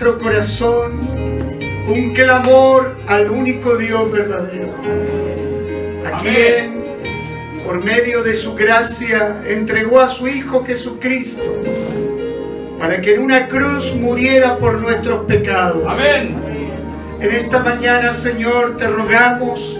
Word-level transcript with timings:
nuestro 0.00 0.18
corazón 0.18 0.98
un 1.86 2.14
clamor 2.14 2.96
al 3.06 3.30
único 3.30 3.76
Dios 3.76 4.10
verdadero, 4.10 4.70
a 6.06 6.16
quien 6.22 6.80
por 7.66 7.84
medio 7.84 8.22
de 8.22 8.34
su 8.34 8.54
gracia 8.54 9.42
entregó 9.46 10.00
a 10.00 10.08
su 10.08 10.26
Hijo 10.26 10.64
Jesucristo 10.64 11.42
para 12.78 13.02
que 13.02 13.14
en 13.14 13.20
una 13.20 13.46
cruz 13.46 13.94
muriera 13.94 14.56
por 14.56 14.78
nuestros 14.80 15.26
pecados. 15.26 15.84
Amén. 15.86 16.34
En 17.20 17.30
esta 17.32 17.58
mañana, 17.58 18.14
Señor, 18.14 18.78
te 18.78 18.86
rogamos 18.86 19.78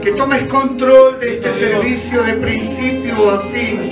que 0.00 0.12
tomes 0.12 0.44
control 0.44 1.18
de 1.18 1.34
este 1.34 1.50
servicio 1.50 2.22
de 2.22 2.34
principio 2.34 3.28
a 3.28 3.40
fin. 3.48 3.88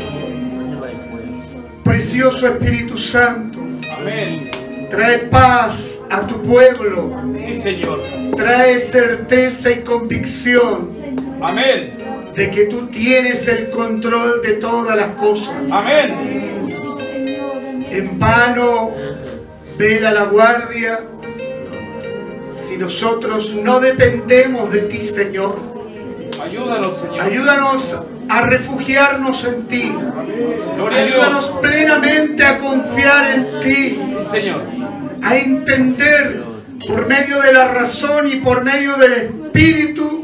Precioso 1.83 2.47
Espíritu 2.47 2.97
Santo. 2.97 3.50
Trae 5.01 5.19
paz 5.31 5.99
a 6.11 6.21
tu 6.21 6.43
pueblo, 6.43 7.11
Sí, 7.39 7.59
Señor. 7.59 8.03
trae 8.37 8.79
certeza 8.81 9.71
y 9.71 9.81
convicción 9.81 10.87
Amén. 11.41 11.95
de 12.37 12.51
que 12.51 12.67
tú 12.67 12.87
tienes 12.89 13.49
el 13.49 13.71
control 13.71 14.43
de 14.43 14.55
todas 14.55 14.95
las 14.99 15.13
cosas. 15.17 15.55
Amén. 15.71 16.69
En 17.91 18.19
vano 18.19 18.91
vela 19.79 20.13
la 20.13 20.25
guardia 20.25 21.01
si 22.53 22.77
nosotros 22.77 23.55
no 23.55 23.81
dependemos 23.81 24.71
de 24.71 24.81
ti, 24.83 24.99
Señor. 25.03 25.59
Ayúdanos, 26.43 27.01
Señor. 27.01 27.21
Ayúdanos 27.23 27.97
a 28.29 28.43
refugiarnos 28.43 29.45
en 29.47 29.67
ti. 29.67 29.93
Ayúdanos 30.93 31.47
plenamente 31.63 32.45
a 32.45 32.59
confiar 32.59 33.31
en 33.35 33.61
ti, 33.61 33.99
Sí, 34.23 34.31
Señor. 34.31 34.80
A 35.23 35.37
entender 35.37 36.43
por 36.87 37.07
medio 37.07 37.41
de 37.41 37.53
la 37.53 37.69
razón 37.69 38.27
y 38.27 38.37
por 38.37 38.65
medio 38.65 38.97
del 38.97 39.13
Espíritu 39.13 40.21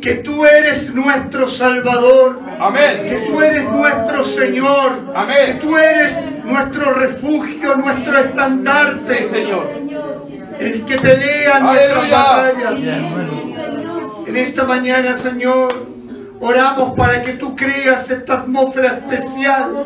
que 0.00 0.16
tú 0.16 0.44
eres 0.44 0.92
nuestro 0.94 1.48
Salvador, 1.48 2.40
que 2.44 2.62
Amén. 2.62 3.24
tú 3.28 3.40
eres 3.40 3.64
nuestro 3.70 4.24
Señor, 4.24 5.12
que 5.12 5.18
Amén. 5.18 5.58
tú 5.60 5.76
eres 5.78 6.16
nuestro 6.44 6.92
refugio, 6.94 7.76
nuestro 7.76 8.14
Sí, 8.20 8.28
estandarte, 8.28 9.22
Señor. 9.22 9.70
el 10.58 10.84
que 10.84 10.96
pelea 10.98 11.60
nuestras 11.60 12.10
batallas. 12.10 12.80
En 14.26 14.36
esta 14.36 14.64
mañana, 14.64 15.16
Señor, 15.16 15.91
oramos 16.42 16.94
para 16.96 17.22
que 17.22 17.34
tú 17.34 17.54
creas 17.54 18.10
esta 18.10 18.34
atmósfera 18.40 18.98
especial 18.98 19.84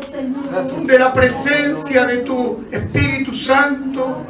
donde 0.69 0.99
la 0.99 1.13
presencia 1.13 2.05
de 2.05 2.17
tu 2.17 2.65
Espíritu 2.71 3.33
Santo 3.33 4.23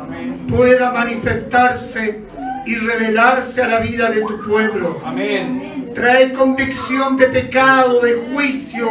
pueda 0.50 0.92
manifestarse 0.92 2.24
y 2.66 2.76
revelarse 2.76 3.64
a 3.64 3.68
la 3.68 3.80
vida 3.80 4.10
de 4.10 4.22
tu 4.22 4.42
pueblo. 4.42 5.02
Amén. 5.06 5.86
Trae 5.96 6.34
convicción 6.34 7.16
de 7.16 7.28
pecado, 7.28 8.02
de 8.02 8.30
juicio, 8.34 8.90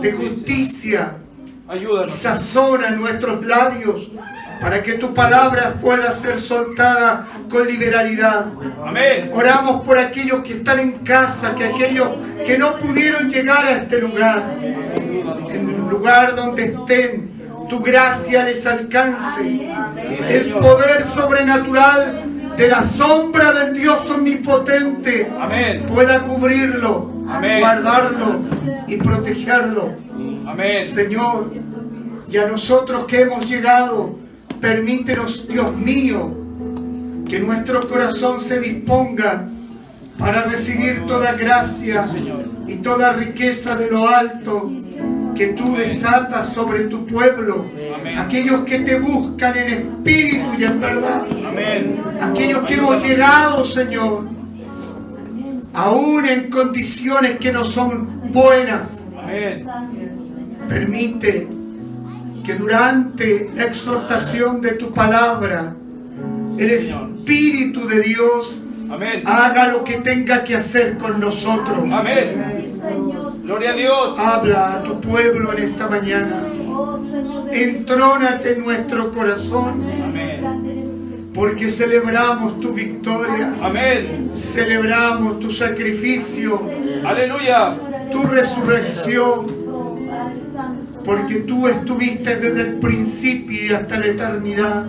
de 0.00 0.12
justicia 0.12 1.16
y 1.68 1.72
Ayúdanos. 1.72 2.12
sazona 2.14 2.90
nuestros 2.90 3.44
labios 3.44 4.08
para 4.62 4.80
que 4.80 4.92
tu 4.92 5.12
palabra 5.12 5.74
pueda 5.80 6.12
ser 6.12 6.38
soltada 6.38 7.26
con 7.50 7.66
liberalidad. 7.66 8.46
Amén. 8.86 9.30
Oramos 9.34 9.84
por 9.84 9.98
aquellos 9.98 10.40
que 10.42 10.54
están 10.54 10.78
en 10.78 10.92
casa, 10.98 11.54
que 11.56 11.64
aquellos 11.64 12.10
que 12.46 12.56
no 12.56 12.78
pudieron 12.78 13.28
llegar 13.28 13.64
a 13.64 13.70
este 13.72 14.00
lugar, 14.00 14.56
en 14.60 15.68
el 15.68 15.88
lugar 15.90 16.36
donde 16.36 16.66
estén, 16.66 17.32
tu 17.68 17.80
gracia 17.80 18.44
les 18.44 18.64
alcance, 18.64 19.72
el 20.28 20.52
poder 20.52 21.04
sobrenatural 21.06 22.22
de 22.56 22.68
la 22.68 22.82
sombra 22.82 23.50
del 23.52 23.72
Dios 23.72 24.08
omnipotente 24.10 25.32
Amén. 25.40 25.86
pueda 25.86 26.22
cubrirlo, 26.22 27.10
Amén. 27.28 27.60
guardarlo 27.60 28.40
y 28.86 28.96
protegerlo. 28.96 29.94
Amén. 30.46 30.84
Señor, 30.84 31.52
y 32.28 32.36
a 32.36 32.46
nosotros 32.46 33.06
que 33.06 33.22
hemos 33.22 33.48
llegado, 33.48 34.21
permítenos, 34.62 35.46
Dios 35.48 35.76
mío, 35.76 36.32
que 37.28 37.40
nuestro 37.40 37.80
corazón 37.86 38.40
se 38.40 38.60
disponga 38.60 39.48
para 40.16 40.44
recibir 40.44 41.04
toda 41.06 41.32
gracia 41.32 42.04
y 42.68 42.76
toda 42.76 43.12
riqueza 43.12 43.74
de 43.74 43.90
lo 43.90 44.08
alto 44.08 44.72
que 45.34 45.48
tú 45.48 45.74
desatas 45.74 46.52
sobre 46.52 46.84
tu 46.84 47.04
pueblo, 47.06 47.66
aquellos 48.16 48.62
que 48.62 48.78
te 48.78 49.00
buscan 49.00 49.58
en 49.58 49.68
espíritu 49.68 50.46
y 50.56 50.64
en 50.64 50.80
verdad, 50.80 51.26
aquellos 52.20 52.62
que 52.64 52.74
hemos 52.74 53.02
llegado, 53.02 53.64
Señor, 53.64 54.28
aún 55.74 56.24
en 56.24 56.50
condiciones 56.50 57.38
que 57.38 57.50
no 57.50 57.64
son 57.64 58.06
buenas. 58.32 59.10
Permite 60.68 61.48
que 62.44 62.54
durante 62.54 63.50
la 63.54 63.64
exhortación 63.64 64.60
de 64.60 64.72
tu 64.72 64.92
palabra, 64.92 65.74
el 66.58 66.70
Espíritu 66.70 67.86
de 67.86 68.00
Dios 68.02 68.60
Amén. 68.90 69.22
haga 69.24 69.68
lo 69.68 69.84
que 69.84 69.98
tenga 69.98 70.44
que 70.44 70.56
hacer 70.56 70.98
con 70.98 71.20
nosotros. 71.20 71.90
Amén. 71.90 72.44
Gloria 73.44 73.70
a 73.70 73.74
Dios. 73.74 74.18
Habla 74.18 74.74
a 74.74 74.82
tu 74.82 75.00
pueblo 75.00 75.52
en 75.56 75.64
esta 75.64 75.88
mañana. 75.88 76.46
Entrónate 77.50 78.54
en 78.54 78.64
nuestro 78.64 79.12
corazón 79.12 79.74
Amén. 80.02 81.30
porque 81.34 81.68
celebramos 81.68 82.60
tu 82.60 82.72
victoria, 82.72 83.54
Amén. 83.62 84.30
celebramos 84.34 85.38
tu 85.40 85.50
sacrificio, 85.50 86.68
Aleluya. 87.04 87.76
tu 88.10 88.22
resurrección, 88.22 89.46
porque 91.04 91.36
tú 91.36 91.66
estuviste 91.68 92.36
desde 92.36 92.60
el 92.60 92.78
principio 92.78 93.66
y 93.66 93.72
hasta 93.72 93.98
la 93.98 94.06
eternidad. 94.06 94.84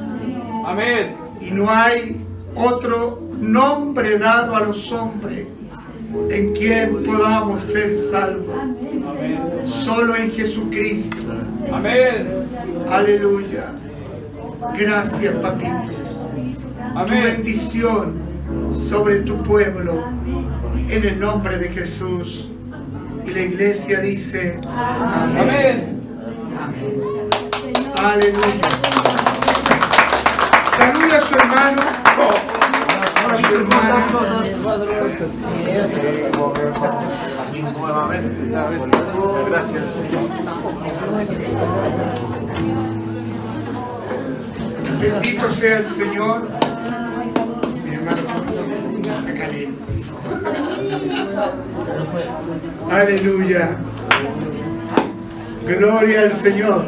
Amén. 0.65 1.15
y 1.41 1.51
no 1.51 1.69
hay 1.69 2.15
otro 2.55 3.21
nombre 3.39 4.17
dado 4.17 4.55
a 4.55 4.61
los 4.61 4.91
hombres 4.93 5.45
en 6.29 6.53
quien 6.53 7.03
podamos 7.03 7.63
ser 7.63 7.93
salvos. 7.93 8.55
Amén. 8.61 9.39
Solo 9.63 10.15
en 10.15 10.31
Jesucristo. 10.31 11.17
Amén. 11.71 12.27
Aleluya. 12.89 13.71
Gracias, 14.77 15.35
papito. 15.35 15.69
Tu 17.07 17.13
bendición 17.13 18.13
sobre 18.71 19.21
tu 19.21 19.41
pueblo 19.43 20.03
en 20.89 21.03
el 21.03 21.19
nombre 21.19 21.57
de 21.57 21.69
Jesús. 21.69 22.49
Y 23.25 23.31
la 23.31 23.41
iglesia 23.41 23.99
dice, 24.01 24.59
amén. 24.65 25.37
Amén. 25.37 26.02
Aleluya. 26.63 28.61
Saluda 30.77 31.17
a 31.17 31.21
su 31.21 31.35
hermano. 31.35 31.81
A 33.27 33.37
su 33.37 33.55
hermana. 33.55 33.97
Gracias, 39.49 39.91
Señor. 39.91 40.29
Bendito 45.01 45.51
sea 45.51 45.77
el 45.79 45.87
Señor. 45.87 46.47
Mi 47.83 47.95
hermano. 47.95 48.21
Aleluya. 52.89 53.77
Gloria 55.65 56.21
al 56.21 56.31
Señor. 56.31 56.85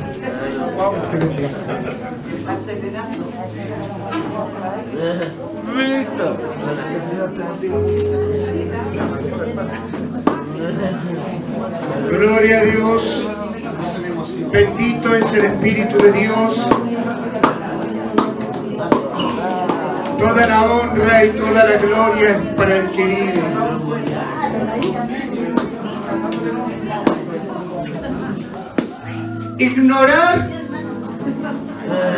Gloria 12.09 12.59
a 12.59 12.63
Dios. 12.63 13.27
Bendito 14.51 15.15
es 15.15 15.33
el 15.33 15.45
Espíritu 15.45 15.97
de 15.97 16.11
Dios. 16.11 16.67
Toda 20.19 20.47
la 20.47 20.71
honra 20.71 21.25
y 21.25 21.29
toda 21.29 21.63
la 21.65 21.77
gloria 21.77 22.29
es 22.31 22.55
para 22.55 22.77
el 22.77 22.91
que 22.91 23.33
Ignorar 29.57 30.49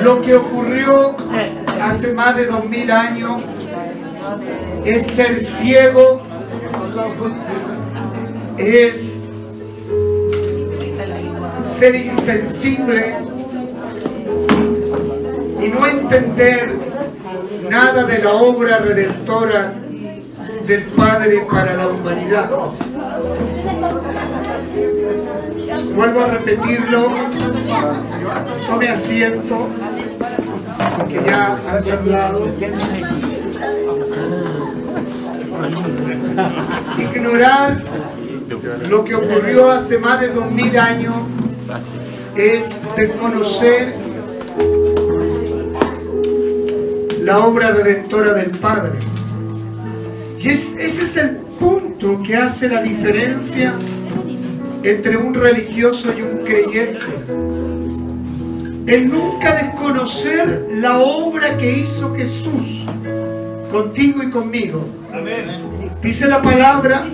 Lo 0.03 0.21
que 0.21 0.35
ocurrió 0.35 1.15
hace 1.81 2.13
más 2.13 2.35
de 2.35 2.45
dos 2.47 2.65
mil 2.65 2.89
años 2.91 3.41
es 4.83 5.07
ser 5.07 5.39
ciego, 5.39 6.21
es 8.57 9.21
ser 11.65 11.95
insensible 11.95 13.15
y 15.61 15.67
no 15.67 15.87
entender 15.87 16.75
nada 17.69 18.03
de 18.03 18.19
la 18.19 18.33
obra 18.33 18.77
redentora 18.77 19.73
del 20.65 20.83
Padre 20.83 21.45
para 21.49 21.73
la 21.75 21.87
humanidad. 21.87 22.49
Vuelvo 25.97 26.21
a 26.21 26.27
repetirlo, 26.27 27.11
tome 28.67 28.87
asiento, 28.87 29.67
porque 30.95 31.19
ya 31.25 31.57
has 31.71 31.87
hablado. 31.87 32.53
Ignorar 36.99 37.83
lo 38.91 39.03
que 39.03 39.15
ocurrió 39.15 39.71
hace 39.71 39.97
más 39.97 40.21
de 40.21 40.27
dos 40.27 40.51
mil 40.51 40.77
años 40.77 41.15
es 42.35 42.69
desconocer 42.95 43.95
la 47.21 47.39
obra 47.39 47.71
redentora 47.71 48.33
del 48.33 48.51
Padre. 48.51 48.99
Y 50.37 50.49
ese 50.49 50.85
es 50.85 51.17
el 51.17 51.37
punto 51.59 52.21
que 52.21 52.35
hace 52.35 52.69
la 52.69 52.83
diferencia 52.83 53.73
entre 54.83 55.17
un 55.17 55.33
religioso 55.33 56.13
y 56.17 56.21
un 56.21 56.45
creyente. 56.45 56.99
El 58.87 59.09
nunca 59.09 59.55
desconocer 59.55 60.67
la 60.71 60.99
obra 60.99 61.57
que 61.57 61.79
hizo 61.79 62.15
Jesús 62.15 62.85
contigo 63.71 64.23
y 64.23 64.29
conmigo. 64.29 64.85
Dice 66.01 66.27
la 66.27 66.41
palabra 66.41 67.05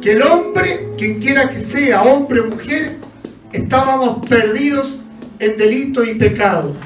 que 0.00 0.12
el 0.12 0.22
hombre, 0.22 0.90
quien 0.96 1.18
quiera 1.18 1.48
que 1.48 1.58
sea, 1.58 2.02
hombre 2.02 2.40
o 2.40 2.46
mujer, 2.46 2.96
estábamos 3.52 4.24
perdidos 4.28 5.00
en 5.38 5.56
delito 5.56 6.04
y 6.04 6.14
pecado. 6.14 6.76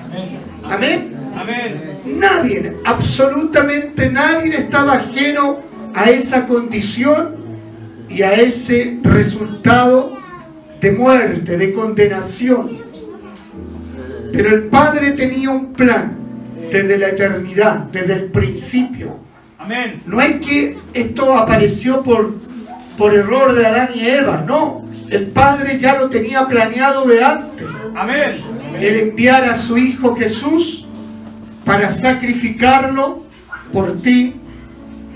Amén. 0.64 1.14
Amén. 1.36 1.98
Nadie, 2.06 2.74
absolutamente 2.84 4.08
nadie 4.10 4.56
estaba 4.56 4.94
ajeno 4.94 5.58
a 5.94 6.10
esa 6.10 6.46
condición 6.46 7.37
y 8.08 8.22
a 8.22 8.32
ese 8.34 8.98
resultado 9.02 10.18
de 10.80 10.92
muerte, 10.92 11.56
de 11.56 11.72
condenación. 11.72 12.78
Pero 14.32 14.54
el 14.54 14.64
Padre 14.64 15.12
tenía 15.12 15.50
un 15.50 15.72
plan 15.72 16.16
desde 16.70 16.98
la 16.98 17.08
eternidad, 17.08 17.78
desde 17.92 18.12
el 18.14 18.24
principio. 18.26 19.16
Amén. 19.58 20.02
No 20.06 20.20
es 20.20 20.44
que 20.44 20.78
esto 20.94 21.36
apareció 21.36 22.02
por, 22.02 22.34
por 22.96 23.14
error 23.14 23.54
de 23.54 23.66
Adán 23.66 23.88
y 23.94 24.06
Eva, 24.06 24.44
no. 24.46 24.86
El 25.10 25.28
Padre 25.28 25.78
ya 25.78 25.98
lo 25.98 26.08
tenía 26.08 26.46
planeado 26.46 27.06
de 27.06 27.24
antes. 27.24 27.66
Amén. 27.96 28.42
El 28.78 28.96
enviar 29.00 29.44
a 29.44 29.54
su 29.54 29.78
Hijo 29.78 30.14
Jesús 30.14 30.84
para 31.64 31.90
sacrificarlo 31.90 33.24
por 33.72 34.00
ti 34.00 34.34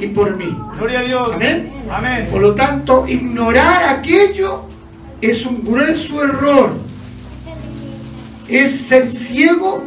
y 0.03 0.09
por 0.09 0.37
mí. 0.37 0.57
Gloria 0.77 1.01
a 1.01 1.03
Dios. 1.03 1.31
Amén. 1.35 1.73
Amén. 1.91 2.29
Por 2.31 2.43
lo 2.43 2.55
tanto, 2.55 3.07
ignorar 3.07 3.89
aquello 3.89 4.65
es 5.21 5.47
un 5.47 5.65
grueso 5.65 6.25
error. 6.25 6.73
Es 8.49 8.81
ser 8.83 9.09
ciego 9.09 9.83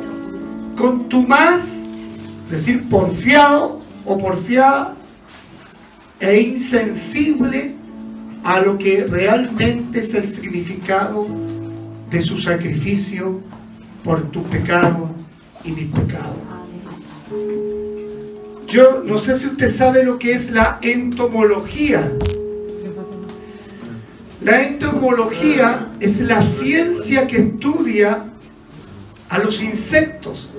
con 0.78 1.10
tu 1.10 1.22
más, 1.22 1.84
es 2.46 2.52
decir, 2.52 2.88
porfiado 2.90 3.82
o 4.06 4.18
porfiada 4.18 4.96
e 6.20 6.42
insensible 6.42 7.76
a 8.44 8.62
lo 8.62 8.78
que 8.78 9.06
realmente 9.06 10.00
es 10.00 10.14
el 10.14 10.28
significado 10.28 11.28
de 12.10 12.22
su 12.22 12.38
sacrificio 12.38 13.42
por 14.04 14.22
tu 14.32 14.44
pecado 14.44 15.10
y 15.64 15.72
mi 15.72 15.86
pecado. 15.86 16.36
Yo 18.76 19.02
no 19.06 19.18
sé 19.20 19.38
si 19.38 19.48
usted 19.48 19.72
sabe 19.72 20.04
lo 20.04 20.20
que 20.20 20.34
es 20.34 20.52
la 20.52 20.80
entomología. 20.82 22.12
La 24.44 24.64
entomología 24.64 25.88
es 26.02 26.20
la 26.20 26.42
ciencia 26.42 27.26
que 27.26 27.38
estudia 27.38 28.26
a 29.30 29.40
los 29.40 29.64
insectos. 29.64 30.50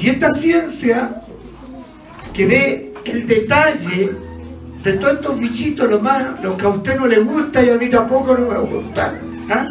Y 0.00 0.08
esta 0.08 0.32
ciencia 0.32 1.20
que 2.32 2.46
ve 2.46 2.94
el 3.04 3.26
detalle 3.26 4.12
de 4.82 4.92
todos 4.94 5.16
estos 5.16 5.38
bichitos, 5.38 5.90
lo, 5.90 6.00
más, 6.00 6.42
lo 6.42 6.56
que 6.56 6.64
a 6.64 6.68
usted 6.70 6.96
no 6.96 7.06
le 7.06 7.18
gusta 7.18 7.62
y 7.62 7.68
a 7.68 7.76
mí 7.76 7.90
tampoco 7.90 8.34
no 8.34 8.48
me 8.48 8.58
gusta, 8.60 9.20
¿ah? 9.50 9.68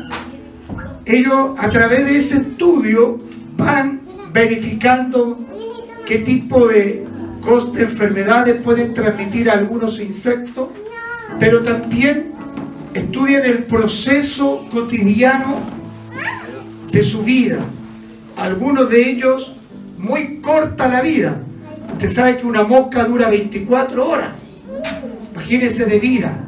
ellos 1.04 1.56
a 1.58 1.68
través 1.72 2.06
de 2.06 2.18
ese 2.18 2.36
estudio 2.38 3.20
van 3.58 4.05
verificando 4.36 5.40
qué 6.06 6.20
tipo 6.20 6.68
de, 6.68 7.06
de 7.74 7.82
enfermedades 7.82 8.62
pueden 8.62 8.94
transmitir 8.94 9.50
algunos 9.50 9.98
insectos, 9.98 10.72
pero 11.40 11.64
también 11.64 12.34
estudian 12.94 13.46
el 13.46 13.64
proceso 13.64 14.68
cotidiano 14.74 15.62
de 16.92 17.02
su 17.02 17.24
vida. 17.24 17.60
Algunos 18.36 18.90
de 18.90 19.10
ellos 19.10 19.54
muy 19.98 20.42
corta 20.42 20.90
la 20.90 21.02
vida. 21.02 21.38
Usted 21.94 22.10
sabe 22.10 22.38
que 22.38 22.46
una 22.46 22.64
mosca 22.64 23.06
dura 23.06 23.30
24 23.30 24.06
horas. 24.06 24.32
Imagínese 25.32 25.86
de 25.86 25.98
vida. 25.98 26.42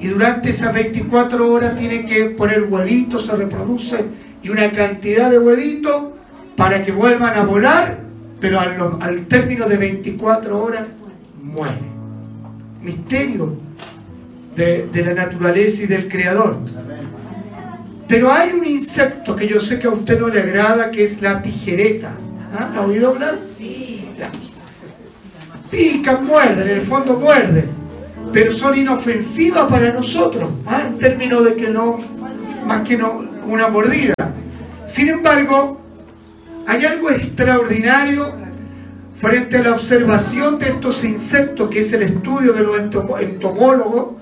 Y 0.00 0.08
durante 0.08 0.50
esas 0.50 0.74
24 0.74 1.52
horas 1.52 1.76
tiene 1.76 2.04
que 2.04 2.30
poner 2.30 2.64
huevitos, 2.64 3.26
se 3.26 3.36
reproduce 3.36 4.04
y 4.42 4.48
una 4.48 4.72
cantidad 4.72 5.30
de 5.30 5.38
huevitos 5.38 6.17
para 6.58 6.82
que 6.82 6.90
vuelvan 6.90 7.38
a 7.38 7.44
volar, 7.44 7.98
pero 8.40 8.58
al, 8.58 9.26
término 9.26 9.66
de 9.68 9.76
24 9.76 10.60
horas 10.60 10.82
muere. 11.40 11.78
Misterio 12.82 13.56
de, 14.56 14.90
la 14.92 15.14
naturaleza 15.14 15.84
y 15.84 15.86
del 15.86 16.08
creador. 16.08 16.58
Pero 18.08 18.32
hay 18.32 18.52
un 18.52 18.66
insecto 18.66 19.36
que 19.36 19.46
yo 19.46 19.60
sé 19.60 19.78
que 19.78 19.86
a 19.86 19.90
usted 19.90 20.18
no 20.18 20.26
le 20.28 20.40
agrada, 20.40 20.90
que 20.90 21.04
es 21.04 21.22
la 21.22 21.40
tijereta. 21.40 22.10
¿Ah? 22.52 22.72
¿Ha 22.76 22.80
oído 22.80 23.10
hablar? 23.10 23.38
Sí. 23.56 24.08
Pican, 25.70 26.26
muerden, 26.26 26.66
en 26.66 26.76
el 26.78 26.80
fondo 26.80 27.14
muerden, 27.14 27.66
pero 28.32 28.52
son 28.54 28.76
inofensivas 28.76 29.70
para 29.70 29.92
nosotros, 29.92 30.48
¿ah? 30.66 30.84
en 30.88 30.98
términos 30.98 31.44
de 31.44 31.54
que 31.54 31.68
no, 31.68 32.00
más 32.66 32.88
que 32.88 32.96
no, 32.96 33.22
una 33.46 33.68
mordida. 33.68 34.14
Sin 34.86 35.10
embargo, 35.10 35.78
hay 36.68 36.84
algo 36.84 37.10
extraordinario 37.10 38.30
frente 39.18 39.56
a 39.56 39.62
la 39.62 39.72
observación 39.72 40.58
de 40.58 40.66
estos 40.66 41.02
insectos, 41.02 41.70
que 41.70 41.80
es 41.80 41.90
el 41.94 42.02
estudio 42.02 42.52
de 42.52 42.62
los 42.62 42.76
entomólogos, 42.76 44.16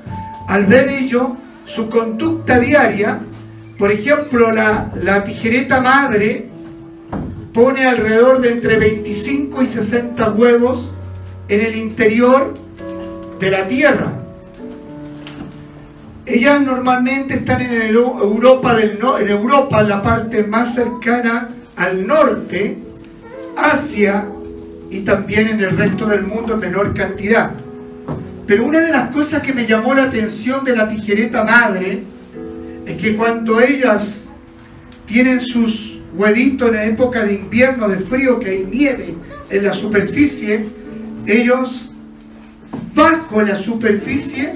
al 0.47 0.65
ver 0.65 0.88
ellos 0.88 1.31
su 1.65 1.91
conducta 1.91 2.61
diaria, 2.61 3.19
por 3.76 3.91
ejemplo, 3.91 4.53
la, 4.53 5.25
tijereta 5.25 5.81
madre 5.81 6.47
pone 7.53 7.85
alrededor 7.85 8.41
de 8.41 8.53
entre 8.53 8.79
25 8.79 9.62
y 9.62 9.67
60 9.67 10.31
huevos 10.31 10.93
en 11.49 11.62
el 11.62 11.75
interior 11.75 12.55
de 13.41 13.50
la 13.50 13.67
tierra. 13.67 14.12
Ellas 16.25 16.61
normalmente 16.61 17.35
están 17.35 17.61
en 17.61 17.73
Europa, 17.83 18.76
en 18.81 19.29
Europa, 19.29 19.81
en 19.81 19.88
la 19.88 20.00
parte 20.00 20.45
más 20.45 20.75
cercana 20.75 21.49
al 21.76 22.06
norte, 22.06 22.78
Asia 23.56 24.26
y 24.90 25.00
también 25.00 25.49
en 25.49 25.61
el 25.61 25.76
resto 25.76 26.06
del 26.06 26.25
mundo 26.25 26.54
en 26.54 26.61
menor 26.61 26.95
cantidad. 26.95 27.52
Pero 28.47 28.64
una 28.64 28.80
de 28.80 28.92
las 28.92 29.11
cosas 29.11 29.42
que 29.42 29.52
me 29.52 29.66
llamó 29.66 29.95
la 29.95 30.04
atención 30.04 30.64
de 30.64 30.76
la 30.76 30.88
tijereta 30.88 31.45
madre 31.45 32.02
es 32.87 32.97
que 32.97 33.16
cuando 33.16 33.61
ellas 33.61 34.28
tienen 35.06 35.40
sus 35.40 35.99
huevito 36.14 36.68
en 36.68 36.75
la 36.75 36.85
época 36.87 37.25
de 37.25 37.35
invierno, 37.35 37.88
de 37.88 37.99
frío, 37.99 38.38
que 38.38 38.50
hay 38.50 38.68
nieve 38.71 39.14
en 39.50 39.64
la 39.64 39.75
superficie, 39.75 40.66
ellos 41.26 41.90
bajo 42.95 43.42
la 43.42 43.56
superficie 43.56 44.54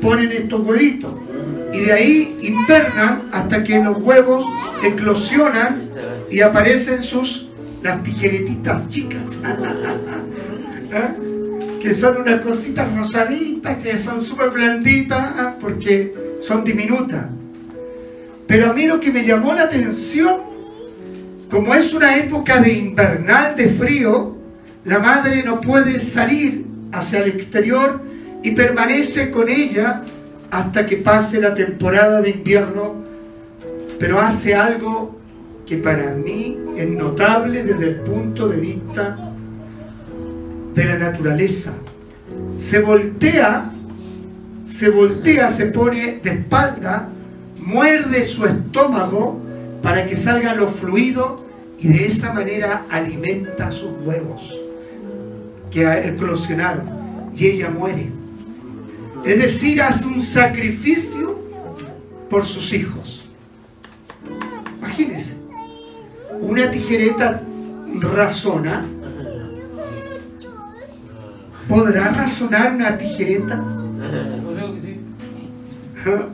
ponen 0.00 0.30
estos 0.30 0.64
huevitos. 0.64 1.14
Y 1.72 1.80
de 1.80 1.92
ahí 1.92 2.36
invernan 2.40 3.22
hasta 3.32 3.64
que 3.64 3.82
los 3.82 3.96
huevos 3.96 4.44
eclosionan 4.84 5.88
y 6.30 6.40
aparecen 6.40 7.02
sus 7.02 7.48
las 7.82 8.02
tijeretitas 8.02 8.88
chicas. 8.88 9.38
¿Ah? 10.92 11.14
que 11.84 11.92
son 11.92 12.16
unas 12.16 12.40
cositas 12.40 12.96
rosaditas, 12.96 13.76
que 13.76 13.98
son 13.98 14.22
súper 14.22 14.48
blanditas, 14.48 15.18
¿ah? 15.36 15.56
porque 15.60 16.14
son 16.40 16.64
diminutas. 16.64 17.26
Pero 18.46 18.70
a 18.70 18.72
mí 18.72 18.86
lo 18.86 18.98
que 19.00 19.12
me 19.12 19.22
llamó 19.22 19.52
la 19.52 19.64
atención, 19.64 20.40
como 21.50 21.74
es 21.74 21.92
una 21.92 22.16
época 22.16 22.58
de 22.58 22.72
invernal, 22.72 23.54
de 23.54 23.68
frío, 23.68 24.34
la 24.84 24.98
madre 24.98 25.42
no 25.42 25.60
puede 25.60 26.00
salir 26.00 26.64
hacia 26.90 27.18
el 27.18 27.28
exterior 27.28 28.00
y 28.42 28.52
permanece 28.52 29.30
con 29.30 29.50
ella 29.50 30.00
hasta 30.50 30.86
que 30.86 30.96
pase 30.96 31.38
la 31.38 31.52
temporada 31.52 32.22
de 32.22 32.30
invierno, 32.30 32.94
pero 33.98 34.22
hace 34.22 34.54
algo 34.54 35.20
que 35.66 35.78
para 35.78 36.14
mí 36.14 36.58
es 36.76 36.88
notable 36.88 37.64
desde 37.64 37.88
el 37.90 37.94
punto 38.00 38.48
de 38.48 38.60
vista 38.60 39.16
de 40.74 40.84
la 40.84 40.98
naturaleza. 40.98 41.72
Se 42.58 42.80
voltea, 42.80 43.70
se 44.76 44.90
voltea, 44.90 45.50
se 45.50 45.66
pone 45.66 46.20
de 46.22 46.30
espalda, 46.30 47.08
muerde 47.58 48.24
su 48.24 48.44
estómago 48.44 49.40
para 49.82 50.04
que 50.06 50.16
salgan 50.16 50.58
los 50.58 50.72
fluidos 50.72 51.42
y 51.78 51.88
de 51.88 52.06
esa 52.06 52.32
manera 52.32 52.84
alimenta 52.90 53.70
sus 53.70 53.90
huevos 54.04 54.60
que 55.70 56.08
eclosionaron 56.08 56.88
y 57.36 57.46
ella 57.46 57.70
muere. 57.70 58.10
Es 59.24 59.38
decir, 59.38 59.82
hace 59.82 60.04
un 60.06 60.20
sacrificio 60.20 61.38
por 62.28 62.46
sus 62.46 62.72
hijos. 62.72 63.28
Imagínense, 64.78 65.33
una 66.44 66.70
tijereta 66.70 67.40
razona. 68.00 68.86
¿Podrá 71.68 72.08
razonar 72.08 72.74
una 72.74 72.98
tijereta? 72.98 73.64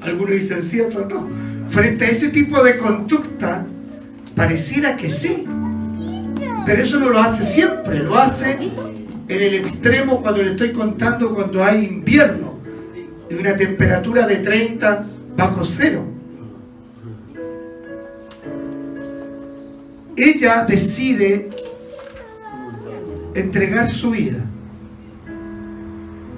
Algunos 0.03 0.35
dicen 0.35 0.63
sí, 0.63 0.81
otros 0.81 1.09
no. 1.09 1.29
Frente 1.69 2.05
a 2.07 2.09
ese 2.09 2.29
tipo 2.31 2.63
de 2.65 2.77
conducta, 2.79 3.65
pareciera 4.35 4.97
que 4.97 5.09
sí. 5.09 5.47
Pero 6.67 6.83
eso 6.83 6.99
no 6.99 7.11
lo 7.11 7.21
hace 7.21 7.45
siempre, 7.45 8.01
lo 8.01 8.19
hace 8.19 8.59
en 9.29 9.41
el 9.43 9.55
extremo 9.55 10.21
cuando 10.21 10.43
le 10.43 10.51
estoy 10.51 10.73
contando 10.73 11.33
cuando 11.35 11.65
hay 11.65 11.85
invierno, 11.85 12.59
en 13.29 13.39
una 13.39 13.57
temperatura 13.57 14.27
de 14.27 14.37
30 14.37 15.07
bajo 15.37 15.65
cero. 15.65 16.10
Ella 20.17 20.65
decide 20.69 21.49
entregar 23.35 23.93
su 23.93 24.11
vida 24.11 24.45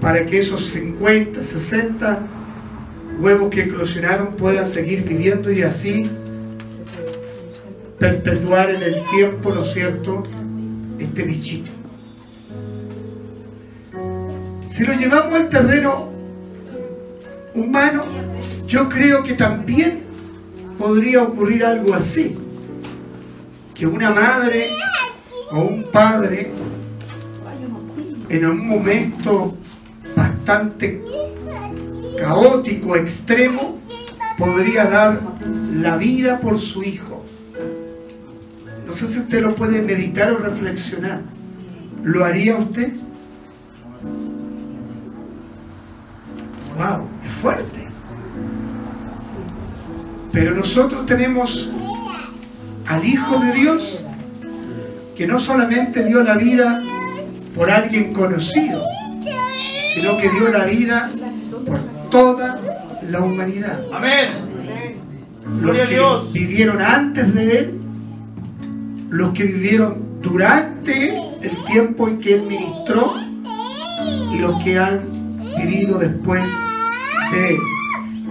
para 0.00 0.26
que 0.26 0.40
esos 0.40 0.66
50, 0.70 1.42
60 1.42 2.18
huevos 3.20 3.50
que 3.50 3.62
eclosionaron 3.62 4.34
puedan 4.34 4.66
seguir 4.66 5.04
viviendo 5.04 5.50
y 5.50 5.62
así 5.62 6.10
perpetuar 7.98 8.70
en 8.70 8.82
el 8.82 9.00
tiempo, 9.10 9.54
¿no 9.54 9.62
es 9.62 9.72
cierto?, 9.72 10.22
este 10.98 11.22
bichito. 11.22 11.70
Si 14.66 14.84
lo 14.84 14.94
llevamos 14.94 15.34
al 15.34 15.48
terreno 15.48 16.08
humano, 17.54 18.04
yo 18.66 18.88
creo 18.88 19.22
que 19.22 19.34
también 19.34 20.00
podría 20.78 21.22
ocurrir 21.22 21.64
algo 21.64 21.94
así. 21.94 22.36
Que 23.82 23.88
una 23.88 24.12
madre 24.12 24.70
o 25.50 25.58
un 25.58 25.82
padre 25.90 26.52
en 28.28 28.46
un 28.46 28.68
momento 28.68 29.56
bastante 30.14 31.02
caótico, 32.16 32.94
extremo, 32.94 33.80
podría 34.38 34.84
dar 34.84 35.20
la 35.74 35.96
vida 35.96 36.38
por 36.38 36.60
su 36.60 36.84
hijo. 36.84 37.24
No 38.86 38.94
sé 38.94 39.08
si 39.08 39.18
usted 39.18 39.42
lo 39.42 39.56
puede 39.56 39.82
meditar 39.82 40.30
o 40.30 40.38
reflexionar. 40.38 41.22
¿Lo 42.04 42.24
haría 42.24 42.54
usted? 42.58 42.92
wow, 46.78 47.04
es 47.26 47.32
fuerte. 47.32 47.88
Pero 50.30 50.54
nosotros 50.54 51.04
tenemos 51.04 51.68
al 52.92 53.04
Hijo 53.06 53.38
de 53.38 53.52
Dios 53.52 54.00
que 55.16 55.26
no 55.26 55.40
solamente 55.40 56.04
dio 56.04 56.22
la 56.22 56.34
vida 56.34 56.82
por 57.54 57.70
alguien 57.70 58.12
conocido, 58.12 58.82
sino 59.94 60.18
que 60.18 60.28
dio 60.28 60.48
la 60.50 60.66
vida 60.66 61.10
por 61.66 61.78
toda 62.10 62.60
la 63.10 63.20
humanidad. 63.20 63.80
Amén. 63.92 64.28
Los 65.60 65.76
que 65.76 66.38
vivieron 66.38 66.82
antes 66.82 67.34
de 67.34 67.58
Él, 67.58 67.80
los 69.08 69.32
que 69.32 69.44
vivieron 69.44 70.20
durante 70.20 71.16
el 71.16 71.56
tiempo 71.66 72.08
en 72.08 72.18
que 72.18 72.34
Él 72.34 72.42
ministró 72.42 73.14
y 74.32 74.38
los 74.38 74.62
que 74.62 74.78
han 74.78 75.04
vivido 75.56 75.98
después 75.98 76.42
de 77.32 77.48
Él. 77.54 77.58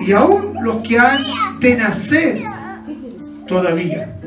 Y 0.05 0.11
aún 0.11 0.53
los 0.63 0.87
que 0.87 0.99
han 0.99 1.19
de 1.59 1.75
nacer 1.77 2.41
todavía. 3.47 4.20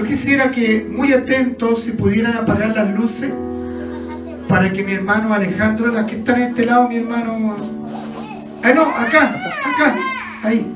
Yo 0.00 0.06
quisiera 0.06 0.50
que 0.50 0.88
muy 0.90 1.12
atentos 1.12 1.82
si 1.82 1.92
pudieran 1.92 2.34
apagar 2.34 2.70
las 2.70 2.90
luces 2.94 3.30
para 4.48 4.72
que 4.72 4.82
mi 4.82 4.92
hermano 4.92 5.34
Alejandro, 5.34 5.88
las 5.88 6.06
que 6.06 6.16
están 6.16 6.40
en 6.40 6.48
este 6.48 6.64
lado, 6.64 6.88
mi 6.88 6.96
hermano... 6.96 7.54
Ah, 8.62 8.72
no, 8.74 8.84
acá, 8.84 9.34
acá, 9.62 9.94
ahí. 10.42 10.66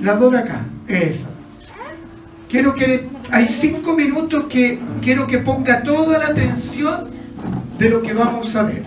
Las 0.00 0.20
dos 0.20 0.30
de 0.30 0.38
acá, 0.38 0.60
eso. 0.86 1.26
Quiero 2.48 2.72
que, 2.76 3.08
hay 3.32 3.48
cinco 3.48 3.94
minutos 3.94 4.44
que 4.44 4.78
quiero 5.02 5.26
que 5.26 5.38
ponga 5.38 5.82
toda 5.82 6.16
la 6.16 6.26
atención 6.26 7.10
de 7.80 7.88
lo 7.88 8.00
que 8.00 8.12
vamos 8.12 8.54
a 8.54 8.62
ver. 8.62 8.84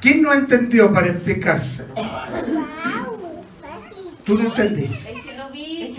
¿Quién 0.00 0.22
no 0.22 0.32
entendió 0.32 0.92
para 0.92 1.08
explicárselo? 1.08 1.88
¿Tú 4.24 4.36
no 4.38 4.44
entendí? 4.44 4.84
Es 4.84 5.24
que 5.24 5.36
no 5.36 5.50
vi, 5.50 5.94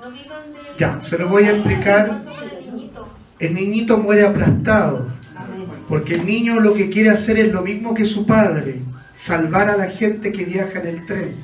no 0.00 0.10
vi 0.10 0.18
dónde. 0.28 0.58
Ya, 0.78 1.00
se 1.02 1.16
lo 1.18 1.28
voy 1.28 1.44
a 1.44 1.52
explicar. 1.52 2.22
El 3.38 3.54
niñito 3.54 3.98
muere 3.98 4.26
aplastado. 4.26 5.06
Porque 5.88 6.14
el 6.14 6.26
niño 6.26 6.60
lo 6.60 6.74
que 6.74 6.90
quiere 6.90 7.10
hacer 7.10 7.38
es 7.38 7.52
lo 7.52 7.62
mismo 7.62 7.94
que 7.94 8.04
su 8.04 8.26
padre, 8.26 8.80
salvar 9.16 9.70
a 9.70 9.76
la 9.76 9.86
gente 9.88 10.32
que 10.32 10.44
viaja 10.44 10.80
en 10.80 10.86
el 10.88 11.06
tren. 11.06 11.34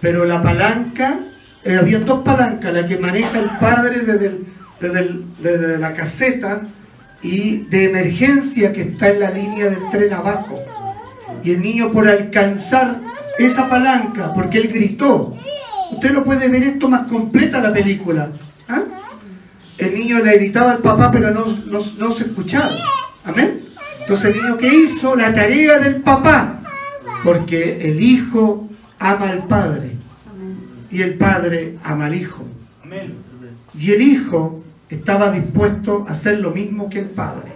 Pero 0.00 0.24
la 0.24 0.42
palanca, 0.42 1.20
eh, 1.62 1.76
había 1.76 2.00
dos 2.00 2.24
palancas, 2.24 2.72
la 2.72 2.88
que 2.88 2.98
maneja 2.98 3.38
el 3.38 3.50
padre 3.60 4.00
desde, 4.00 4.26
el- 4.26 4.46
desde 4.80 4.98
el- 5.00 5.24
desde 5.40 5.78
la 5.78 5.92
caseta 5.92 6.62
y 7.24 7.64
de 7.70 7.84
emergencia 7.84 8.72
que 8.72 8.82
está 8.82 9.08
en 9.08 9.20
la 9.20 9.30
línea 9.30 9.70
del 9.70 9.90
tren 9.90 10.12
abajo. 10.12 10.60
Y 11.42 11.52
el 11.52 11.62
niño 11.62 11.90
por 11.90 12.06
alcanzar 12.06 13.00
esa 13.38 13.68
palanca, 13.68 14.32
porque 14.34 14.58
él 14.58 14.68
gritó, 14.68 15.34
usted 15.90 16.12
no 16.12 16.22
puede 16.22 16.48
ver 16.48 16.62
esto 16.62 16.88
más 16.88 17.08
completa 17.08 17.60
la 17.60 17.72
película. 17.72 18.28
¿ah? 18.68 18.82
El 19.78 19.94
niño 19.94 20.18
le 20.20 20.36
gritaba 20.36 20.72
al 20.72 20.78
papá, 20.78 21.10
pero 21.10 21.30
no, 21.30 21.46
no, 21.66 21.80
no 21.98 22.12
se 22.12 22.24
escuchaba. 22.24 22.70
Amén. 23.24 23.62
Entonces 24.00 24.34
el 24.34 24.42
niño 24.42 24.58
que 24.58 24.68
hizo 24.68 25.16
la 25.16 25.32
tarea 25.32 25.78
del 25.78 26.02
papá, 26.02 26.60
porque 27.24 27.88
el 27.88 28.02
hijo 28.02 28.68
ama 28.98 29.30
al 29.30 29.46
padre 29.46 29.92
y 30.90 31.00
el 31.00 31.14
padre 31.14 31.78
ama 31.82 32.06
al 32.06 32.14
hijo. 32.14 32.44
Y 33.78 33.92
el 33.92 34.02
hijo 34.02 34.63
estaba 34.88 35.30
dispuesto 35.30 36.04
a 36.08 36.12
hacer 36.12 36.40
lo 36.40 36.50
mismo 36.50 36.88
que 36.88 37.00
el 37.00 37.06
padre. 37.06 37.52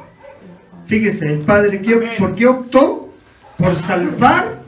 Fíjese, 0.87 1.27
el 1.33 1.41
padre, 1.41 1.83
¿qué- 1.83 2.17
¿por 2.19 2.35
qué 2.35 2.47
optó? 2.47 3.11
Por 3.57 3.77
salvar 3.77 4.59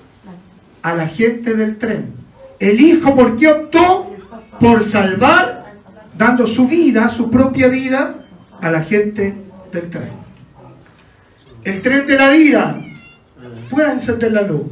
a 0.82 0.94
la 0.94 1.06
gente 1.06 1.54
del 1.54 1.76
tren. 1.78 2.12
El 2.58 2.80
hijo, 2.80 3.14
¿por 3.14 3.36
qué 3.36 3.48
optó? 3.48 4.14
Por 4.60 4.84
salvar, 4.84 5.72
dando 6.16 6.46
su 6.46 6.66
vida, 6.68 7.08
su 7.08 7.30
propia 7.30 7.68
vida, 7.68 8.14
a 8.60 8.70
la 8.70 8.82
gente 8.82 9.34
del 9.72 9.88
tren. 9.88 10.10
El 11.64 11.80
tren 11.80 12.06
de 12.06 12.16
la 12.16 12.30
vida. 12.30 12.80
Pueden 13.70 13.92
encender 13.92 14.32
la 14.32 14.42
luz. 14.42 14.62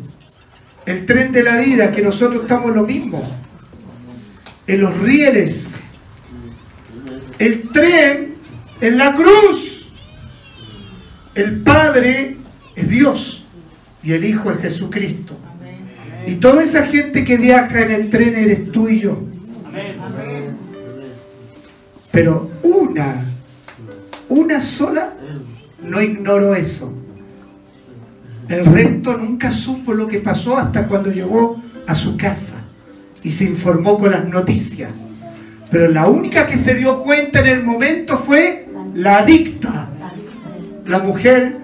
El 0.84 1.06
tren 1.06 1.32
de 1.32 1.42
la 1.42 1.56
vida, 1.56 1.90
que 1.92 2.02
nosotros 2.02 2.42
estamos 2.42 2.74
lo 2.74 2.84
mismo. 2.84 3.22
En 4.66 4.80
los 4.82 4.96
rieles. 4.98 5.87
El 7.38 7.68
tren 7.68 8.34
en 8.80 8.98
la 8.98 9.14
cruz. 9.14 9.86
El 11.34 11.60
Padre 11.60 12.36
es 12.74 12.88
Dios 12.88 13.44
y 14.02 14.12
el 14.12 14.24
Hijo 14.24 14.50
es 14.50 14.60
Jesucristo. 14.60 15.34
Y 16.26 16.34
toda 16.36 16.62
esa 16.62 16.86
gente 16.86 17.24
que 17.24 17.36
viaja 17.36 17.82
en 17.82 17.92
el 17.92 18.10
tren 18.10 18.36
eres 18.36 18.72
tú 18.72 18.88
y 18.88 19.00
yo. 19.00 19.22
Pero 22.10 22.50
una, 22.62 23.24
una 24.28 24.60
sola, 24.60 25.12
no 25.82 26.02
ignoró 26.02 26.54
eso. 26.54 26.92
El 28.48 28.64
resto 28.64 29.16
nunca 29.16 29.50
supo 29.50 29.92
lo 29.92 30.08
que 30.08 30.18
pasó 30.18 30.56
hasta 30.56 30.88
cuando 30.88 31.12
llegó 31.12 31.62
a 31.86 31.94
su 31.94 32.16
casa 32.16 32.54
y 33.22 33.30
se 33.30 33.44
informó 33.44 33.98
con 33.98 34.10
las 34.10 34.26
noticias. 34.26 34.90
Pero 35.70 35.88
la 35.88 36.06
única 36.06 36.46
que 36.46 36.56
se 36.56 36.74
dio 36.74 37.02
cuenta 37.02 37.40
en 37.40 37.46
el 37.46 37.64
momento 37.64 38.16
fue 38.16 38.66
la 38.94 39.18
adicta, 39.18 39.88
la 40.86 40.98
mujer 41.00 41.58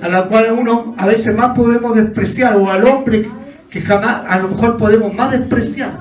a 0.00 0.08
la 0.08 0.26
cual 0.26 0.52
uno 0.56 0.94
a 0.96 1.06
veces 1.06 1.34
más 1.34 1.56
podemos 1.56 1.96
despreciar, 1.96 2.56
o 2.56 2.70
al 2.70 2.84
hombre 2.84 3.28
que 3.70 3.80
jamás, 3.80 4.24
a 4.28 4.38
lo 4.38 4.48
mejor 4.48 4.76
podemos 4.76 5.12
más 5.14 5.32
despreciar, 5.32 5.92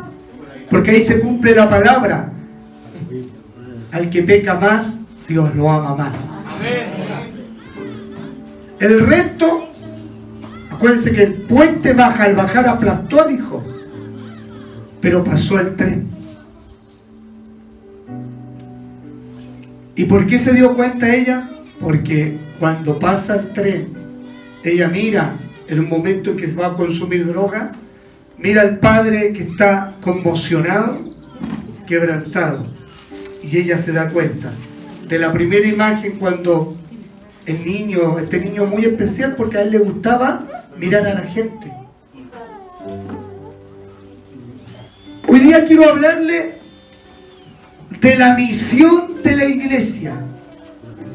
porque 0.69 0.91
ahí 0.91 1.01
se 1.01 1.19
cumple 1.19 1.55
la 1.55 1.69
palabra. 1.69 2.31
Al 3.91 4.09
que 4.09 4.21
peca 4.21 4.55
más, 4.55 4.99
Dios 5.27 5.55
lo 5.55 5.71
ama 5.71 5.95
más. 5.95 6.31
El 8.79 9.07
resto, 9.07 9.69
acuérdense 10.69 11.11
que 11.11 11.23
el 11.23 11.33
puente 11.33 11.93
baja, 11.93 12.25
al 12.25 12.35
bajar 12.35 12.67
aplastó 12.67 13.23
al 13.23 13.31
hijo, 13.31 13.63
pero 15.01 15.23
pasó 15.23 15.59
el 15.59 15.75
tren. 15.75 16.16
¿Y 19.97 20.05
por 20.05 20.27
qué 20.27 20.37
se 20.37 20.53
dio 20.53 20.75
cuenta 20.75 21.13
ella? 21.13 21.49
Porque 21.79 22.37
cuando 22.59 22.99
pasa 22.99 23.35
el 23.35 23.51
tren, 23.51 23.87
ella 24.63 24.87
mira 24.87 25.35
en 25.67 25.79
un 25.79 25.89
momento 25.89 26.29
en 26.29 26.37
que 26.37 26.47
se 26.47 26.55
va 26.55 26.67
a 26.67 26.73
consumir 26.75 27.25
droga, 27.25 27.71
mira 28.37 28.61
al 28.61 28.77
padre 28.77 29.33
que 29.33 29.41
está 29.41 29.95
conmocionado, 30.01 30.99
quebrantado, 31.87 32.63
y 33.41 33.57
ella 33.57 33.79
se 33.79 33.91
da 33.91 34.09
cuenta 34.09 34.51
de 35.09 35.17
la 35.17 35.33
primera 35.33 35.67
imagen 35.67 36.17
cuando 36.19 36.77
el 37.47 37.65
niño, 37.65 38.19
este 38.19 38.39
niño 38.39 38.67
muy 38.67 38.85
especial 38.85 39.33
porque 39.35 39.57
a 39.57 39.61
él 39.63 39.71
le 39.71 39.79
gustaba 39.79 40.45
mirar 40.77 41.07
a 41.07 41.15
la 41.15 41.23
gente. 41.23 41.71
Hoy 45.27 45.39
día 45.39 45.65
quiero 45.65 45.89
hablarle 45.89 46.56
de 47.89 48.17
la 48.17 48.35
misión 48.35 49.21
de 49.23 49.35
la 49.35 49.45
iglesia. 49.45 50.13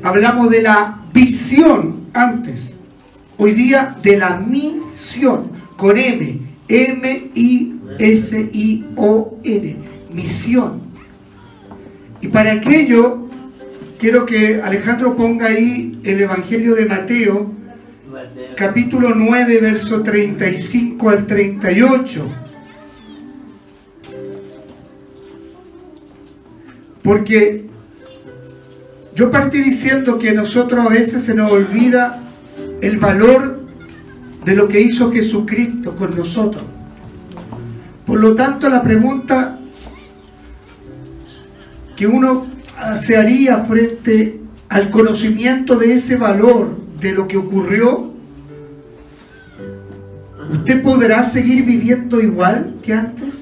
Hablamos 0.03 0.51
de 0.51 0.63
la 0.63 0.99
visión 1.13 2.07
antes. 2.13 2.77
Hoy 3.39 3.53
día 3.53 3.97
de 4.03 4.17
la 4.17 4.37
misión 4.39 5.53
con 5.77 5.97
M, 5.99 6.41
M-I-S-I-O-N, 6.69 7.77
misión. 10.13 10.83
Y 12.21 12.29
para 12.29 12.53
aquello 12.53 13.29
quiero 13.99 14.27
que 14.27 14.61
Alejandro 14.63 15.17
ponga 15.17 15.47
ahí 15.47 15.99
el 16.05 16.21
Evangelio 16.21 16.75
de 16.75 16.87
Mateo, 16.87 17.53
capítulo 18.57 19.15
9, 19.15 19.59
verso 19.61 20.03
35 20.03 21.09
al 21.09 21.27
38. 21.27 22.42
Porque 27.03 27.67
yo 29.15 29.31
partí 29.31 29.59
diciendo 29.59 30.19
que 30.19 30.31
a 30.31 30.35
nosotros 30.35 30.87
a 30.87 30.89
veces 30.89 31.25
se 31.25 31.35
nos 31.35 31.51
olvida 31.51 32.23
el 32.81 32.99
valor 32.99 33.61
de 34.45 34.55
lo 34.55 34.69
que 34.69 34.81
hizo 34.81 35.13
Jesucristo 35.13 35.95
con 35.95 36.17
nosotros. 36.17 36.63
Por 38.07 38.21
lo 38.21 38.35
tanto, 38.35 38.69
la 38.69 38.83
pregunta 38.83 39.59
que 41.97 42.07
uno 42.07 42.47
se 43.01 43.17
haría 43.17 43.59
frente 43.65 44.41
al 44.69 44.91
conocimiento 44.91 45.77
de 45.77 45.95
ese 45.95 46.17
valor, 46.17 46.77
de 47.01 47.13
lo 47.13 47.29
que 47.29 47.37
ocurrió, 47.37 48.11
¿usted 50.51 50.83
podrá 50.83 51.23
seguir 51.25 51.65
viviendo 51.65 52.21
igual 52.21 52.77
que 52.83 52.95
antes? 52.95 53.42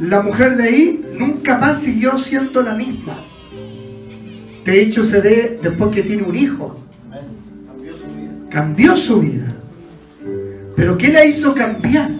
La 0.00 0.22
mujer 0.22 0.56
de 0.56 0.62
ahí 0.62 1.04
nunca 1.18 1.58
más 1.58 1.80
siguió 1.80 2.16
siendo 2.18 2.62
la 2.62 2.74
misma. 2.74 3.18
De 4.64 4.80
hecho, 4.80 5.02
se 5.02 5.20
ve 5.20 5.58
después 5.60 5.90
que 5.94 6.02
tiene 6.02 6.22
un 6.22 6.36
hijo. 6.36 6.74
Cambió 8.48 8.96
su 8.96 9.20
vida. 9.20 9.48
Pero 10.76 10.96
¿qué 10.96 11.08
la 11.08 11.26
hizo 11.26 11.54
cambiar? 11.54 12.10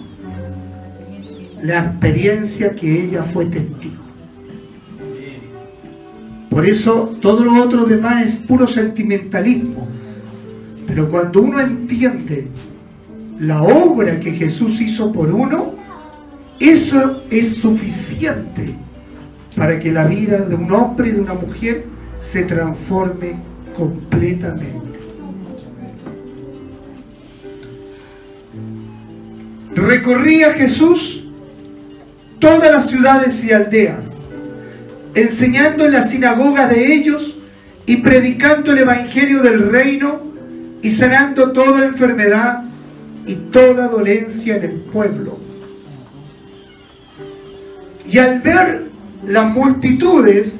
La 1.62 1.84
experiencia 1.84 2.74
que 2.74 3.04
ella 3.04 3.22
fue 3.22 3.46
testigo. 3.46 3.94
Por 6.50 6.66
eso 6.66 7.14
todo 7.20 7.44
lo 7.44 7.62
otro 7.62 7.84
demás 7.84 8.26
es 8.26 8.36
puro 8.38 8.66
sentimentalismo. 8.66 9.86
Pero 10.86 11.08
cuando 11.08 11.42
uno 11.42 11.60
entiende 11.60 12.48
la 13.38 13.62
obra 13.62 14.18
que 14.18 14.32
Jesús 14.32 14.80
hizo 14.80 15.12
por 15.12 15.30
uno, 15.30 15.77
eso 16.60 17.22
es 17.30 17.56
suficiente 17.56 18.74
para 19.56 19.78
que 19.78 19.92
la 19.92 20.06
vida 20.06 20.38
de 20.38 20.54
un 20.54 20.72
hombre 20.72 21.08
y 21.08 21.12
de 21.12 21.20
una 21.20 21.34
mujer 21.34 21.84
se 22.20 22.42
transforme 22.44 23.36
completamente. 23.76 24.98
Recorría 29.74 30.52
Jesús 30.54 31.24
todas 32.38 32.72
las 32.72 32.90
ciudades 32.90 33.44
y 33.44 33.52
aldeas, 33.52 34.16
enseñando 35.14 35.86
en 35.86 35.92
las 35.92 36.10
sinagogas 36.10 36.70
de 36.70 36.92
ellos 36.92 37.36
y 37.86 37.98
predicando 37.98 38.72
el 38.72 38.78
Evangelio 38.78 39.42
del 39.42 39.70
reino 39.70 40.20
y 40.82 40.90
sanando 40.90 41.52
toda 41.52 41.86
enfermedad 41.86 42.64
y 43.26 43.34
toda 43.34 43.88
dolencia 43.88 44.56
en 44.56 44.64
el 44.64 44.72
pueblo. 44.72 45.47
Y 48.10 48.18
al 48.18 48.40
ver 48.40 48.86
las 49.26 49.54
multitudes, 49.54 50.58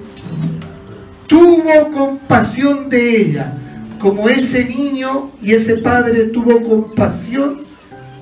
tuvo 1.26 1.90
compasión 1.92 2.88
de 2.88 3.16
ella, 3.16 3.52
como 3.98 4.28
ese 4.28 4.64
niño 4.64 5.30
y 5.40 5.52
ese 5.52 5.78
padre 5.78 6.24
tuvo 6.24 6.61
compasión 6.62 7.62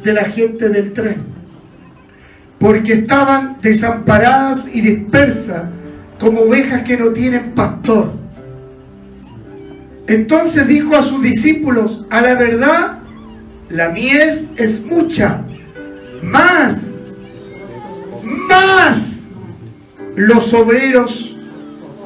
de 0.04 0.12
la 0.12 0.24
gente 0.24 0.68
del 0.68 0.92
tren, 0.92 1.18
porque 2.58 2.94
estaban 2.94 3.56
desamparadas 3.60 4.68
y 4.72 4.80
dispersas 4.80 5.64
como 6.20 6.42
ovejas 6.42 6.82
que 6.82 6.96
no 6.96 7.10
tienen 7.10 7.52
pastor. 7.52 8.12
Entonces 10.06 10.68
dijo 10.68 10.96
a 10.96 11.02
sus 11.02 11.20
discípulos, 11.20 12.04
a 12.10 12.20
la 12.20 12.34
verdad, 12.34 12.98
la 13.70 13.88
mies 13.88 14.46
es 14.56 14.84
mucha, 14.84 15.42
más, 16.22 16.94
más 18.24 19.15
los 20.16 20.52
obreros 20.54 21.36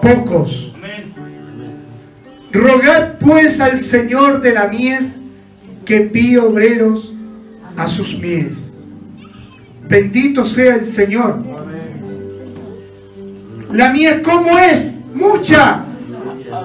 pocos. 0.03 0.73
Rogad 2.53 3.18
pues 3.18 3.61
al 3.61 3.81
Señor 3.81 4.40
de 4.40 4.53
la 4.53 4.66
mies 4.66 5.16
que 5.85 5.96
envíe 5.96 6.37
obreros 6.37 7.12
a 7.77 7.87
sus 7.87 8.18
mies. 8.18 8.70
Bendito 9.88 10.44
sea 10.44 10.75
el 10.75 10.85
Señor. 10.85 11.38
La 13.73 13.90
mies, 13.90 14.20
¿cómo 14.25 14.59
es? 14.59 15.01
Mucha. 15.14 15.85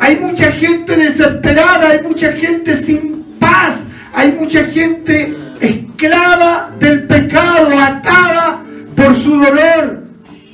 Hay 0.01 0.17
mucha 0.17 0.51
gente 0.51 0.95
desesperada, 0.95 1.89
hay 1.89 2.01
mucha 2.01 2.31
gente 2.33 2.75
sin 2.75 3.23
paz, 3.39 3.85
hay 4.13 4.31
mucha 4.31 4.63
gente 4.63 5.37
esclava 5.61 6.71
del 6.79 7.05
pecado, 7.05 7.69
atada 7.77 8.63
por 8.95 9.15
su 9.15 9.39
dolor, 9.39 10.04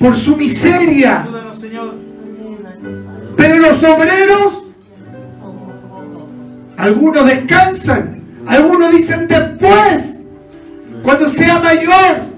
por 0.02 0.16
su 0.16 0.36
miseria. 0.36 1.24
Pero 3.36 3.58
los 3.58 3.82
obreros, 3.84 4.64
algunos 6.76 7.26
descansan, 7.26 8.20
algunos 8.46 8.92
dicen 8.92 9.28
después, 9.28 10.20
cuando 11.04 11.28
sea 11.28 11.60
mayor. 11.60 12.32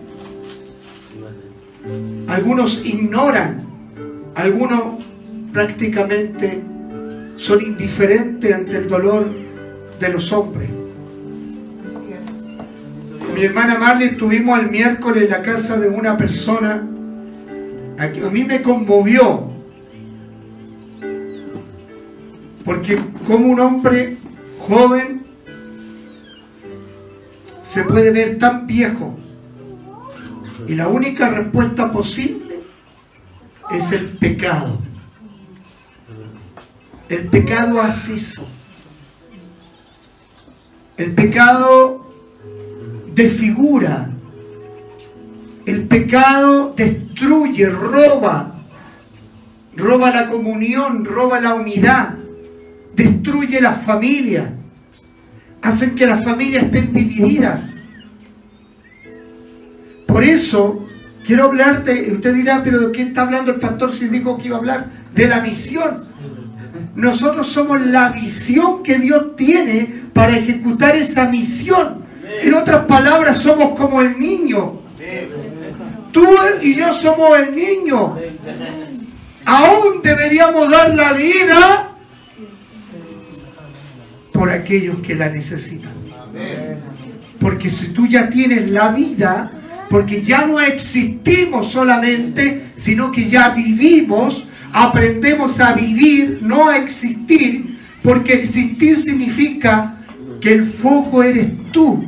Algunos 2.29 2.85
ignoran, 2.85 3.62
algunos 4.35 5.05
prácticamente 5.53 6.62
son 7.37 7.62
indiferentes 7.62 8.55
ante 8.55 8.77
el 8.77 8.88
dolor 8.88 9.27
de 10.00 10.09
los 10.09 10.33
hombres. 10.33 10.68
Mi 13.35 13.44
hermana 13.44 13.79
Marley 13.79 14.09
estuvimos 14.09 14.61
el 14.61 14.70
miércoles 14.70 15.24
en 15.24 15.31
la 15.31 15.42
casa 15.42 15.77
de 15.79 15.88
una 15.88 16.16
persona 16.16 16.88
a 17.98 18.09
mí 18.09 18.44
me 18.44 18.62
conmovió 18.62 19.50
porque 22.64 22.98
como 23.26 23.48
un 23.48 23.61
hombre 23.61 24.16
joven 24.59 25.22
se 27.62 27.85
puede 27.85 28.11
ver 28.11 28.38
tan 28.38 28.66
viejo 28.66 29.18
y 30.66 30.74
la 30.74 30.88
única 30.88 31.28
respuesta 31.28 31.92
posible 31.92 32.61
es 33.70 33.92
el 33.92 34.16
pecado. 34.16 34.78
El 37.09 37.26
pecado 37.28 37.80
hace 37.80 38.14
eso. 38.14 38.46
El 40.96 41.12
pecado 41.12 42.14
desfigura. 43.14 44.13
El 45.66 45.85
pecado 45.85 46.74
destruye, 46.77 47.66
roba. 47.68 48.55
Roba 49.77 50.11
la 50.11 50.29
comunión, 50.29 51.05
roba 51.05 51.40
la 51.40 51.55
unidad. 51.55 52.14
Destruye 52.94 53.61
la 53.61 53.72
familia. 53.72 54.53
Hacen 55.62 55.94
que 55.94 56.07
las 56.07 56.22
familias 56.22 56.64
estén 56.64 56.92
divididas. 56.92 57.74
Por 60.07 60.22
eso, 60.22 60.87
quiero 61.24 61.44
hablarte, 61.44 62.12
usted 62.12 62.35
dirá, 62.35 62.62
pero 62.62 62.79
¿de 62.79 62.92
qué 62.92 63.03
está 63.03 63.22
hablando 63.22 63.50
el 63.50 63.59
pastor 63.59 63.92
si 63.92 64.07
dijo 64.09 64.37
que 64.38 64.48
iba 64.48 64.57
a 64.57 64.59
hablar? 64.61 64.87
De 65.14 65.27
la 65.27 65.40
misión. 65.40 66.05
Nosotros 66.94 67.48
somos 67.48 67.81
la 67.81 68.11
visión 68.11 68.83
que 68.83 68.98
Dios 68.98 69.35
tiene 69.35 70.03
para 70.12 70.37
ejecutar 70.37 70.94
esa 70.94 71.27
misión. 71.29 72.05
En 72.42 72.55
otras 72.55 72.85
palabras, 72.85 73.38
somos 73.38 73.79
como 73.79 74.03
el 74.03 74.18
niño. 74.18 74.81
Tú 76.14 76.24
y 76.62 76.77
yo 76.77 76.92
somos 76.92 77.37
el 77.37 77.57
niño. 77.57 78.16
Aún 79.44 80.00
deberíamos 80.00 80.70
dar 80.70 80.94
la 80.94 81.12
vida 81.12 81.90
por 84.33 84.48
aquellos 84.48 84.98
que 85.00 85.16
la 85.16 85.29
necesitan. 85.29 85.92
Porque 87.40 87.68
si 87.68 87.88
tú 87.88 88.07
ya 88.07 88.31
tienes 88.31 88.70
la 88.70 88.90
vida, 88.90 89.50
porque 89.90 90.22
ya 90.22 90.46
no 90.46 90.61
existimos 90.61 91.72
solamente, 91.72 92.66
sino 92.77 93.11
que 93.11 93.24
ya 93.24 93.48
vivimos, 93.48 94.46
aprendemos 94.72 95.59
a 95.59 95.72
vivir, 95.72 96.38
no 96.42 96.68
a 96.68 96.79
existir, 96.79 97.77
porque 98.05 98.35
existir 98.35 98.98
significa 98.98 99.96
que 100.40 100.53
el 100.53 100.64
foco 100.64 101.24
eres 101.24 101.48
tú. 101.72 102.05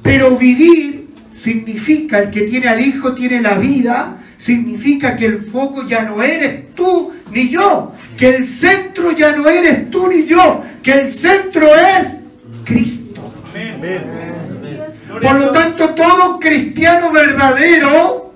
Pero 0.00 0.36
vivir 0.36 0.97
significa, 1.38 2.18
el 2.18 2.30
que 2.30 2.42
tiene 2.42 2.68
al 2.68 2.80
Hijo 2.80 3.14
tiene 3.14 3.40
la 3.40 3.54
vida, 3.54 4.16
significa 4.38 5.16
que 5.16 5.26
el 5.26 5.38
foco 5.38 5.86
ya 5.86 6.02
no 6.02 6.22
eres 6.22 6.74
tú 6.74 7.12
ni 7.30 7.48
yo, 7.48 7.92
que 8.16 8.36
el 8.36 8.46
centro 8.46 9.12
ya 9.12 9.36
no 9.36 9.48
eres 9.48 9.88
tú 9.90 10.08
ni 10.08 10.24
yo, 10.24 10.64
que 10.82 10.92
el 10.92 11.08
centro 11.08 11.68
es 11.74 12.08
Cristo. 12.64 13.32
Por 15.22 15.34
lo 15.40 15.50
tanto, 15.52 15.90
todo 15.90 16.38
cristiano 16.40 17.12
verdadero 17.12 18.32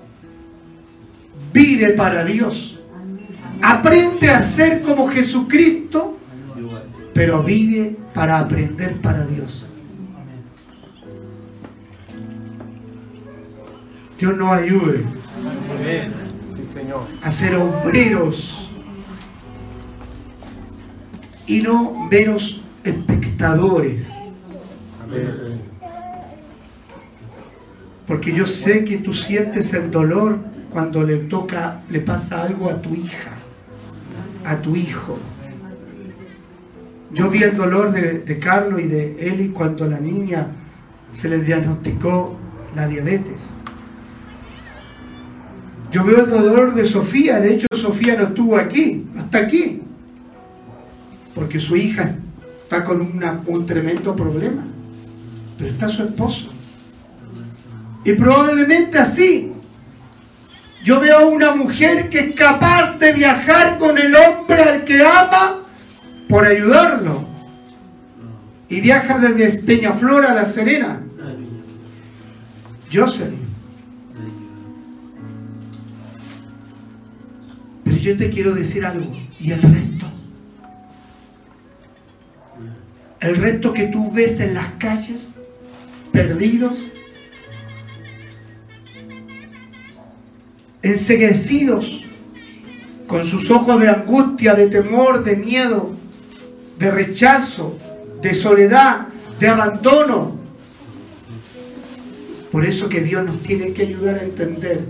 vive 1.51 1.89
para 1.89 2.23
Dios. 2.23 2.79
Aprende 3.61 4.29
a 4.29 4.43
ser 4.43 4.81
como 4.81 5.07
Jesucristo, 5.07 6.17
pero 7.13 7.43
vive 7.43 7.95
para 8.13 8.39
aprender 8.39 8.93
para 8.95 9.25
Dios. 9.25 9.67
Dios 14.23 14.37
nos 14.37 14.53
ayude 14.53 15.03
a 17.21 17.29
ser 17.29 17.55
obreros 17.57 18.69
y 21.45 21.61
no 21.61 22.07
meros 22.09 22.61
espectadores. 22.85 24.07
Porque 28.07 28.31
yo 28.31 28.47
sé 28.47 28.85
que 28.85 28.99
tú 28.99 29.13
sientes 29.13 29.73
el 29.73 29.91
dolor 29.91 30.37
cuando 30.71 31.03
le 31.03 31.17
toca, 31.17 31.81
le 31.89 31.99
pasa 31.99 32.43
algo 32.43 32.69
a 32.69 32.81
tu 32.81 32.95
hija, 32.95 33.31
a 34.45 34.55
tu 34.55 34.77
hijo. 34.77 35.19
Yo 37.11 37.29
vi 37.29 37.43
el 37.43 37.57
dolor 37.57 37.91
de, 37.91 38.19
de 38.19 38.39
Carlos 38.39 38.79
y 38.79 38.87
de 38.87 39.17
Eli 39.19 39.49
cuando 39.49 39.85
la 39.85 39.99
niña 39.99 40.47
se 41.11 41.27
le 41.27 41.39
diagnosticó 41.39 42.37
la 42.73 42.87
diabetes. 42.87 43.52
Yo 45.93 46.03
veo 46.03 46.23
el 46.25 46.29
dolor 46.29 46.73
de 46.73 46.85
Sofía, 46.85 47.39
de 47.39 47.53
hecho 47.53 47.67
Sofía 47.75 48.15
no 48.15 48.23
estuvo 48.23 48.57
aquí, 48.57 49.05
no 49.13 49.21
está 49.21 49.37
aquí, 49.37 49.79
porque 51.35 51.59
su 51.59 51.75
hija 51.75 52.15
está 52.63 52.83
con 52.83 52.99
una- 53.01 53.39
un 53.45 53.63
tremendo 53.67 54.15
problema, 54.15 54.63
pero 55.59 55.69
está 55.69 55.87
su 55.87 56.01
esposo. 56.03 56.49
Y 58.03 58.13
probablemente 58.13 58.97
así, 58.97 59.51
yo 60.83 60.99
veo 60.99 61.19
a 61.19 61.25
una 61.27 61.55
mujer 61.55 62.09
que 62.09 62.19
es 62.21 62.35
capaz 62.35 62.97
de 62.97 63.13
viajar 63.13 63.77
con 63.77 63.95
el 63.99 64.15
hombre 64.15 64.63
al 64.63 64.83
que 64.85 64.99
ama 65.05 65.59
por 66.27 66.43
ayudarlo. 66.43 67.23
Y 68.67 68.81
viaja 68.81 69.19
desde 69.19 69.59
Peñaflor 69.61 70.25
a 70.25 70.33
La 70.33 70.43
Serena. 70.43 70.99
Jocelyn. 72.91 73.42
Yo 78.03 78.17
te 78.17 78.29
quiero 78.29 78.53
decir 78.53 78.85
algo. 78.85 79.11
¿Y 79.39 79.51
el 79.51 79.61
resto? 79.61 80.05
El 83.21 83.37
resto 83.37 83.73
que 83.73 83.83
tú 83.83 84.11
ves 84.11 84.41
en 84.41 84.53
las 84.53 84.67
calles, 84.77 85.35
perdidos, 86.11 86.77
enseguecidos, 90.81 92.03
con 93.07 93.25
sus 93.25 93.49
ojos 93.49 93.79
de 93.79 93.87
angustia, 93.87 94.53
de 94.55 94.67
temor, 94.67 95.23
de 95.23 95.37
miedo, 95.37 95.95
de 96.77 96.91
rechazo, 96.91 97.77
de 98.21 98.33
soledad, 98.33 99.07
de 99.39 99.47
abandono. 99.47 100.35
Por 102.51 102.65
eso 102.65 102.89
que 102.89 103.01
Dios 103.01 103.25
nos 103.25 103.41
tiene 103.41 103.71
que 103.71 103.83
ayudar 103.83 104.19
a 104.19 104.23
entender 104.23 104.81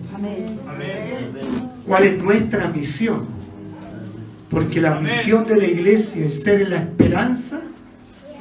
cuál 1.85 2.03
es 2.03 2.23
nuestra 2.23 2.67
misión. 2.67 3.25
Porque 4.49 4.79
la 4.79 4.99
misión 4.99 5.43
de 5.45 5.57
la 5.57 5.65
iglesia 5.65 6.25
es 6.25 6.43
ser 6.43 6.69
la 6.69 6.77
esperanza 6.77 7.61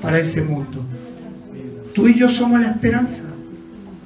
para 0.03 0.19
ese 0.19 0.43
mundo. 0.43 0.85
Tú 1.95 2.09
y 2.09 2.15
yo 2.15 2.29
somos 2.29 2.61
la 2.61 2.71
esperanza. 2.71 3.25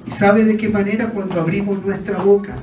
¿Y 0.05 0.11
sabes 0.11 0.45
de 0.45 0.55
qué 0.55 0.69
manera? 0.69 1.09
Cuando 1.09 1.39
abrimos 1.39 1.83
nuestra 1.83 2.19
boca, 2.19 2.55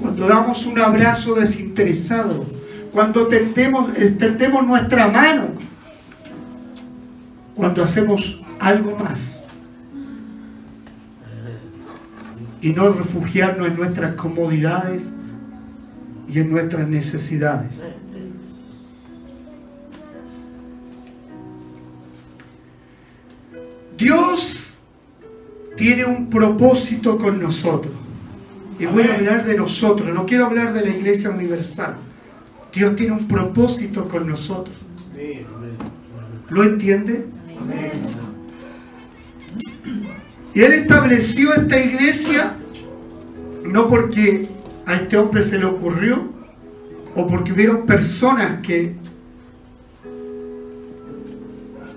cuando 0.00 0.26
damos 0.26 0.64
un 0.64 0.78
abrazo 0.78 1.34
desinteresado, 1.34 2.46
cuando 2.92 3.26
tendemos, 3.26 3.94
extendemos 3.96 4.66
nuestra 4.66 5.08
mano, 5.08 5.48
cuando 7.54 7.82
hacemos 7.82 8.40
algo 8.58 8.96
más 8.96 9.44
y 12.60 12.70
no 12.70 12.90
refugiarnos 12.90 13.68
en 13.68 13.76
nuestras 13.76 14.12
comodidades 14.12 15.12
y 16.28 16.38
en 16.38 16.50
nuestras 16.50 16.88
necesidades. 16.88 17.82
Dios 23.96 24.78
tiene 25.76 26.04
un 26.04 26.30
propósito 26.30 27.18
con 27.18 27.40
nosotros. 27.40 27.94
Y 28.78 28.86
voy 28.86 29.02
a 29.04 29.14
hablar 29.14 29.44
de 29.44 29.56
nosotros, 29.56 30.14
no 30.14 30.24
quiero 30.24 30.46
hablar 30.46 30.72
de 30.72 30.82
la 30.82 30.90
iglesia 30.90 31.30
universal. 31.30 31.96
Dios 32.72 32.94
tiene 32.94 33.12
un 33.12 33.26
propósito 33.26 34.08
con 34.08 34.28
nosotros. 34.28 34.76
¿Lo 36.50 36.62
entiende? 36.62 37.26
Y 40.54 40.60
Él 40.60 40.72
estableció 40.72 41.54
esta 41.54 41.78
iglesia 41.78 42.54
no 43.64 43.88
porque 43.88 44.48
a 44.88 44.96
este 44.96 45.18
hombre 45.18 45.42
se 45.42 45.58
le 45.58 45.66
ocurrió 45.66 46.30
o 47.14 47.26
porque 47.26 47.52
hubieron 47.52 47.84
personas 47.84 48.62
que 48.62 48.94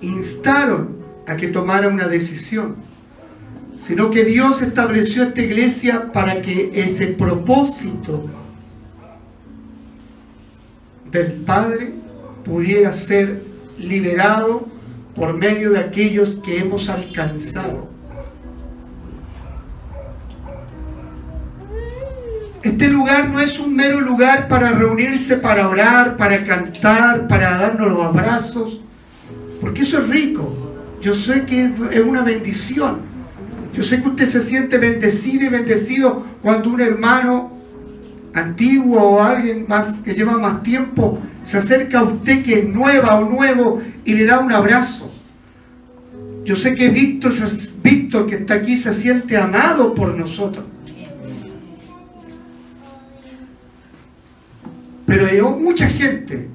instaron 0.02 0.98
a 1.26 1.38
que 1.38 1.48
tomara 1.48 1.88
una 1.88 2.10
decisión, 2.10 2.76
sino 3.80 4.12
que 4.12 4.26
Dios 4.26 4.62
estableció 4.62 5.24
esta 5.24 5.42
iglesia 5.42 6.12
para 6.12 6.42
que 6.42 6.70
ese 6.74 7.08
propósito 7.08 8.26
del 11.12 11.32
Padre 11.46 11.94
pudiera 12.44 12.92
ser 12.92 13.42
liberado 13.78 14.68
por 15.16 15.34
medio 15.34 15.72
de 15.72 15.80
aquellos 15.80 16.40
que 16.44 16.60
hemos 16.60 16.90
alcanzado. 16.90 17.88
Este 22.82 22.94
lugar 22.94 23.30
no 23.30 23.40
es 23.40 23.60
un 23.60 23.76
mero 23.76 24.02
lugar 24.02 24.48
para 24.48 24.72
reunirse, 24.72 25.38
para 25.38 25.70
orar, 25.70 26.18
para 26.18 26.44
cantar, 26.44 27.28
para 27.28 27.56
darnos 27.56 27.92
los 27.92 28.04
abrazos, 28.04 28.82
porque 29.62 29.84
eso 29.84 30.00
es 30.00 30.08
rico. 30.08 30.52
Yo 31.00 31.14
sé 31.14 31.46
que 31.46 31.66
es 31.92 32.00
una 32.00 32.24
bendición. 32.24 33.02
Yo 33.72 33.84
sé 33.84 34.02
que 34.02 34.10
usted 34.10 34.28
se 34.28 34.42
siente 34.42 34.80
bendecido 34.80 35.46
y 35.46 35.50
bendecido 35.50 36.26
cuando 36.42 36.72
un 36.72 36.82
hermano 36.82 37.52
antiguo 38.34 39.00
o 39.00 39.22
alguien 39.22 39.66
más 39.68 40.02
que 40.02 40.16
lleva 40.16 40.40
más 40.40 40.64
tiempo 40.64 41.20
se 41.44 41.60
acerca 41.60 42.00
a 42.00 42.04
usted 42.04 42.42
que 42.42 42.62
es 42.62 42.68
nueva 42.68 43.20
o 43.20 43.30
nuevo 43.30 43.80
y 44.06 44.16
le 44.16 44.26
da 44.26 44.40
un 44.40 44.52
abrazo. 44.52 45.08
Yo 46.46 46.56
sé 46.56 46.74
que 46.74 46.90
Víctor, 46.90 47.32
Víctor 47.84 48.26
que 48.26 48.38
está 48.38 48.56
aquí 48.56 48.76
se 48.76 48.92
siente 48.92 49.38
amado 49.38 49.94
por 49.94 50.18
nosotros. 50.18 50.66
Pero 55.12 55.26
hay 55.26 55.42
mucha 55.42 55.90
gente 55.90 56.48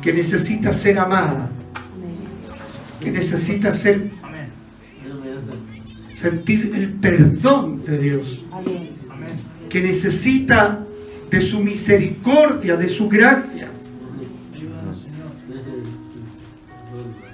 que 0.00 0.12
necesita 0.12 0.72
ser 0.72 0.96
amada, 0.96 1.50
que 3.00 3.10
necesita 3.10 3.72
ser 3.72 4.12
sentir 6.14 6.70
el 6.72 6.92
perdón 6.92 7.84
de 7.84 7.98
Dios, 7.98 8.44
que 9.68 9.80
necesita 9.80 10.84
de 11.28 11.40
su 11.40 11.58
misericordia, 11.64 12.76
de 12.76 12.88
su 12.88 13.08
gracia. 13.08 13.66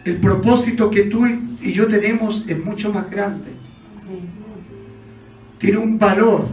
El 0.06 0.16
propósito 0.16 0.90
que 0.90 1.02
tú 1.02 1.26
y 1.60 1.70
yo 1.70 1.86
tenemos 1.86 2.44
es 2.48 2.64
mucho 2.64 2.90
más 2.90 3.10
grande. 3.10 3.50
Tiene 5.58 5.76
un 5.76 5.98
valor. 5.98 6.48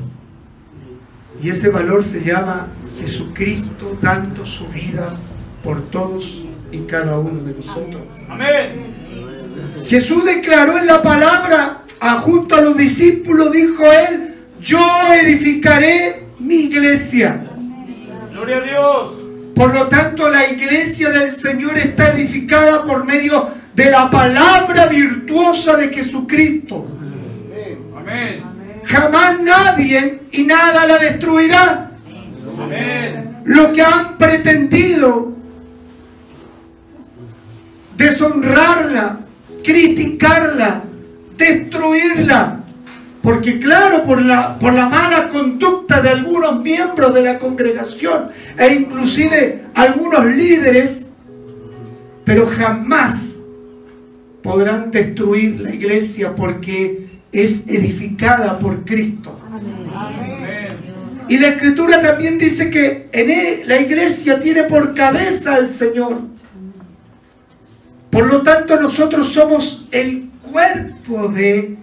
Y 1.42 1.50
ese 1.50 1.70
valor 1.70 2.04
se 2.04 2.22
llama 2.22 2.68
Jesucristo 3.00 3.98
dando 4.02 4.46
su 4.46 4.68
vida 4.68 5.16
por 5.64 5.82
todos 5.90 6.44
y 6.72 6.80
cada 6.80 7.18
uno 7.20 7.44
de 7.44 7.54
nosotros. 7.54 8.02
Amén. 8.30 8.70
Jesús 9.88 10.24
declaró 10.26 10.78
en 10.78 10.86
la 10.88 11.02
palabra, 11.02 11.82
a- 12.00 12.20
junto 12.22 12.56
a 12.56 12.62
los 12.62 12.78
discípulos, 12.78 13.52
dijo 13.52 13.84
él, 13.86 14.36
yo 14.62 14.80
edificaré 15.22 16.24
mi 16.40 16.56
iglesia. 16.56 17.46
Gloria 18.34 18.58
a 18.58 18.62
Dios. 18.62 19.16
Por 19.56 19.74
lo 19.74 19.88
tanto, 19.88 20.30
la 20.30 20.50
iglesia 20.50 21.10
del 21.10 21.32
Señor 21.32 21.78
está 21.78 22.12
edificada 22.14 22.84
por 22.86 23.04
medio 23.06 23.50
de 23.76 23.92
la 23.92 24.10
palabra 24.10 24.88
virtuosa 24.88 25.76
de 25.76 25.90
Jesucristo. 25.90 26.88
Amén. 27.98 28.44
Jamás 28.86 29.40
nadie 29.42 30.22
y 30.32 30.44
nada 30.44 30.88
la 30.88 30.98
destruirá. 30.98 31.89
Lo 33.46 33.74
que 33.74 33.82
han 33.82 34.18
pretendido 34.18 35.34
deshonrarla, 37.98 39.20
criticarla, 39.64 40.82
destruirla. 41.38 42.60
Porque 43.22 43.60
claro, 43.60 44.04
por 44.04 44.22
la, 44.22 44.58
por 44.58 44.74
la 44.74 44.88
mala 44.88 45.28
conducta 45.28 46.02
de 46.02 46.10
algunos 46.10 46.62
miembros 46.64 47.14
de 47.14 47.22
la 47.22 47.38
congregación 47.38 48.28
e 48.58 48.74
inclusive 48.74 49.66
algunos 49.74 50.26
líderes, 50.26 51.08
pero 52.24 52.48
jamás 52.48 53.36
podrán 54.42 54.90
destruir 54.90 55.60
la 55.60 55.76
iglesia 55.76 56.34
porque 56.34 57.08
es 57.32 57.68
edificada 57.68 58.58
por 58.58 58.86
Cristo. 58.86 59.38
Amén. 59.94 60.39
Y 61.30 61.38
la 61.38 61.50
escritura 61.50 62.02
también 62.02 62.40
dice 62.40 62.72
que 62.72 63.08
en 63.12 63.30
él, 63.30 63.62
la 63.66 63.80
iglesia 63.80 64.40
tiene 64.40 64.64
por 64.64 64.96
cabeza 64.96 65.56
al 65.56 65.70
Señor. 65.70 66.22
Por 68.10 68.26
lo 68.26 68.42
tanto, 68.42 68.82
nosotros 68.82 69.32
somos 69.32 69.86
el 69.92 70.28
cuerpo 70.42 71.28
de 71.28 71.78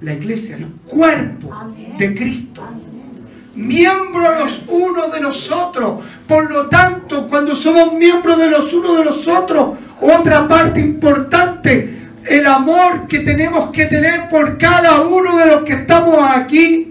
la 0.00 0.14
iglesia, 0.14 0.56
el 0.58 0.68
cuerpo 0.86 1.52
de 1.98 2.14
Cristo. 2.14 2.62
Miembros 3.56 4.38
los 4.38 4.62
unos 4.68 5.12
de 5.12 5.20
los 5.20 5.50
otros. 5.50 6.04
Por 6.28 6.48
lo 6.48 6.68
tanto, 6.68 7.26
cuando 7.26 7.56
somos 7.56 7.94
miembros 7.94 8.38
de 8.38 8.48
los 8.48 8.72
unos 8.72 8.98
de 8.98 9.04
los 9.06 9.26
otros, 9.26 9.76
otra 10.00 10.46
parte 10.46 10.80
importante, 10.80 11.98
el 12.24 12.46
amor 12.46 13.08
que 13.08 13.18
tenemos 13.20 13.70
que 13.70 13.86
tener 13.86 14.28
por 14.28 14.56
cada 14.56 15.00
uno 15.00 15.36
de 15.38 15.46
los 15.46 15.62
que 15.64 15.72
estamos 15.72 16.16
aquí 16.20 16.87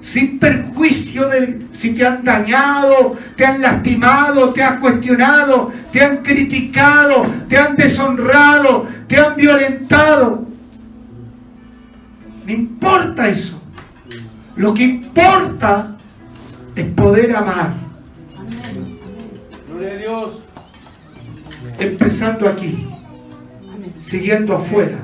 sin 0.00 0.38
perjuicio 0.38 1.28
de 1.28 1.66
si 1.72 1.90
te 1.90 2.06
han 2.06 2.24
dañado, 2.24 3.16
te 3.36 3.44
han 3.44 3.60
lastimado, 3.60 4.52
te 4.52 4.62
han 4.62 4.80
cuestionado, 4.80 5.72
te 5.92 6.02
han 6.02 6.18
criticado, 6.18 7.26
te 7.48 7.58
han 7.58 7.76
deshonrado, 7.76 8.86
te 9.06 9.18
han 9.18 9.36
violentado. 9.36 10.46
No 12.46 12.52
importa 12.52 13.28
eso. 13.28 13.60
Lo 14.56 14.74
que 14.74 14.82
importa 14.84 15.96
es 16.74 16.84
poder 16.94 17.34
amar, 17.34 17.72
Gloria 19.68 19.92
a 19.92 19.96
Dios. 19.96 20.42
empezando 21.78 22.48
aquí, 22.48 22.86
siguiendo 24.00 24.56
afuera. 24.56 24.98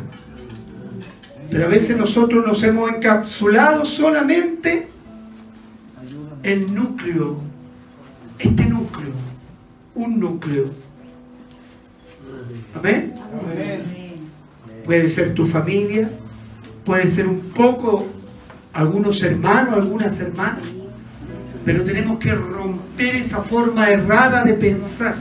Pero 1.50 1.64
a 1.64 1.68
veces 1.68 1.96
nosotros 1.96 2.44
nos 2.46 2.62
hemos 2.62 2.90
encapsulado 2.90 3.84
solamente 3.84 4.88
el 6.42 6.74
núcleo, 6.74 7.38
este 8.38 8.66
núcleo, 8.66 9.12
un 9.94 10.20
núcleo. 10.20 10.70
Amén. 12.74 13.14
Puede 14.84 15.08
ser 15.08 15.34
tu 15.34 15.46
familia, 15.46 16.10
puede 16.84 17.08
ser 17.08 17.26
un 17.26 17.40
poco 17.50 18.06
algunos 18.72 19.22
hermanos, 19.22 19.74
algunas 19.74 20.20
hermanas, 20.20 20.66
pero 21.64 21.82
tenemos 21.82 22.18
que 22.18 22.32
romper 22.32 23.16
esa 23.16 23.42
forma 23.42 23.88
errada 23.88 24.44
de 24.44 24.54
pensar. 24.54 25.16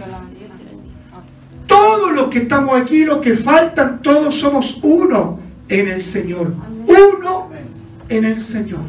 Todos 1.65 2.13
los 2.13 2.29
que 2.29 2.39
estamos 2.39 2.79
aquí, 2.79 3.05
los 3.05 3.19
que 3.19 3.35
faltan, 3.35 4.01
todos 4.01 4.35
somos 4.35 4.79
uno 4.83 5.44
en 5.69 5.87
el 5.87 6.03
Señor. 6.03 6.53
Uno 6.87 7.49
en 8.09 8.25
el 8.25 8.41
Señor. 8.41 8.81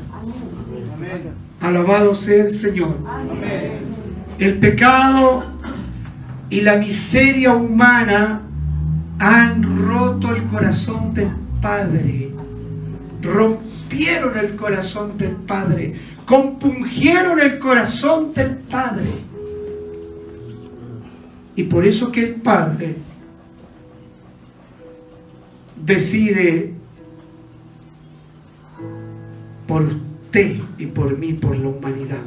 Alabado 1.60 2.14
sea 2.14 2.44
el 2.44 2.52
Señor. 2.52 2.96
El 4.38 4.58
pecado 4.58 5.44
y 6.50 6.60
la 6.60 6.76
miseria 6.76 7.54
humana 7.54 8.42
han 9.18 9.88
roto 9.88 10.34
el 10.34 10.46
corazón 10.46 11.14
del 11.14 11.30
Padre. 11.60 12.30
Rompieron 13.22 14.38
el 14.38 14.54
corazón 14.56 15.16
del 15.16 15.32
Padre. 15.32 15.94
Compungieron 16.26 17.40
el 17.40 17.58
corazón 17.58 18.34
del 18.34 18.56
Padre. 18.56 19.06
Y 21.54 21.62
por 21.62 21.86
eso 21.86 22.12
que 22.12 22.22
el 22.22 22.34
Padre 22.34 22.96
decide 25.86 26.72
por 29.66 29.82
usted 29.82 30.56
y 30.78 30.86
por 30.86 31.16
mí, 31.16 31.32
por 31.32 31.56
la 31.56 31.68
humanidad. 31.68 32.18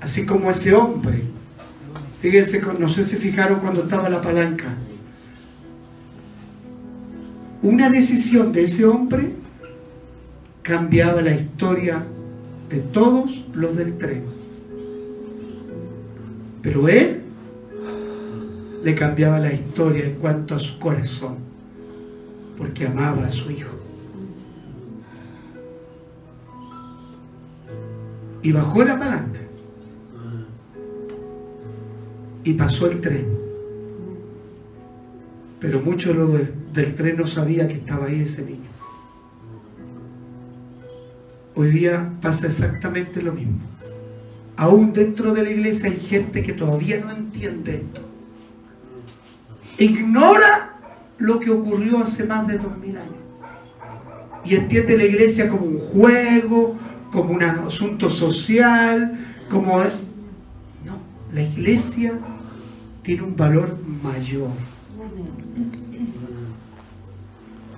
Así 0.00 0.26
como 0.26 0.50
ese 0.50 0.74
hombre. 0.74 1.22
Fíjense, 2.20 2.60
no 2.78 2.88
sé 2.88 3.04
si 3.04 3.16
fijaron 3.16 3.60
cuando 3.60 3.82
estaba 3.82 4.08
la 4.08 4.20
palanca. 4.20 4.74
Una 7.62 7.90
decisión 7.90 8.52
de 8.52 8.64
ese 8.64 8.84
hombre 8.86 9.30
cambiaba 10.62 11.20
la 11.20 11.34
historia 11.34 12.04
de 12.70 12.78
todos 12.78 13.44
los 13.52 13.76
del 13.76 13.96
tren. 13.98 14.24
Pero 16.62 16.88
él 16.88 17.22
le 18.82 18.94
cambiaba 18.94 19.38
la 19.38 19.52
historia 19.52 20.06
en 20.06 20.14
cuanto 20.14 20.54
a 20.54 20.58
su 20.58 20.78
corazón, 20.78 21.49
porque 22.60 22.86
amaba 22.86 23.24
a 23.24 23.30
su 23.30 23.50
hijo. 23.50 23.70
Y 28.42 28.52
bajó 28.52 28.84
la 28.84 28.98
palanca 28.98 29.40
y 32.44 32.52
pasó 32.52 32.86
el 32.90 33.00
tren. 33.00 33.26
Pero 35.58 35.80
muchos 35.80 36.14
del, 36.14 36.52
del 36.74 36.94
tren 36.94 37.16
no 37.16 37.26
sabía 37.26 37.66
que 37.66 37.74
estaba 37.74 38.06
ahí 38.06 38.20
ese 38.20 38.44
niño. 38.44 38.68
Hoy 41.54 41.70
día 41.70 42.12
pasa 42.20 42.46
exactamente 42.46 43.22
lo 43.22 43.32
mismo. 43.32 43.60
Aún 44.56 44.92
dentro 44.92 45.32
de 45.32 45.44
la 45.44 45.50
iglesia 45.50 45.88
hay 45.88 45.98
gente 45.98 46.42
que 46.42 46.52
todavía 46.52 47.00
no 47.02 47.10
entiende 47.10 47.76
esto. 47.76 48.02
Ignora 49.78 50.69
lo 51.20 51.38
que 51.38 51.50
ocurrió 51.50 51.98
hace 51.98 52.24
más 52.24 52.46
de 52.48 52.58
dos 52.58 52.76
mil 52.78 52.96
años. 52.96 53.14
Y 54.44 54.56
entiende 54.56 54.96
la 54.96 55.04
iglesia 55.04 55.48
como 55.48 55.66
un 55.66 55.78
juego, 55.78 56.76
como 57.12 57.34
un 57.34 57.42
asunto 57.42 58.08
social, 58.08 59.18
como... 59.50 59.78
No, 60.84 60.98
la 61.32 61.42
iglesia 61.42 62.14
tiene 63.02 63.22
un 63.22 63.36
valor 63.36 63.76
mayor. 64.02 64.48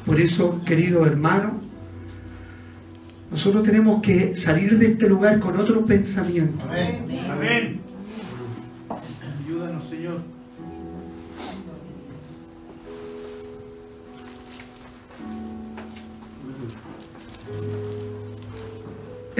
Por 0.07 0.20
eso, 0.20 0.61
querido 0.64 1.05
hermano, 1.05 1.61
nosotros 3.30 3.62
tenemos 3.62 4.03
que 4.03 4.34
salir 4.36 4.78
de 4.78 4.88
este 4.88 5.09
lugar 5.09 5.40
con 5.40 5.57
otro 5.59 5.84
pensamiento. 5.84 6.64
Amén. 6.68 7.30
Amén. 7.30 7.80
Ayúdanos, 9.45 9.84
Señor. 9.84 10.32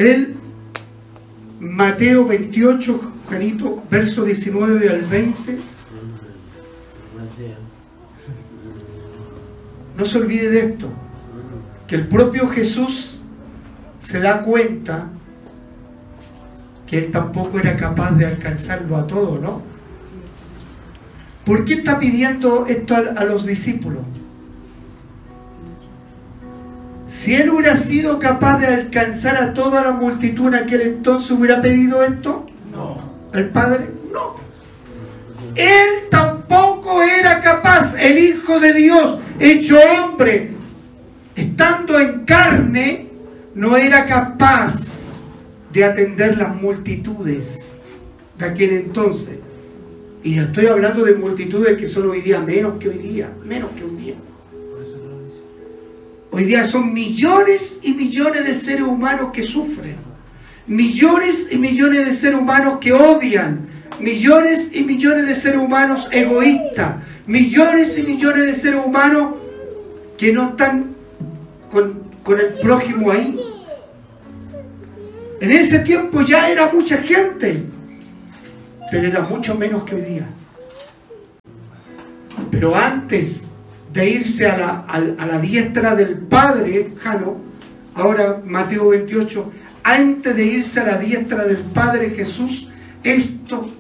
El 0.03 0.35
Mateo 1.61 2.27
28, 2.27 3.13
Janito, 3.31 3.85
verso 3.89 4.25
19 4.25 4.89
al 4.89 5.03
20. 5.03 5.59
No 9.97 10.05
se 10.05 10.19
olvide 10.19 10.51
de 10.51 10.59
esto, 10.73 10.89
que 11.87 11.95
el 11.95 12.09
propio 12.09 12.49
Jesús 12.49 13.21
se 14.01 14.19
da 14.19 14.43
cuenta 14.43 15.07
que 16.89 16.99
él 16.99 17.13
tampoco 17.13 17.61
era 17.61 17.77
capaz 17.77 18.11
de 18.17 18.27
alcanzarlo 18.27 18.97
a 18.97 19.07
todo, 19.07 19.39
¿no? 19.39 19.63
¿Por 21.47 21.65
qué 21.65 21.75
está 21.75 22.01
pidiendo 22.01 22.67
esto 22.67 22.97
a 22.97 23.25
los 23.25 23.47
discípulos? 23.47 24.03
Si 27.13 27.35
él 27.35 27.51
hubiera 27.51 27.77
sido 27.77 28.19
capaz 28.19 28.59
de 28.59 28.69
alcanzar 28.69 29.37
a 29.37 29.53
toda 29.53 29.83
la 29.83 29.93
multitud 29.93 30.49
en 30.49 30.55
aquel 30.55 30.81
entonces, 30.81 31.31
¿hubiera 31.31 31.61
pedido 31.61 32.03
esto? 32.03 32.47
No. 32.73 33.03
¿Al 33.35 33.51
Padre? 33.51 33.91
No. 34.11 34.37
Él 35.55 36.09
tampoco 36.11 37.03
era 37.03 37.43
capaz, 37.43 37.95
el 38.01 38.17
Hijo 38.17 38.59
de 38.59 38.73
Dios, 38.73 39.19
hecho 39.39 39.77
hombre, 39.79 40.53
estando 41.37 42.01
en 42.01 42.25
carne, 42.25 43.09
no 43.55 43.77
era 43.77 44.07
capaz 44.07 45.11
de 45.71 45.85
atender 45.85 46.39
las 46.39 46.57
multitudes 46.57 47.79
de 48.39 48.47
aquel 48.47 48.71
entonces. 48.73 49.37
Y 50.23 50.39
estoy 50.39 50.65
hablando 50.65 51.05
de 51.05 51.13
multitudes 51.13 51.77
que 51.77 51.89
son 51.89 52.09
hoy 52.09 52.23
día 52.23 52.41
menos 52.41 52.79
que 52.79 52.89
hoy 52.89 52.99
día, 52.99 53.31
menos 53.45 53.71
que 53.73 53.85
hoy 53.85 53.91
día. 53.91 53.92
Hoy 56.35 56.45
día 56.45 56.65
son 56.65 56.95
millones 56.95 57.79
y 57.83 57.93
millones 57.93 58.47
de 58.47 58.55
seres 58.55 58.81
humanos 58.81 59.33
que 59.35 59.43
sufren, 59.43 59.97
millones 60.67 61.49
y 61.51 61.59
millones 61.59 62.07
de 62.07 62.15
seres 62.15 62.41
humanos 62.41 62.79
que 62.81 62.91
odian, 62.91 63.69
millones 64.01 64.71
y 64.73 64.83
millones 64.83 65.27
de 65.27 65.35
seres 65.35 65.61
humanos 65.61 66.09
egoístas, 66.11 66.95
millones 67.27 67.99
y 67.99 68.05
millones 68.05 68.47
de 68.47 68.55
seres 68.55 68.81
humanos 68.83 69.35
que 70.17 70.33
no 70.33 70.49
están 70.49 70.95
con, 71.71 72.01
el 72.27 72.53
prójimo 72.63 73.11
ahí. 73.11 73.39
En 75.39 75.53
ese 75.53 75.81
tiempo 75.81 76.23
ya 76.23 76.49
era 76.49 76.73
mucha 76.73 76.97
gente, 76.97 77.63
pero 78.91 79.07
era 79.07 79.21
mucho 79.21 79.55
menos 79.55 79.83
que 79.83 79.97
hoy 79.97 80.01
día. 80.01 80.27
Pero 82.51 82.75
antes 82.75 83.43
de 83.93 84.09
irse 84.09 84.47
a 84.47 84.57
la, 84.57 84.69
a, 84.89 84.97
a 84.97 85.27
la 85.27 85.39
diestra 85.39 85.95
del 85.95 86.17
Padre, 86.17 86.93
Jano, 86.99 87.37
ahora 87.95 88.41
Mateo 88.45 88.89
28, 88.89 89.53
antes 89.83 90.37
de 90.37 90.45
irse 90.45 90.81
a 90.81 90.85
la 90.85 90.99
diestra 90.99 91.45
del 91.45 91.59
Padre 91.59 92.11
Jesús, 92.11 92.69
esto 93.03 93.71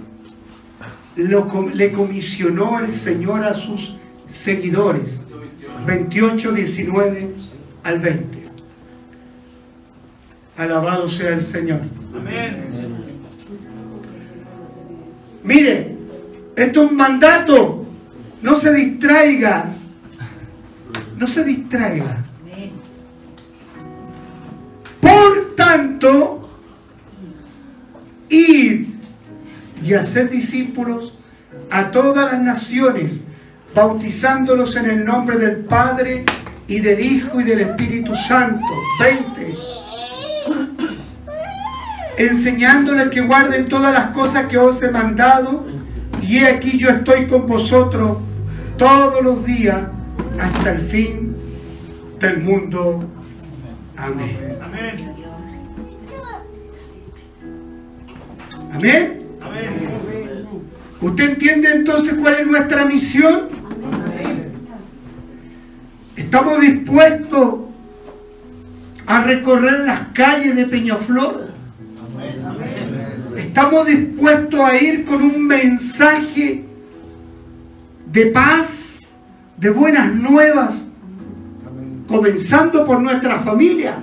lo, 1.17 1.71
le 1.73 1.93
comisionó 1.93 2.81
el 2.81 2.93
Señor 2.93 3.45
a 3.45 3.55
sus 3.55 3.97
seguidores. 4.29 5.25
28, 5.87 6.53
19 6.53 7.29
al 7.83 7.99
20. 7.99 8.43
Alabado 10.57 11.09
sea 11.09 11.31
el 11.31 11.43
Señor. 11.43 11.81
Amén. 12.15 12.73
Mire, 15.43 15.97
esto 16.55 16.85
es 16.85 16.91
un 16.91 16.97
mandato. 16.97 17.85
No 18.43 18.57
se 18.57 18.73
distraiga. 18.73 19.73
No 21.23 21.29
se 21.29 21.45
distraiga. 21.45 22.17
Por 25.01 25.55
tanto, 25.55 26.51
id 28.29 28.89
y 29.85 29.95
haced 29.95 30.33
discípulos 30.33 31.15
a 31.71 31.93
todas 31.93 32.33
las 32.33 32.43
naciones, 32.43 33.23
bautizándolos 33.73 34.75
en 34.75 34.91
el 34.91 35.05
nombre 35.05 35.37
del 35.39 35.59
Padre 35.59 36.25
y 36.67 36.81
del 36.81 37.05
Hijo 37.05 37.41
y 37.41 37.45
del 37.45 37.61
Espíritu 37.61 38.17
Santo. 38.17 38.67
20. 38.99 39.55
Enseñándoles 42.17 43.11
que 43.11 43.21
guarden 43.21 43.65
todas 43.67 43.95
las 43.95 44.11
cosas 44.11 44.47
que 44.47 44.59
os 44.59 44.83
he 44.83 44.91
mandado, 44.91 45.69
y 46.21 46.39
he 46.39 46.49
aquí 46.49 46.77
yo 46.79 46.89
estoy 46.89 47.29
con 47.29 47.47
vosotros 47.47 48.19
todos 48.77 49.23
los 49.23 49.45
días 49.45 49.83
hasta 50.39 50.73
el 50.73 50.83
fin 50.83 51.35
del 52.21 52.39
mundo. 52.39 53.05
Amén. 53.97 54.57
Amén. 54.63 54.95
Amén. 58.73 59.19
Amén. 59.41 60.03
¿Usted 61.01 61.31
entiende 61.31 61.69
entonces 61.73 62.15
cuál 62.15 62.35
es 62.41 62.47
nuestra 62.47 62.85
misión? 62.85 63.49
¿Estamos 66.17 66.61
dispuestos 66.61 67.55
a 69.07 69.25
recorrer 69.25 69.81
las 69.81 70.09
calles 70.15 70.55
de 70.55 70.67
Peñaflor? 70.67 71.49
¿Estamos 73.37 73.87
dispuestos 73.87 74.61
a 74.61 74.77
ir 74.77 75.05
con 75.05 75.23
un 75.23 75.47
mensaje 75.47 76.65
de 78.13 78.27
paz, 78.27 78.92
de 79.63 79.71
buenas 79.71 80.13
nuevas, 80.13 80.89
comenzando 82.09 82.85
por 82.85 83.01
nuestra 83.01 83.39
familia? 83.41 83.97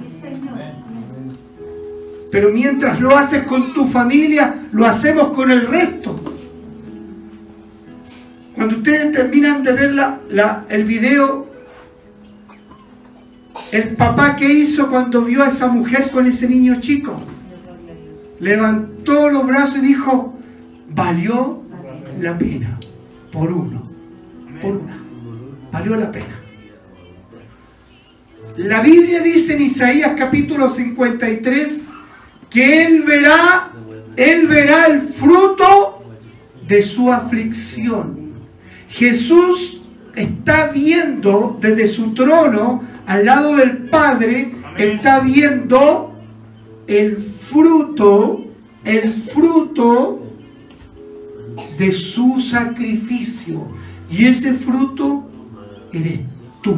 Pero 2.31 2.49
mientras 2.51 3.01
lo 3.01 3.15
haces 3.17 3.43
con 3.43 3.73
tu 3.73 3.85
familia, 3.87 4.55
lo 4.71 4.85
hacemos 4.85 5.29
con 5.29 5.51
el 5.51 5.67
resto. 5.67 6.15
Cuando 8.55 8.77
ustedes 8.77 9.11
terminan 9.11 9.61
de 9.63 9.73
ver 9.73 9.93
la- 9.93 10.19
la- 10.29 10.65
el 10.69 10.83
video, 10.85 11.47
el 13.73 13.95
papá 13.95 14.35
que 14.37 14.49
hizo 14.51 14.89
cuando 14.89 15.23
vio 15.23 15.43
a 15.43 15.47
esa 15.47 15.67
mujer 15.67 16.09
con 16.11 16.25
ese 16.25 16.47
niño 16.47 16.79
chico, 16.79 17.19
levantó 18.39 19.29
los 19.29 19.45
brazos 19.45 19.77
y 19.77 19.81
dijo, 19.81 20.35
valió 20.93 21.61
la 22.21 22.37
pena, 22.37 22.77
por 23.31 23.51
uno, 23.51 23.83
por 24.61 24.77
una, 24.77 24.97
valió 25.71 25.95
la 25.95 26.11
pena. 26.11 26.39
La 28.57 28.81
Biblia 28.81 29.21
dice 29.21 29.53
en 29.53 29.61
Isaías 29.61 30.13
capítulo 30.17 30.69
53 30.69 31.77
que 32.49 32.85
Él 32.85 33.03
verá, 33.03 33.71
Él 34.15 34.47
verá 34.47 34.87
el 34.87 35.01
fruto 35.09 36.03
de 36.67 36.81
su 36.83 37.11
aflicción. 37.11 38.33
Jesús 38.89 39.81
está 40.15 40.67
viendo 40.67 41.57
desde 41.61 41.87
su 41.87 42.13
trono, 42.13 42.83
al 43.05 43.25
lado 43.25 43.55
del 43.55 43.77
Padre, 43.89 44.53
está 44.77 45.19
viendo 45.19 46.13
el 46.87 47.17
fruto, 47.17 48.45
el 48.83 49.07
fruto 49.09 50.19
de 51.77 51.91
su 51.91 52.39
sacrificio. 52.39 53.67
Y 54.09 54.25
ese 54.25 54.53
fruto 54.53 55.28
eres 55.93 56.19
tú. 56.61 56.77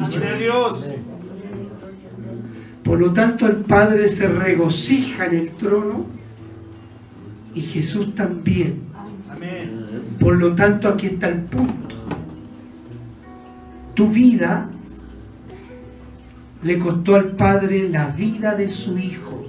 A 0.00 0.08
Dios. 0.08 0.94
Por 2.82 2.98
lo 2.98 3.12
tanto, 3.12 3.46
el 3.46 3.56
Padre 3.56 4.08
se 4.08 4.28
regocija 4.28 5.26
en 5.26 5.34
el 5.36 5.50
trono 5.50 6.06
y 7.54 7.60
Jesús 7.60 8.14
también. 8.14 8.80
Amén. 9.30 9.86
Por 10.18 10.36
lo 10.36 10.54
tanto, 10.54 10.88
aquí 10.88 11.06
está 11.06 11.28
el 11.28 11.40
punto. 11.42 11.96
Tu 13.94 14.08
vida 14.08 14.68
le 16.62 16.78
costó 16.78 17.14
al 17.14 17.32
Padre 17.32 17.88
la 17.88 18.08
vida 18.08 18.54
de 18.54 18.68
su 18.68 18.98
Hijo. 18.98 19.46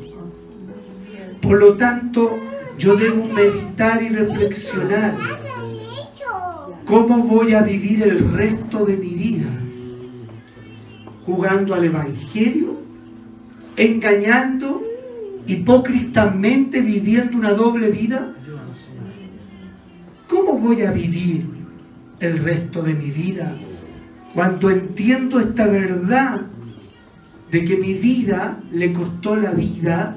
Por 1.42 1.58
lo 1.58 1.76
tanto, 1.76 2.38
yo 2.78 2.96
debo 2.96 3.26
meditar 3.26 4.02
y 4.04 4.10
reflexionar 4.10 5.16
cómo 6.86 7.24
voy 7.24 7.54
a 7.54 7.62
vivir 7.62 8.04
el 8.04 8.32
resto 8.32 8.86
de 8.86 8.98
mi 8.98 9.10
vida. 9.10 9.50
Jugando 11.26 11.76
al 11.76 11.86
Evangelio, 11.86 12.82
engañando, 13.76 14.82
hipócritamente 15.48 16.82
viviendo 16.82 17.38
una 17.38 17.54
doble 17.54 17.92
vida. 17.92 18.34
¿Cómo 20.28 20.58
voy 20.58 20.82
a 20.82 20.92
vivir 20.92 21.46
el 22.20 22.40
resto 22.40 22.82
de 22.82 22.94
mi 22.94 23.12
vida 23.12 23.54
cuando 24.34 24.70
entiendo 24.70 25.40
esta 25.40 25.68
verdad 25.68 26.42
de 27.52 27.66
que 27.66 27.76
mi 27.76 27.96
vida 27.96 28.60
le 28.72 28.94
costó 28.94 29.36
la 29.36 29.52
vida 29.52 30.16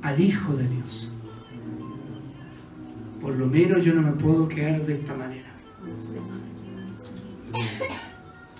al 0.00 0.20
Hijo 0.20 0.56
de 0.56 0.66
Dios? 0.66 1.11
Por 3.22 3.36
lo 3.36 3.46
menos 3.46 3.84
yo 3.84 3.94
no 3.94 4.02
me 4.02 4.12
puedo 4.12 4.48
quedar 4.48 4.84
de 4.84 4.94
esta 4.94 5.14
manera. 5.14 5.46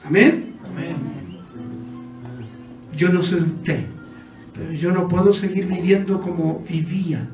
Amén. 0.05 0.55
Amén. 0.71 0.97
Yo 2.97 3.09
no 3.09 3.23
soy 3.23 3.41
usted, 3.41 3.87
pero 4.55 4.73
yo 4.73 4.93
no 4.93 5.09
puedo 5.09 5.33
seguir 5.33 5.67
viviendo 5.67 6.21
como 6.21 6.63
vivía, 6.69 7.29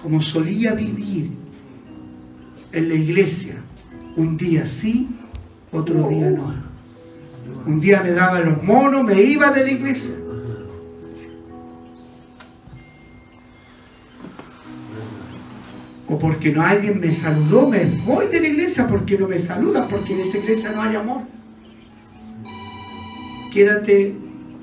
como 0.00 0.20
solía 0.20 0.74
vivir 0.74 1.32
en 2.70 2.88
la 2.88 2.94
iglesia. 2.94 3.56
Un 4.16 4.36
día 4.36 4.64
sí, 4.64 5.08
otro 5.72 6.08
día 6.08 6.30
no. 6.30 6.54
Un 7.66 7.80
día 7.80 8.02
me 8.02 8.12
daba 8.12 8.40
los 8.40 8.62
monos, 8.62 9.04
me 9.04 9.20
iba 9.20 9.50
de 9.50 9.64
la 9.64 9.70
iglesia. 9.72 10.14
O 16.08 16.18
porque 16.18 16.50
no 16.50 16.62
alguien 16.62 17.00
me 17.00 17.12
saludó, 17.12 17.68
me 17.68 17.84
voy 18.06 18.28
de 18.28 18.40
la 18.40 18.48
iglesia 18.48 18.86
porque 18.86 19.18
no 19.18 19.28
me 19.28 19.40
saluda, 19.40 19.86
porque 19.88 20.14
en 20.14 20.20
esa 20.20 20.38
iglesia 20.38 20.72
no 20.72 20.82
hay 20.82 20.96
amor. 20.96 21.22
Quédate 23.52 24.14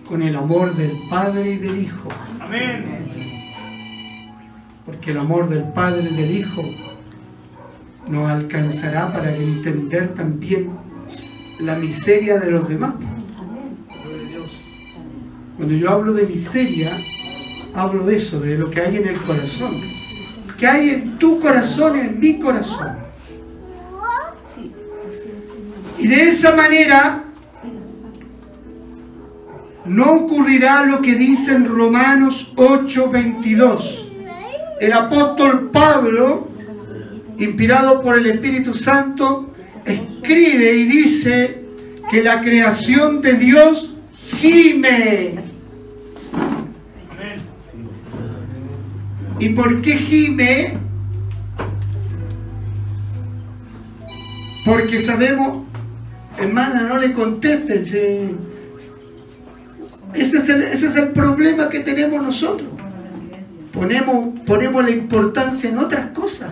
con 0.08 0.22
el 0.22 0.36
amor 0.36 0.76
del 0.76 0.98
Padre 1.10 1.54
y 1.54 1.58
del 1.58 1.82
Hijo, 1.82 2.10
Amén. 2.40 2.86
porque 4.86 5.12
el 5.12 5.18
amor 5.18 5.50
del 5.50 5.64
Padre 5.64 6.10
y 6.12 6.16
del 6.16 6.32
Hijo 6.32 6.62
nos 8.10 8.30
alcanzará 8.30 9.12
para 9.12 9.36
entender 9.36 10.14
también 10.14 10.70
la 11.60 11.76
miseria 11.76 12.38
de 12.38 12.52
los 12.52 12.68
demás. 12.68 12.94
Cuando 15.58 15.74
yo 15.74 15.90
hablo 15.90 16.14
de 16.14 16.28
miseria, 16.28 16.90
hablo 17.74 18.06
de 18.06 18.18
eso, 18.18 18.40
de 18.40 18.58
lo 18.58 18.70
que 18.70 18.82
hay 18.82 18.98
en 18.98 19.08
el 19.08 19.18
corazón. 19.22 20.05
Que 20.58 20.68
hay 20.68 20.90
en 20.90 21.18
tu 21.18 21.40
corazón 21.40 21.98
y 21.98 22.02
en 22.02 22.20
mi 22.20 22.40
corazón. 22.40 22.98
Y 25.98 26.08
de 26.08 26.30
esa 26.30 26.56
manera 26.56 27.24
no 29.86 30.14
ocurrirá 30.14 30.86
lo 30.86 31.02
que 31.02 31.16
dice 31.16 31.54
en 31.54 31.66
Romanos 31.66 32.52
8:22. 32.56 34.08
El 34.80 34.94
apóstol 34.94 35.70
Pablo, 35.72 36.50
inspirado 37.38 38.02
por 38.02 38.18
el 38.18 38.26
Espíritu 38.26 38.74
Santo, 38.74 39.54
escribe 39.86 40.74
y 40.74 40.84
dice 40.84 41.66
que 42.10 42.24
la 42.24 42.42
creación 42.42 43.22
de 43.22 43.34
Dios 43.36 43.96
gime. 44.40 45.45
¿Y 49.40 49.50
por 49.50 49.82
qué 49.82 49.94
gime? 49.94 50.78
Porque 54.66 54.98
sabemos, 55.00 55.66
hermana, 56.40 56.82
no 56.84 56.98
le 56.98 57.14
contesten. 57.14 57.86
sí. 57.86 58.36
Ese, 60.14 60.38
es 60.38 60.50
el, 60.50 60.62
ese 60.62 60.88
es 60.88 60.96
el 60.96 61.10
problema 61.10 61.68
que 61.70 61.82
tenemos 61.82 62.24
nosotros. 62.24 62.70
Ponemos, 63.74 64.40
ponemos 64.46 64.84
la 64.84 64.92
importancia 64.92 65.70
en 65.70 65.78
otras 65.78 66.12
cosas. 66.12 66.52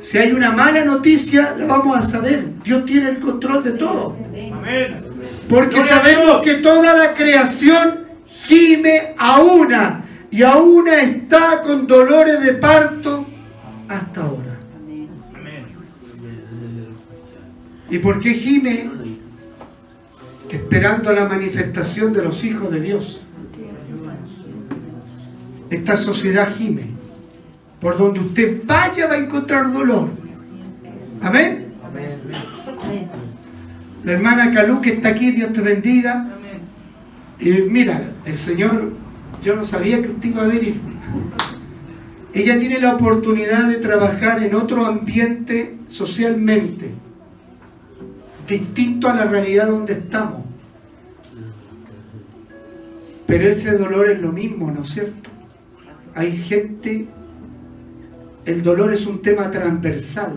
Si 0.00 0.18
hay 0.18 0.32
una 0.32 0.50
mala 0.50 0.84
noticia, 0.84 1.54
la 1.56 1.64
vamos 1.66 1.96
a 1.96 2.02
saber. 2.02 2.44
Dios 2.64 2.84
tiene 2.84 3.10
el 3.10 3.20
control 3.20 3.62
de 3.62 3.72
todo. 3.72 4.16
Porque 5.48 5.82
sabemos 5.84 6.42
que 6.42 6.54
toda 6.54 6.94
la 6.94 7.14
creación 7.14 8.06
gime 8.26 9.14
a 9.16 9.40
una 9.40 10.05
y 10.36 10.42
a 10.42 10.56
una 10.56 11.00
está 11.00 11.62
con 11.62 11.86
dolores 11.86 12.42
de 12.42 12.52
parto 12.52 13.24
hasta 13.88 14.20
ahora. 14.20 14.58
¿Y 17.88 17.98
por 18.00 18.20
qué 18.20 18.34
gime? 18.34 18.90
Esperando 20.50 21.10
la 21.14 21.26
manifestación 21.26 22.12
de 22.12 22.22
los 22.22 22.44
hijos 22.44 22.70
de 22.70 22.80
Dios. 22.80 23.22
Esta 25.70 25.96
sociedad 25.96 26.54
gime. 26.54 26.90
Por 27.80 27.96
donde 27.96 28.20
usted 28.20 28.60
vaya 28.66 29.06
va 29.06 29.14
a 29.14 29.18
encontrar 29.18 29.72
dolor. 29.72 30.10
Amén. 31.22 31.72
La 34.04 34.12
hermana 34.12 34.52
Calú 34.52 34.82
que 34.82 34.90
está 34.90 35.08
aquí, 35.08 35.30
Dios 35.30 35.54
te 35.54 35.62
bendiga. 35.62 36.28
Y 37.40 37.52
mira, 37.52 38.10
el 38.26 38.36
Señor, 38.36 39.05
yo 39.42 39.56
no 39.56 39.64
sabía 39.64 40.00
que 40.02 40.08
usted 40.08 40.28
iba 40.28 40.42
a 40.42 40.46
venir. 40.46 40.80
Ella 42.34 42.58
tiene 42.58 42.78
la 42.80 42.94
oportunidad 42.94 43.68
de 43.68 43.76
trabajar 43.76 44.42
en 44.42 44.54
otro 44.54 44.84
ambiente 44.84 45.76
socialmente, 45.88 46.90
distinto 48.46 49.08
a 49.08 49.14
la 49.14 49.24
realidad 49.24 49.68
donde 49.68 49.94
estamos. 49.94 50.44
Pero 53.26 53.48
ese 53.48 53.72
dolor 53.72 54.10
es 54.10 54.20
lo 54.20 54.32
mismo, 54.32 54.70
¿no 54.70 54.82
es 54.82 54.90
cierto? 54.90 55.30
Hay 56.14 56.36
gente, 56.36 57.06
el 58.44 58.62
dolor 58.62 58.92
es 58.92 59.06
un 59.06 59.22
tema 59.22 59.50
transversal, 59.50 60.36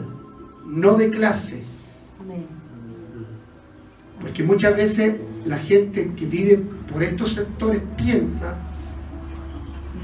no 0.66 0.96
de 0.96 1.10
clases. 1.10 2.12
Porque 4.22 4.44
muchas 4.44 4.76
veces 4.76 5.16
la 5.46 5.58
gente 5.58 6.12
que 6.16 6.26
vive 6.26 6.62
por 6.92 7.04
estos 7.04 7.34
sectores 7.34 7.82
piensa 7.98 8.56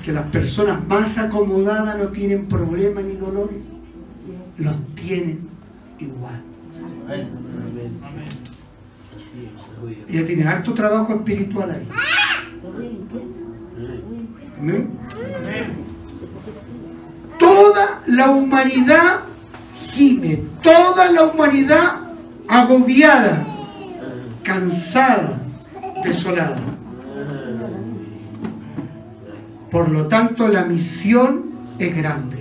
que 0.05 0.11
las 0.11 0.27
personas 0.27 0.87
más 0.87 1.17
acomodadas 1.17 1.97
no 1.97 2.09
tienen 2.09 2.45
problemas 2.45 3.03
ni 3.03 3.13
dolores. 3.15 3.57
Los 4.59 4.75
tienen 4.93 5.49
igual. 5.99 6.41
Ella 10.07 10.27
tiene 10.27 10.43
harto 10.43 10.75
trabajo 10.75 11.15
espiritual 11.15 11.71
ahí. 11.71 11.87
Amén. 14.59 14.89
Toda 17.39 18.03
la 18.05 18.29
humanidad 18.29 19.21
gime, 19.91 20.43
toda 20.61 21.11
la 21.11 21.23
humanidad 21.23 22.01
agobiada, 22.47 23.43
cansada, 24.43 25.41
desolada. 26.03 26.74
Por 29.75 29.89
lo 29.89 30.07
tanto, 30.07 30.47
la 30.47 30.63
misión 30.63 31.47
es 31.79 31.93
grande. 31.93 32.37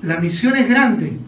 La 0.00 0.16
misión 0.16 0.56
es 0.56 0.66
grande. 0.66 1.18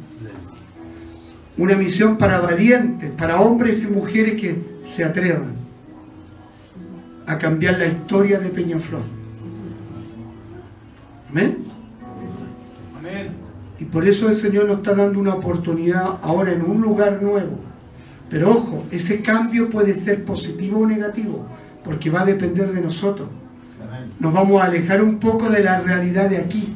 Una 1.59 1.75
misión 1.75 2.17
para 2.17 2.41
valientes, 2.41 3.11
para 3.13 3.43
hombres 3.43 3.85
y 3.85 3.89
mujeres 3.89 4.41
que 4.41 4.57
se 4.83 5.05
atrevan 5.05 5.53
a 7.27 7.37
cambiar 7.37 7.77
la 7.77 7.89
historia 7.89 8.41
de 8.41 8.49
Peñaflor. 8.49 9.03
Amén. 11.29 11.59
Amén. 12.99 13.29
Y 13.79 13.85
por 13.85 14.09
eso 14.09 14.31
el 14.31 14.37
Señor 14.37 14.65
nos 14.65 14.79
está 14.79 14.95
dando 14.95 15.19
una 15.19 15.35
oportunidad 15.35 16.21
ahora 16.23 16.53
en 16.53 16.63
un 16.63 16.81
lugar 16.81 17.23
nuevo. 17.23 17.59
Pero 18.31 18.49
ojo, 18.49 18.85
ese 18.91 19.21
cambio 19.21 19.69
puede 19.69 19.93
ser 19.93 20.25
positivo 20.25 20.79
o 20.79 20.87
negativo, 20.87 21.47
porque 21.85 22.09
va 22.09 22.23
a 22.23 22.25
depender 22.25 22.73
de 22.73 22.81
nosotros. 22.81 23.29
Nos 24.19 24.33
vamos 24.33 24.63
a 24.63 24.67
alejar 24.67 25.03
un 25.03 25.19
poco 25.19 25.49
de 25.51 25.63
la 25.63 25.81
realidad 25.81 26.29
de 26.31 26.39
aquí 26.39 26.75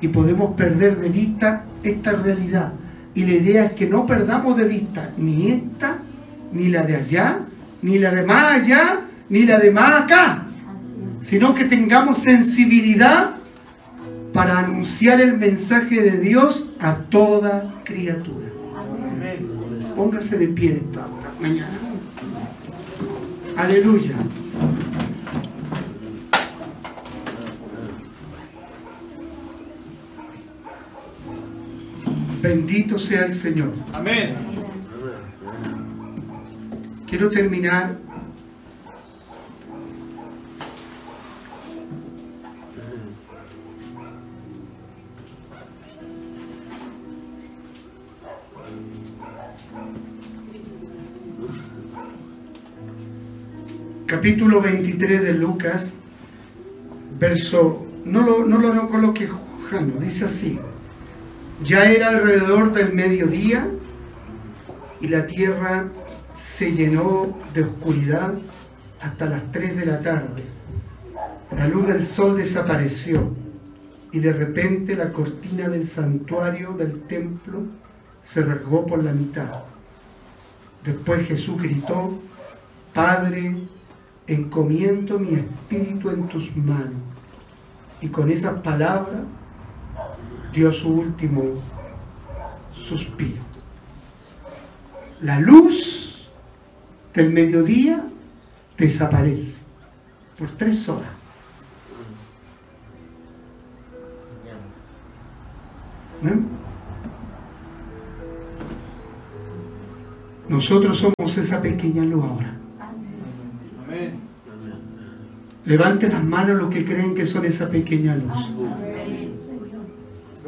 y 0.00 0.08
podemos 0.08 0.54
perder 0.54 0.98
de 0.98 1.08
vista 1.08 1.64
esta 1.82 2.12
realidad. 2.12 2.72
Y 3.14 3.24
la 3.24 3.32
idea 3.32 3.64
es 3.64 3.72
que 3.72 3.86
no 3.86 4.06
perdamos 4.06 4.56
de 4.56 4.64
vista 4.64 5.10
ni 5.16 5.50
esta, 5.50 5.98
ni 6.52 6.68
la 6.68 6.82
de 6.82 6.96
allá, 6.96 7.40
ni 7.82 7.98
la 7.98 8.10
de 8.10 8.22
más 8.22 8.52
allá, 8.54 9.00
ni 9.28 9.44
la 9.44 9.58
de 9.58 9.70
más 9.70 10.02
acá, 10.02 10.46
sino 11.20 11.54
que 11.54 11.64
tengamos 11.64 12.18
sensibilidad 12.18 13.30
para 14.32 14.58
anunciar 14.58 15.20
el 15.20 15.36
mensaje 15.36 16.02
de 16.02 16.18
Dios 16.18 16.70
a 16.78 16.94
toda 16.94 17.74
criatura. 17.84 18.46
Póngase 19.96 20.38
de 20.38 20.48
pie 20.48 20.82
esta 20.84 21.06
mañana. 21.40 21.78
Aleluya. 23.56 24.14
Bendito 32.40 32.98
sea 32.98 33.26
el 33.26 33.34
Señor. 33.34 33.72
Amén. 33.92 34.34
Quiero 37.06 37.28
terminar 37.28 37.96
capítulo 54.06 54.60
23 54.60 55.22
de 55.22 55.32
Lucas, 55.34 55.98
verso, 57.18 57.86
no 58.04 58.22
lo, 58.22 58.44
no 58.44 58.58
lo 58.58 58.74
no 58.74 58.86
coloque 58.86 59.28
Jano, 59.70 59.94
dice 60.00 60.24
así, 60.24 60.58
ya 61.62 61.90
era 61.90 62.08
alrededor 62.08 62.72
del 62.72 62.92
mediodía 62.92 63.68
y 65.00 65.08
la 65.08 65.26
tierra 65.26 65.86
se 66.34 66.72
llenó 66.72 67.36
de 67.54 67.64
oscuridad 67.64 68.34
hasta 69.00 69.26
las 69.26 69.50
3 69.52 69.76
de 69.76 69.86
la 69.86 70.00
tarde. 70.00 70.42
La 71.56 71.66
luz 71.68 71.86
del 71.88 72.04
sol 72.04 72.36
desapareció 72.36 73.34
y 74.12 74.20
de 74.20 74.32
repente 74.32 74.96
la 74.96 75.12
cortina 75.12 75.68
del 75.68 75.86
santuario 75.86 76.72
del 76.72 77.02
templo 77.02 77.62
se 78.22 78.42
rasgó 78.42 78.86
por 78.86 79.02
la 79.02 79.12
mitad. 79.12 79.62
Después 80.84 81.26
Jesús 81.26 81.60
gritó, 81.60 82.18
Padre, 82.94 83.56
encomiendo 84.26 85.18
mi 85.18 85.34
espíritu 85.34 86.10
en 86.10 86.26
tus 86.28 86.54
manos. 86.56 86.92
Y 88.00 88.08
con 88.08 88.30
esas 88.30 88.60
palabras 88.62 89.20
dio 90.52 90.72
su 90.72 90.88
último 90.88 91.42
suspiro. 92.74 93.42
La 95.20 95.38
luz 95.38 96.28
del 97.14 97.30
mediodía 97.30 98.04
desaparece 98.76 99.60
por 100.38 100.50
tres 100.52 100.88
horas. 100.88 101.10
¿Eh? 106.24 106.38
Nosotros 110.48 110.98
somos 110.98 111.38
esa 111.38 111.62
pequeña 111.62 112.02
luz 112.02 112.24
ahora. 112.24 112.56
Amén. 113.84 114.20
Levanten 115.64 116.10
las 116.10 116.24
manos 116.24 116.58
los 116.58 116.74
que 116.74 116.84
creen 116.84 117.14
que 117.14 117.26
son 117.26 117.44
esa 117.44 117.68
pequeña 117.68 118.16
luz. 118.16 118.50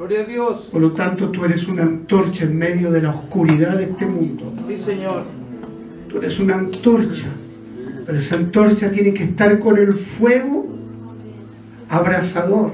Gloria 0.03 0.23
a 0.23 0.25
Dios. 0.25 0.69
Por 0.73 0.83
lo 0.83 0.91
tanto, 0.91 1.29
tú 1.29 1.45
eres 1.45 1.69
una 1.69 1.85
antorcha 1.85 2.43
en 2.43 2.59
medio 2.59 2.91
de 2.91 3.03
la 3.03 3.11
oscuridad 3.11 3.77
de 3.77 3.85
este 3.85 4.05
mundo. 4.05 4.53
Sí, 4.67 4.77
Señor. 4.77 5.23
Tú 6.09 6.19
eres 6.19 6.41
una 6.41 6.57
antorcha. 6.57 7.27
Pero 8.05 8.19
esa 8.19 8.35
antorcha 8.35 8.91
tiene 8.91 9.15
que 9.15 9.23
estar 9.23 9.61
con 9.61 9.79
el 9.79 9.93
fuego 9.93 10.67
abrasador 11.89 12.73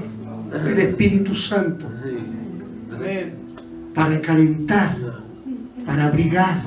del 0.65 0.79
Espíritu 0.79 1.35
Santo 1.35 1.85
Amén. 2.95 3.35
para 3.93 4.19
calentar, 4.21 4.97
para 5.85 6.07
abrigar, 6.07 6.63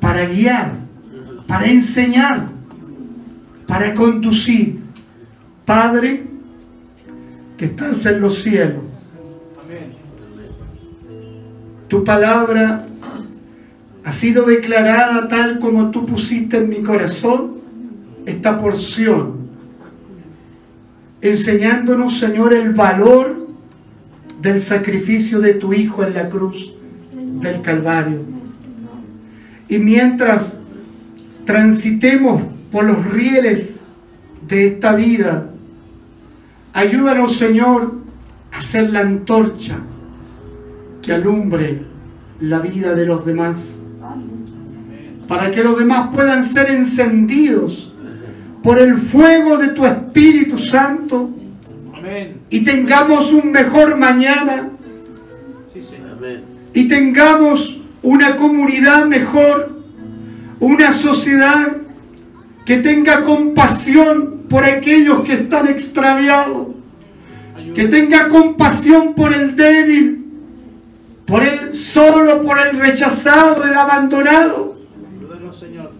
para 0.00 0.24
guiar, 0.24 0.76
para 1.46 1.66
enseñar, 1.66 2.48
para 3.66 3.92
conducir. 3.92 4.78
Padre, 5.66 6.22
que 7.58 7.66
estás 7.66 8.06
en 8.06 8.22
los 8.22 8.42
cielos, 8.42 8.87
tu 11.88 12.04
palabra 12.04 12.86
ha 14.04 14.12
sido 14.12 14.44
declarada 14.44 15.28
tal 15.28 15.58
como 15.58 15.90
tú 15.90 16.06
pusiste 16.06 16.58
en 16.58 16.68
mi 16.68 16.82
corazón 16.82 17.58
esta 18.26 18.58
porción, 18.58 19.48
enseñándonos, 21.20 22.18
Señor, 22.18 22.52
el 22.52 22.74
valor 22.74 23.48
del 24.42 24.60
sacrificio 24.60 25.40
de 25.40 25.54
tu 25.54 25.72
Hijo 25.72 26.04
en 26.04 26.14
la 26.14 26.28
cruz 26.28 26.74
del 27.12 27.62
Calvario. 27.62 28.20
Y 29.68 29.78
mientras 29.78 30.58
transitemos 31.44 32.42
por 32.70 32.84
los 32.84 33.04
rieles 33.06 33.76
de 34.46 34.68
esta 34.68 34.92
vida, 34.92 35.50
ayúdanos, 36.74 37.36
Señor, 37.36 37.94
a 38.52 38.60
ser 38.60 38.90
la 38.90 39.00
antorcha 39.00 39.78
que 41.02 41.12
alumbre 41.12 41.82
la 42.40 42.60
vida 42.60 42.94
de 42.94 43.06
los 43.06 43.24
demás, 43.24 43.78
para 45.26 45.50
que 45.50 45.62
los 45.62 45.78
demás 45.78 46.08
puedan 46.14 46.44
ser 46.44 46.70
encendidos 46.70 47.92
por 48.62 48.78
el 48.78 48.94
fuego 48.96 49.58
de 49.58 49.68
tu 49.68 49.84
Espíritu 49.84 50.58
Santo 50.58 51.30
y 52.50 52.60
tengamos 52.60 53.32
un 53.32 53.52
mejor 53.52 53.96
mañana 53.96 54.70
y 56.72 56.88
tengamos 56.88 57.80
una 58.02 58.36
comunidad 58.36 59.06
mejor, 59.06 59.82
una 60.60 60.92
sociedad 60.92 61.76
que 62.64 62.78
tenga 62.78 63.22
compasión 63.22 64.42
por 64.48 64.64
aquellos 64.64 65.22
que 65.24 65.34
están 65.34 65.68
extraviados, 65.68 66.68
que 67.74 67.88
tenga 67.88 68.28
compasión 68.28 69.14
por 69.14 69.32
el 69.32 69.56
débil, 69.56 70.17
por 71.28 71.42
el 71.42 71.74
solo, 71.74 72.40
por 72.40 72.58
el 72.58 72.78
rechazado, 72.78 73.62
el 73.62 73.76
abandonado. 73.76 74.78
Ayúdanos, 75.14 75.58
Señor. 75.58 75.92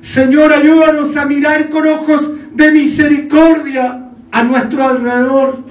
Señor, 0.00 0.52
ayúdanos 0.54 1.16
a 1.18 1.26
mirar 1.26 1.68
con 1.68 1.86
ojos 1.86 2.30
de 2.54 2.72
misericordia 2.72 4.06
a 4.32 4.42
nuestro 4.42 4.82
alrededor. 4.82 5.62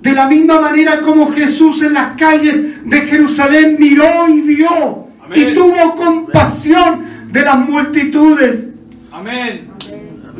De 0.00 0.12
la 0.12 0.26
misma 0.26 0.60
manera 0.60 1.02
como 1.02 1.30
Jesús 1.30 1.82
en 1.82 1.92
las 1.92 2.16
calles 2.16 2.88
de 2.88 3.00
Jerusalén 3.02 3.76
miró 3.78 4.26
y 4.28 4.40
vio 4.40 5.08
y 5.34 5.54
tuvo 5.54 5.94
compasión 5.94 7.04
de 7.30 7.42
las 7.42 7.58
multitudes 7.68 8.70
Amén. 9.12 9.68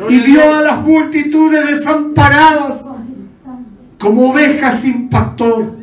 y 0.08 0.18
vio 0.18 0.54
a 0.54 0.62
las 0.62 0.80
multitudes 0.80 1.66
desamparadas 1.66 2.84
como 3.98 4.30
ovejas 4.30 4.80
sin 4.80 5.10
pastor. 5.10 5.81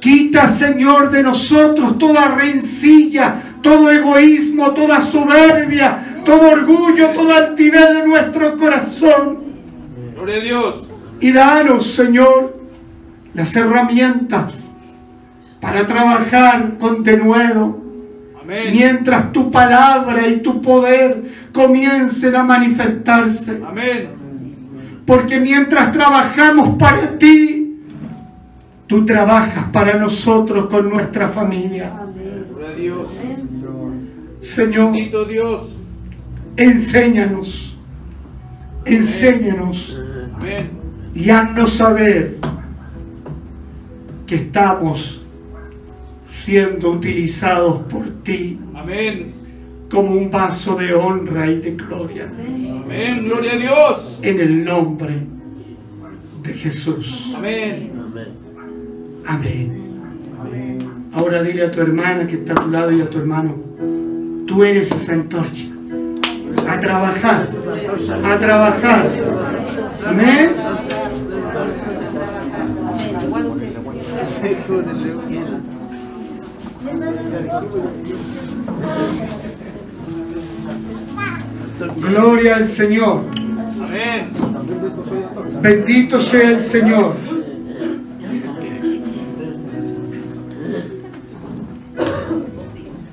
Quita, 0.00 0.48
Señor, 0.48 1.10
de 1.10 1.22
nosotros 1.22 1.98
toda 1.98 2.28
rencilla, 2.28 3.42
todo 3.62 3.90
egoísmo, 3.90 4.72
toda 4.72 5.02
soberbia, 5.02 6.22
todo 6.24 6.50
orgullo, 6.50 7.10
toda 7.10 7.38
altivez 7.38 7.94
de 7.94 8.06
nuestro 8.06 8.56
corazón. 8.56 9.38
Gloria 10.14 10.36
a 10.36 10.40
Dios. 10.40 10.84
Y 11.20 11.32
danos, 11.32 11.86
Señor, 11.94 12.58
las 13.34 13.54
herramientas 13.56 14.60
para 15.60 15.86
trabajar 15.86 16.78
con 16.78 17.02
denuedo. 17.02 17.82
Amén. 18.40 18.72
Mientras 18.72 19.32
tu 19.32 19.50
palabra 19.50 20.28
y 20.28 20.40
tu 20.40 20.62
poder 20.62 21.22
comiencen 21.52 22.36
a 22.36 22.44
manifestarse. 22.44 23.60
Amén. 23.66 24.10
Porque 25.06 25.40
mientras 25.40 25.92
trabajamos 25.92 26.76
para 26.78 27.18
ti, 27.18 27.65
tú 28.86 29.04
trabajas 29.04 29.68
para 29.70 29.98
nosotros 29.98 30.66
con 30.66 30.88
nuestra 30.88 31.28
familia. 31.28 31.92
Gloria 32.48 32.68
a 32.68 32.74
Dios. 32.74 33.10
Señor, 34.40 34.92
Bendito 34.92 35.24
Dios. 35.24 35.76
enséñanos, 36.56 37.76
enséñanos 38.84 39.96
Amén. 40.36 40.70
y 41.14 41.30
haznos 41.30 41.72
saber 41.72 42.36
que 44.26 44.36
estamos 44.36 45.20
siendo 46.28 46.92
utilizados 46.92 47.82
por 47.84 48.04
ti 48.22 48.58
Amén. 48.74 49.32
como 49.90 50.12
un 50.12 50.30
vaso 50.30 50.76
de 50.76 50.94
honra 50.94 51.50
y 51.50 51.60
de 51.60 51.72
gloria. 51.72 52.28
Amén. 52.84 53.24
Gloria 53.24 53.52
a 53.52 53.56
Dios. 53.56 54.18
En 54.22 54.40
el 54.40 54.64
nombre 54.64 55.20
de 56.42 56.52
Jesús. 56.54 57.32
Amén. 57.34 57.92
Amén. 58.00 58.45
Ahora 61.12 61.42
dile 61.42 61.64
a 61.64 61.70
tu 61.70 61.80
hermana 61.80 62.26
que 62.26 62.36
está 62.36 62.52
a 62.52 62.56
tu 62.56 62.70
lado 62.70 62.92
y 62.92 63.00
a 63.00 63.10
tu 63.10 63.18
hermano, 63.18 63.56
tú 64.46 64.62
eres 64.62 64.92
esa 64.92 65.14
antorcha. 65.14 65.64
A 66.68 66.78
trabajar, 66.78 67.46
a 68.24 68.38
trabajar. 68.38 69.10
Amén. 70.06 70.50
Gloria 81.96 82.56
al 82.56 82.66
Señor. 82.66 83.22
Amén. 83.84 84.28
Bendito 85.62 86.20
sea 86.20 86.50
el 86.50 86.60
Señor. 86.60 87.35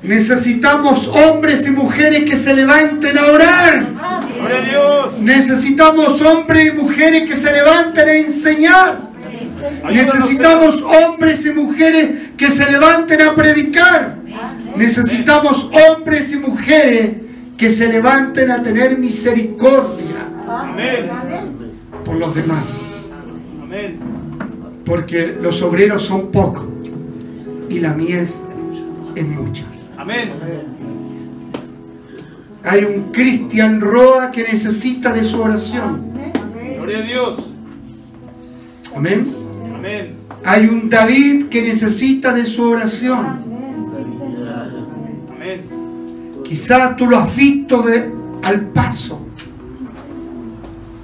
Necesitamos 0.03 1.07
hombres 1.07 1.65
y 1.65 1.71
mujeres 1.71 2.25
que 2.25 2.35
se 2.35 2.53
levanten 2.53 3.17
a 3.17 3.27
orar. 3.27 3.85
Dios. 4.69 5.19
Necesitamos 5.19 6.21
hombres 6.21 6.73
y 6.73 6.77
mujeres 6.77 7.29
que 7.29 7.35
se 7.35 7.51
levanten 7.51 8.09
a 8.09 8.13
enseñar. 8.13 8.97
Necesitamos 9.89 10.81
hombres 10.81 11.45
y 11.45 11.51
mujeres 11.51 12.09
que 12.35 12.49
se 12.49 12.69
levanten 12.69 13.21
a 13.21 13.33
predicar. 13.33 14.17
Necesitamos 14.75 15.69
hombres 15.87 16.33
y 16.33 16.37
mujeres 16.37 17.11
que 17.57 17.69
se 17.69 17.87
levanten 17.87 18.51
a 18.51 18.61
tener 18.61 18.97
misericordia 18.97 20.27
Amén. 20.49 21.09
por 22.03 22.15
los 22.15 22.35
demás. 22.35 22.65
Porque 24.85 25.37
los 25.41 25.61
obreros 25.61 26.03
son 26.03 26.29
pocos 26.29 26.65
y 27.69 27.79
la 27.79 27.93
mies 27.93 28.43
es 29.15 29.25
mucha. 29.25 29.63
Amén. 30.03 30.33
Hay 32.61 32.83
un 32.83 33.13
Cristian 33.13 33.79
Roa 33.79 34.31
que 34.31 34.43
necesita 34.43 35.13
de 35.13 35.23
su 35.23 35.41
oración. 35.41 36.11
Gloria 36.75 36.97
a 36.97 37.01
Dios. 37.03 37.53
Amén. 38.93 39.33
Amén. 39.73 40.15
Hay 40.43 40.67
un 40.67 40.89
David 40.89 41.45
que 41.45 41.61
necesita 41.61 42.33
de 42.33 42.45
su 42.45 42.63
oración. 42.63 43.25
Amén. 45.31 45.61
Quizás 46.43 46.97
tú 46.97 47.07
lo 47.07 47.19
has 47.19 47.33
visto 47.33 47.81
de, 47.81 48.11
al 48.41 48.59
paso. 48.71 49.25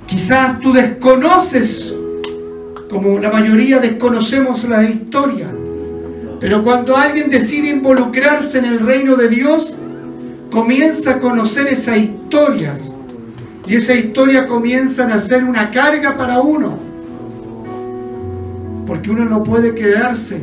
Quizás 0.08 0.60
tú 0.60 0.74
desconoces, 0.74 1.96
como 2.90 3.18
la 3.18 3.32
mayoría 3.32 3.80
desconocemos 3.80 4.66
la 4.66 4.84
historia. 4.84 5.54
Pero 6.40 6.64
cuando 6.64 6.96
alguien 6.96 7.30
decide 7.30 7.70
involucrarse 7.70 8.60
en 8.60 8.66
el 8.66 8.80
reino 8.80 9.16
de 9.16 9.28
Dios, 9.28 9.78
comienza 10.52 11.12
a 11.12 11.20
conocer 11.20 11.68
esas 11.68 11.98
historias. 11.98 12.96
Y 13.68 13.76
esa 13.76 13.94
historia 13.94 14.46
comienzan 14.46 15.12
a 15.12 15.20
ser 15.20 15.44
una 15.44 15.70
carga 15.70 16.18
para 16.18 16.40
uno. 16.40 16.78
Porque 18.88 19.12
uno 19.12 19.26
no 19.26 19.44
puede 19.44 19.76
quedarse 19.76 20.42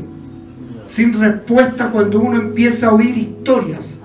sin 0.86 1.18
respuesta 1.18 1.90
cuando 1.90 2.20
uno 2.20 2.40
empieza 2.40 2.88
a 2.88 2.94
oír 2.94 3.16
historias. 3.16 3.98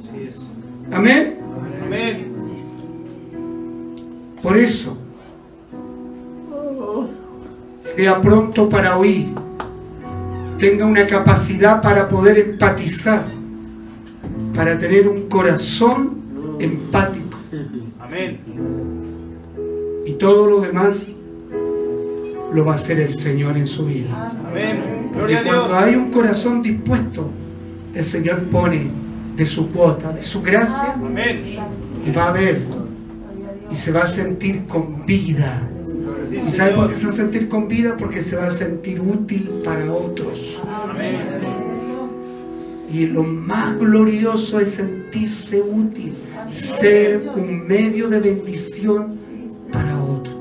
Así 0.00 0.22
es. 0.28 0.46
Amén. 0.90 1.36
Amén. 1.84 2.32
Por 4.42 4.56
eso, 4.56 4.96
sea 7.80 8.20
pronto 8.20 8.68
para 8.68 8.98
oír, 8.98 9.32
tenga 10.58 10.86
una 10.86 11.06
capacidad 11.06 11.80
para 11.82 12.08
poder 12.08 12.38
empatizar, 12.38 13.22
para 14.54 14.78
tener 14.78 15.08
un 15.08 15.28
corazón 15.28 16.16
empático 16.58 17.36
Amén. 18.00 18.40
y 20.06 20.12
todo 20.12 20.46
lo 20.46 20.60
demás 20.60 21.06
lo 22.52 22.64
va 22.64 22.72
a 22.72 22.74
hacer 22.76 23.00
el 23.00 23.10
Señor 23.12 23.56
en 23.56 23.66
su 23.66 23.86
vida. 23.86 24.32
Amén. 24.48 25.10
Porque 25.12 25.18
Gloria 25.18 25.38
a 25.38 25.42
Dios. 25.42 25.56
cuando 25.56 25.76
hay 25.78 25.94
un 25.96 26.10
corazón 26.10 26.62
dispuesto, 26.62 27.28
el 27.94 28.04
Señor 28.04 28.44
pone 28.44 28.90
de 29.36 29.44
su 29.44 29.70
cuota, 29.70 30.12
de 30.12 30.22
su 30.22 30.40
gracia, 30.40 30.94
Amén. 30.94 31.58
y 32.06 32.10
va 32.10 32.28
a 32.28 32.32
ver 32.32 32.60
y 33.70 33.76
se 33.76 33.92
va 33.92 34.04
a 34.04 34.06
sentir 34.06 34.66
con 34.66 35.04
vida. 35.04 35.60
Sí, 36.28 36.36
¿Y 36.36 36.42
sabe 36.42 36.74
por 36.74 36.88
qué 36.88 36.96
se 36.96 37.06
va 37.06 37.12
a 37.12 37.16
sentir 37.16 37.48
con 37.48 37.68
vida? 37.68 37.96
Porque 37.96 38.22
se 38.22 38.36
va 38.36 38.46
a 38.46 38.50
sentir 38.50 39.00
útil 39.00 39.50
para 39.64 39.92
otros. 39.92 40.60
Amén. 40.90 41.66
Y 42.92 43.06
lo 43.06 43.22
más 43.22 43.78
glorioso 43.78 44.60
es 44.60 44.72
sentirse 44.72 45.60
útil, 45.60 46.14
ser 46.52 47.30
un 47.36 47.66
medio 47.66 48.08
de 48.08 48.20
bendición 48.20 49.18
para 49.72 50.02
otros. 50.02 50.36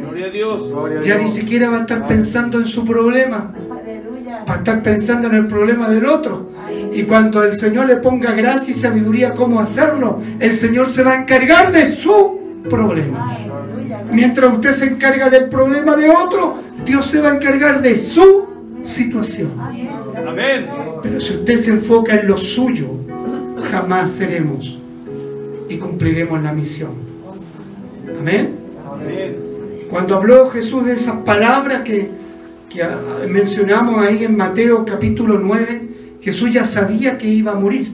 Gloria 0.00 0.26
a 0.26 0.30
Dios. 0.30 1.04
Ya 1.04 1.16
ni 1.16 1.28
siquiera 1.28 1.70
va 1.70 1.78
a 1.78 1.80
estar 1.80 2.06
pensando 2.06 2.58
en 2.58 2.66
su 2.66 2.84
problema, 2.84 3.52
va 4.48 4.54
a 4.54 4.56
estar 4.58 4.82
pensando 4.82 5.28
en 5.28 5.34
el 5.34 5.46
problema 5.46 5.88
del 5.90 6.06
otro. 6.06 6.50
Y 6.92 7.02
cuando 7.04 7.42
el 7.42 7.54
Señor 7.54 7.86
le 7.86 7.96
ponga 7.96 8.32
gracia 8.32 8.72
y 8.72 8.78
sabiduría 8.78 9.34
cómo 9.34 9.58
hacerlo, 9.58 10.20
el 10.38 10.52
Señor 10.52 10.88
se 10.88 11.02
va 11.02 11.12
a 11.12 11.22
encargar 11.22 11.72
de 11.72 11.88
su 11.88 12.62
problema. 12.68 13.38
Mientras 14.14 14.52
usted 14.52 14.72
se 14.72 14.84
encarga 14.86 15.28
del 15.28 15.48
problema 15.48 15.96
de 15.96 16.08
otro, 16.08 16.58
Dios 16.84 17.06
se 17.06 17.20
va 17.20 17.32
a 17.32 17.36
encargar 17.36 17.82
de 17.82 17.98
su 17.98 18.46
situación. 18.82 19.50
Amén. 19.60 20.66
Pero 21.02 21.18
si 21.18 21.34
usted 21.34 21.56
se 21.56 21.70
enfoca 21.70 22.14
en 22.14 22.28
lo 22.28 22.36
suyo, 22.36 22.88
jamás 23.70 24.10
seremos 24.10 24.78
y 25.68 25.76
cumpliremos 25.78 26.42
la 26.42 26.52
misión. 26.52 26.92
Amén. 28.18 28.56
Cuando 29.90 30.16
habló 30.16 30.48
Jesús 30.50 30.86
de 30.86 30.92
esas 30.92 31.16
palabras 31.18 31.82
que, 31.82 32.08
que 32.68 32.86
mencionamos 33.28 34.04
ahí 34.04 34.24
en 34.24 34.36
Mateo 34.36 34.84
capítulo 34.84 35.38
9, 35.38 35.88
Jesús 36.20 36.52
ya 36.52 36.64
sabía 36.64 37.18
que 37.18 37.28
iba 37.28 37.52
a 37.52 37.56
morir. 37.56 37.92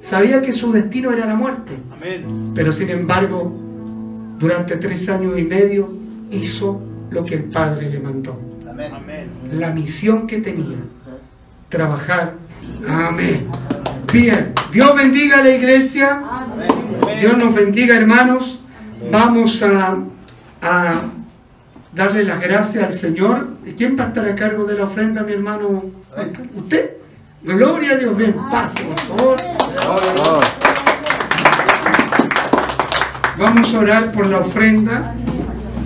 Sabía 0.00 0.42
que 0.42 0.52
su 0.52 0.72
destino 0.72 1.12
era 1.12 1.26
la 1.26 1.34
muerte. 1.34 1.72
Amén. 1.92 2.52
Pero 2.54 2.72
sin 2.72 2.90
embargo, 2.90 3.71
durante 4.42 4.76
tres 4.76 5.08
años 5.08 5.38
y 5.38 5.42
medio 5.44 5.88
hizo 6.32 6.82
lo 7.10 7.24
que 7.24 7.36
el 7.36 7.44
Padre 7.44 7.88
le 7.88 8.00
mandó. 8.00 8.38
Amén. 8.68 9.28
La 9.52 9.70
misión 9.70 10.26
que 10.26 10.38
tenía. 10.38 10.78
Trabajar. 11.68 12.34
Amén. 12.88 13.46
Bien. 14.12 14.52
Dios 14.72 14.96
bendiga 14.96 15.38
a 15.38 15.44
la 15.44 15.50
iglesia. 15.50 16.22
Dios 17.20 17.38
nos 17.38 17.54
bendiga, 17.54 17.96
hermanos. 17.96 18.58
Vamos 19.12 19.62
a, 19.62 19.98
a 20.60 20.92
darle 21.94 22.24
las 22.24 22.40
gracias 22.40 22.84
al 22.84 22.92
Señor. 22.92 23.48
¿Y 23.64 23.72
¿Quién 23.72 23.96
va 23.96 24.04
a 24.04 24.08
estar 24.08 24.26
a 24.26 24.34
cargo 24.34 24.64
de 24.64 24.74
la 24.74 24.84
ofrenda, 24.84 25.22
mi 25.22 25.34
hermano? 25.34 25.84
¿Usted? 26.56 26.96
Gloria 27.44 27.92
a 27.92 27.96
Dios. 27.96 28.16
Ven, 28.16 28.34
pase, 28.50 28.82
por 28.82 29.00
favor. 29.00 30.61
Vamos 33.42 33.74
a 33.74 33.80
orar 33.80 34.12
por 34.12 34.26
la 34.26 34.38
ofrenda. 34.38 35.14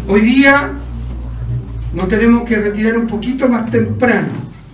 Hoy 0.06 0.20
día 0.20 0.72
nos 1.94 2.06
tenemos 2.06 2.46
que 2.46 2.56
retirar 2.56 2.98
un 2.98 3.06
poquito 3.06 3.48
más 3.48 3.70
temprano. 3.70 4.28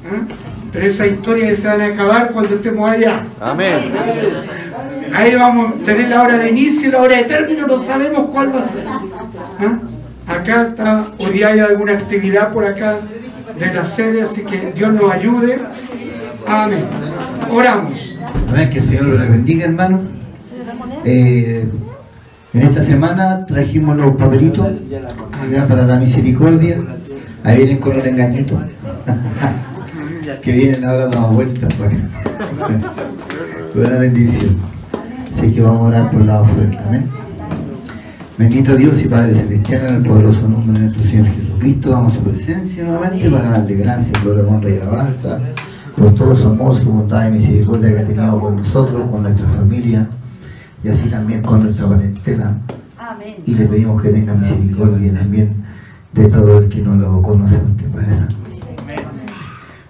¿eh? 0.05 0.35
Pero 0.73 0.87
esa 0.89 1.07
historia 1.07 1.55
se 1.55 1.69
van 1.69 1.81
a 1.81 1.87
acabar 1.87 2.33
cuando 2.33 2.57
estemos 2.57 2.91
allá. 2.91 3.23
Amén. 3.41 3.93
Ahí 5.15 5.33
vamos 5.37 5.75
a 5.75 5.85
tener 5.85 6.09
la 6.09 6.23
hora 6.23 6.39
de 6.39 6.51
inicio 6.51 6.89
y 6.89 6.91
la 6.91 7.01
hora 7.03 7.19
de 7.19 7.25
término, 7.25 7.69
no 7.69 7.81
sabemos 7.85 8.27
cuál 8.33 8.53
va 8.53 8.63
a 8.63 8.69
ser. 8.69 8.85
¿Ah? 8.89 9.79
Acá 10.27 10.63
está, 10.71 11.05
hoy 11.19 11.31
día 11.35 11.49
hay 11.51 11.61
alguna 11.61 11.93
actividad 11.93 12.53
por 12.53 12.65
acá 12.65 12.99
de 13.61 13.75
la 13.75 13.85
sede, 13.85 14.23
así 14.23 14.43
que 14.43 14.73
Dios 14.75 14.93
nos 14.93 15.09
ayude. 15.13 15.61
Amén. 16.49 16.85
Oramos. 17.49 18.17
Amén, 18.49 18.71
que 18.71 18.81
el 18.81 18.85
Señor 18.85 19.05
los 19.05 19.21
bendiga, 19.21 19.67
hermano. 19.67 20.01
Eh, 21.05 21.69
en 22.55 22.63
esta 22.63 22.85
semana 22.85 23.47
trajimos 23.47 23.97
los 23.97 24.17
papelitos 24.17 24.67
para 25.69 25.87
la 25.87 25.97
misericordia. 25.97 26.79
Ahí 27.45 27.57
vienen 27.59 27.79
con 27.79 27.97
un 27.97 28.07
engañito. 28.07 28.61
que 30.43 30.53
vienen 30.53 30.85
ahora 30.85 31.07
dando 31.07 31.29
vueltas. 31.29 31.73
Buena 33.75 33.99
bendición. 33.99 34.57
Así 35.37 35.53
que 35.53 35.61
vamos 35.63 35.81
a 35.81 35.85
orar 35.85 36.11
por 36.11 36.25
la 36.25 36.43
oferta. 36.43 36.85
Amén. 36.87 37.09
Bendito 38.39 38.77
Dios 38.77 39.01
y 39.01 39.09
Padre 39.09 39.35
Celestial, 39.35 39.87
en 39.89 39.95
el 39.97 40.03
poderoso 40.03 40.49
nombre 40.49 40.79
de 40.79 40.87
nuestro 40.87 41.09
Señor 41.09 41.27
Jesucristo, 41.27 41.91
vamos 41.91 42.15
a 42.15 42.17
su 42.17 42.23
presencia 42.23 42.85
nuevamente 42.85 43.31
para 43.31 43.51
darle 43.51 43.75
gracias, 43.75 44.25
gloria, 44.25 44.45
honra 44.45 44.71
y 44.71 44.79
alabanza 44.79 45.41
por 45.97 46.15
todo 46.15 46.35
su 46.35 46.49
amor, 46.49 46.75
su 46.75 46.91
bondad 46.91 47.29
y 47.29 47.33
misericordia 47.33 47.93
que 47.93 47.99
ha 47.99 48.07
tenido 48.07 48.41
con 48.41 48.57
nosotros, 48.57 49.09
con 49.11 49.23
nuestra 49.23 49.47
familia 49.49 50.09
y 50.83 50.89
así 50.89 51.09
también 51.09 51.43
con 51.43 51.61
nuestra 51.61 51.89
parentela. 51.89 52.55
Amén. 52.99 53.37
Y 53.45 53.55
le 53.55 53.67
pedimos 53.67 54.03
que 54.03 54.09
tenga 54.09 54.35
misericordia 54.35 55.13
también 55.15 55.55
de 56.13 56.29
todo 56.29 56.59
el 56.59 56.69
que 56.69 56.81
no 56.81 56.95
lo 56.95 57.23
conoce 57.23 57.57
a 57.57 57.63
usted, 57.63 57.89
Padre 57.91 58.15
Santo. 58.15 58.35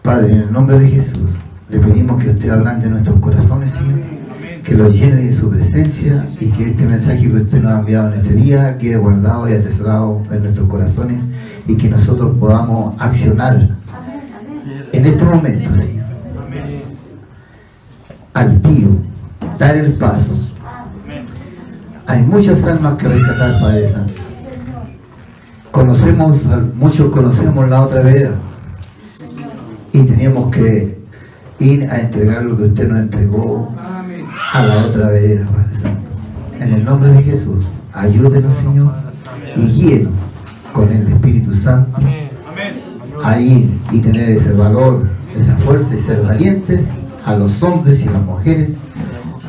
Padre, 0.02 0.32
en 0.32 0.38
el 0.40 0.52
nombre 0.52 0.78
de 0.78 0.88
Jesús, 0.88 1.30
le 1.68 1.78
pedimos 1.78 2.22
que 2.22 2.30
usted 2.30 2.50
ablande 2.50 2.88
nuestros 2.88 3.18
corazones, 3.20 3.72
Señor, 3.72 4.00
que 4.62 4.74
los 4.74 4.94
llene 4.94 5.22
de 5.22 5.34
su 5.34 5.48
presencia 5.50 6.26
y 6.40 6.46
que 6.46 6.70
este 6.70 6.84
mensaje 6.84 7.28
que 7.28 7.36
usted 7.36 7.62
nos 7.62 7.72
ha 7.72 7.78
enviado 7.80 8.12
en 8.12 8.20
este 8.20 8.34
día 8.34 8.78
quede 8.78 8.96
guardado 8.96 9.48
y 9.48 9.54
atesorado 9.54 10.22
en 10.30 10.42
nuestros 10.42 10.68
corazones 10.68 11.18
y 11.66 11.76
que 11.76 11.88
nosotros 11.88 12.36
podamos 12.38 13.00
accionar 13.00 13.68
en 14.92 15.06
este 15.06 15.24
momento, 15.24 15.74
Señor, 15.74 16.04
al 18.34 18.60
tiro, 18.60 18.90
dar 19.58 19.76
el 19.76 19.94
paso. 19.94 20.34
Hay 22.06 22.22
muchas 22.22 22.62
almas 22.64 22.94
que 22.94 23.08
rescatar, 23.08 23.60
Padre 23.60 23.86
Santo. 23.86 24.14
Conocemos, 25.70 26.38
muchos 26.74 27.10
conocemos 27.10 27.68
la 27.68 27.82
otra 27.82 28.02
vereda 28.02 28.34
y 29.92 30.02
teníamos 30.02 30.50
que 30.50 30.98
ir 31.58 31.88
a 31.90 32.00
entregar 32.00 32.44
lo 32.44 32.56
que 32.56 32.64
usted 32.64 32.88
nos 32.88 32.98
entregó 32.98 33.72
a 34.52 34.62
la 34.62 34.76
otra 34.86 35.08
vereda, 35.08 35.46
Padre 35.46 35.74
Santo. 35.74 36.10
En 36.58 36.72
el 36.72 36.84
nombre 36.84 37.10
de 37.10 37.22
Jesús, 37.22 37.66
ayúdenos, 37.92 38.54
Señor, 38.56 38.92
y 39.56 39.60
guíenos 39.60 40.12
con 40.72 40.90
el 40.90 41.06
Espíritu 41.06 41.54
Santo 41.54 41.98
a 43.22 43.38
ir 43.38 43.70
y 43.90 44.00
tener 44.00 44.30
ese 44.30 44.52
valor, 44.52 45.08
esa 45.38 45.56
fuerza 45.58 45.94
y 45.94 45.98
ser 46.00 46.22
valientes 46.22 46.86
a 47.24 47.36
los 47.36 47.62
hombres 47.62 48.02
y 48.02 48.06
las 48.06 48.22
mujeres 48.22 48.76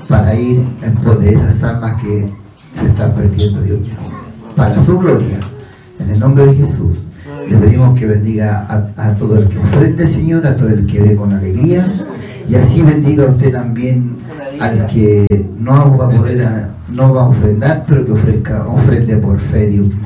para 0.08 0.36
ir 0.36 0.68
en 0.82 0.96
pos 0.96 1.20
de 1.20 1.34
esas 1.34 1.64
almas 1.64 2.00
que 2.02 2.28
se 2.74 2.88
están 2.88 3.14
perdiendo, 3.14 3.62
Dios. 3.62 3.80
Para 4.56 4.84
su 4.84 4.98
gloria, 4.98 5.40
en 6.00 6.10
el 6.10 6.20
nombre 6.20 6.46
de 6.48 6.56
Jesús, 6.56 6.98
le 7.50 7.58
pedimos 7.58 7.98
que 7.98 8.06
bendiga 8.06 8.66
a, 8.70 9.08
a 9.10 9.16
todo 9.16 9.38
el 9.38 9.50
que 9.50 9.58
ofrende, 9.58 10.08
Señor, 10.08 10.46
a 10.46 10.56
todo 10.56 10.70
el 10.70 10.86
que 10.86 11.02
dé 11.02 11.16
con 11.16 11.34
alegría, 11.34 11.86
y 12.48 12.56
así 12.56 12.82
bendiga 12.82 13.26
a 13.26 13.32
usted 13.32 13.52
también 13.52 14.18
al 14.60 14.88
que 14.88 15.26
no 15.60 15.98
va 15.98 16.06
a 16.06 16.10
poder, 16.10 16.68
no 16.90 17.14
va 17.14 17.24
a 17.24 17.30
ofrendar, 17.30 17.84
pero 17.88 18.06
que 18.06 18.12
ofrezca, 18.12 18.68
ofrende 18.68 19.18
por 19.18 19.40
fe, 19.40 19.68
Dios 19.68 19.88
mío. 19.88 19.98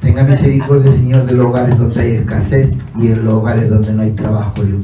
Tenga 0.00 0.22
misericordia, 0.22 0.92
Señor, 0.92 1.26
de 1.26 1.34
los 1.34 1.46
hogares 1.46 1.76
donde 1.76 2.00
hay 2.00 2.12
escasez 2.12 2.72
y 2.96 3.08
en 3.08 3.24
los 3.24 3.34
hogares 3.34 3.68
donde 3.68 3.92
no 3.92 4.02
hay 4.02 4.12
trabajo, 4.12 4.62
Dios. 4.62 4.80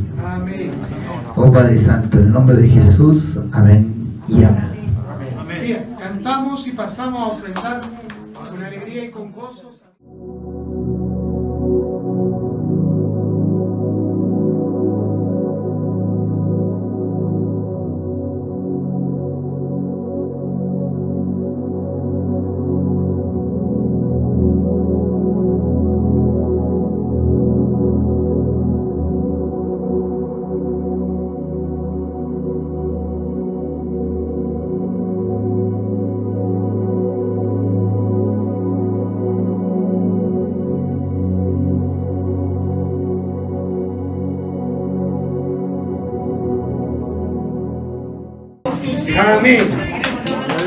Oh 1.37 1.51
Padre 1.51 1.79
Santo, 1.79 2.19
en 2.19 2.25
el 2.25 2.33
nombre 2.33 2.57
de 2.57 2.69
Jesús, 2.69 3.39
amén 3.53 3.93
y 4.29 4.43
amén. 4.43 4.74
Pasamos 6.77 7.21
a 7.21 7.27
ofrendar 7.27 7.81
con 8.51 8.63
alegría 8.63 9.05
y 9.05 9.11
con 9.11 9.31
gozo. 9.31 9.75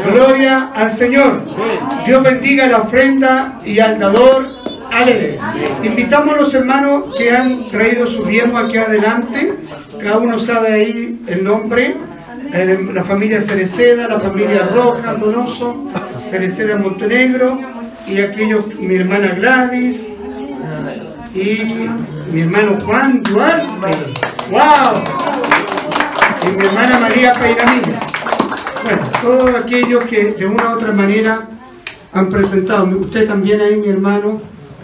Gloria 0.05 0.69
al 0.75 0.91
Señor. 0.91 1.41
Dios 2.05 2.21
bendiga 2.21 2.67
la 2.67 2.77
ofrenda 2.77 3.59
y 3.65 3.79
al 3.79 3.97
dador. 3.97 4.47
Aleluya. 4.91 5.53
Invitamos 5.83 6.35
a 6.35 6.41
los 6.41 6.53
hermanos 6.53 7.15
que 7.17 7.31
han 7.31 7.67
traído 7.69 8.05
su 8.05 8.23
diezmo 8.23 8.59
aquí 8.59 8.77
adelante. 8.77 9.55
Cada 9.99 10.19
uno 10.19 10.37
sabe 10.37 10.73
ahí 10.73 11.19
el 11.25 11.43
nombre. 11.43 11.97
La 12.93 13.03
familia 13.03 13.41
Cereceda, 13.41 14.07
la 14.07 14.19
familia 14.19 14.69
Roja, 14.71 15.15
Donoso, 15.15 15.91
Cereceda 16.29 16.77
Montenegro 16.77 17.59
y 18.07 18.21
aquellos, 18.21 18.67
mi 18.75 18.95
hermana 18.95 19.33
Gladys 19.33 20.07
y 21.33 21.89
mi 22.31 22.41
hermano 22.41 22.77
Juan 22.85 23.23
Duarte. 23.23 23.73
¡Wow! 24.51 25.03
Y 26.43 26.57
mi 26.57 26.65
hermana 26.65 26.99
María 26.99 27.33
Peiramilla. 27.33 28.16
Todos 29.21 29.49
aquellos 29.55 30.03
que 30.05 30.35
de 30.37 30.45
una 30.45 30.69
u 30.69 30.73
otra 30.75 30.91
manera 30.91 31.41
han 32.13 32.29
presentado, 32.29 32.85
usted 32.99 33.27
también 33.27 33.61
ahí, 33.61 33.75
mi 33.77 33.89
hermano, 33.89 34.39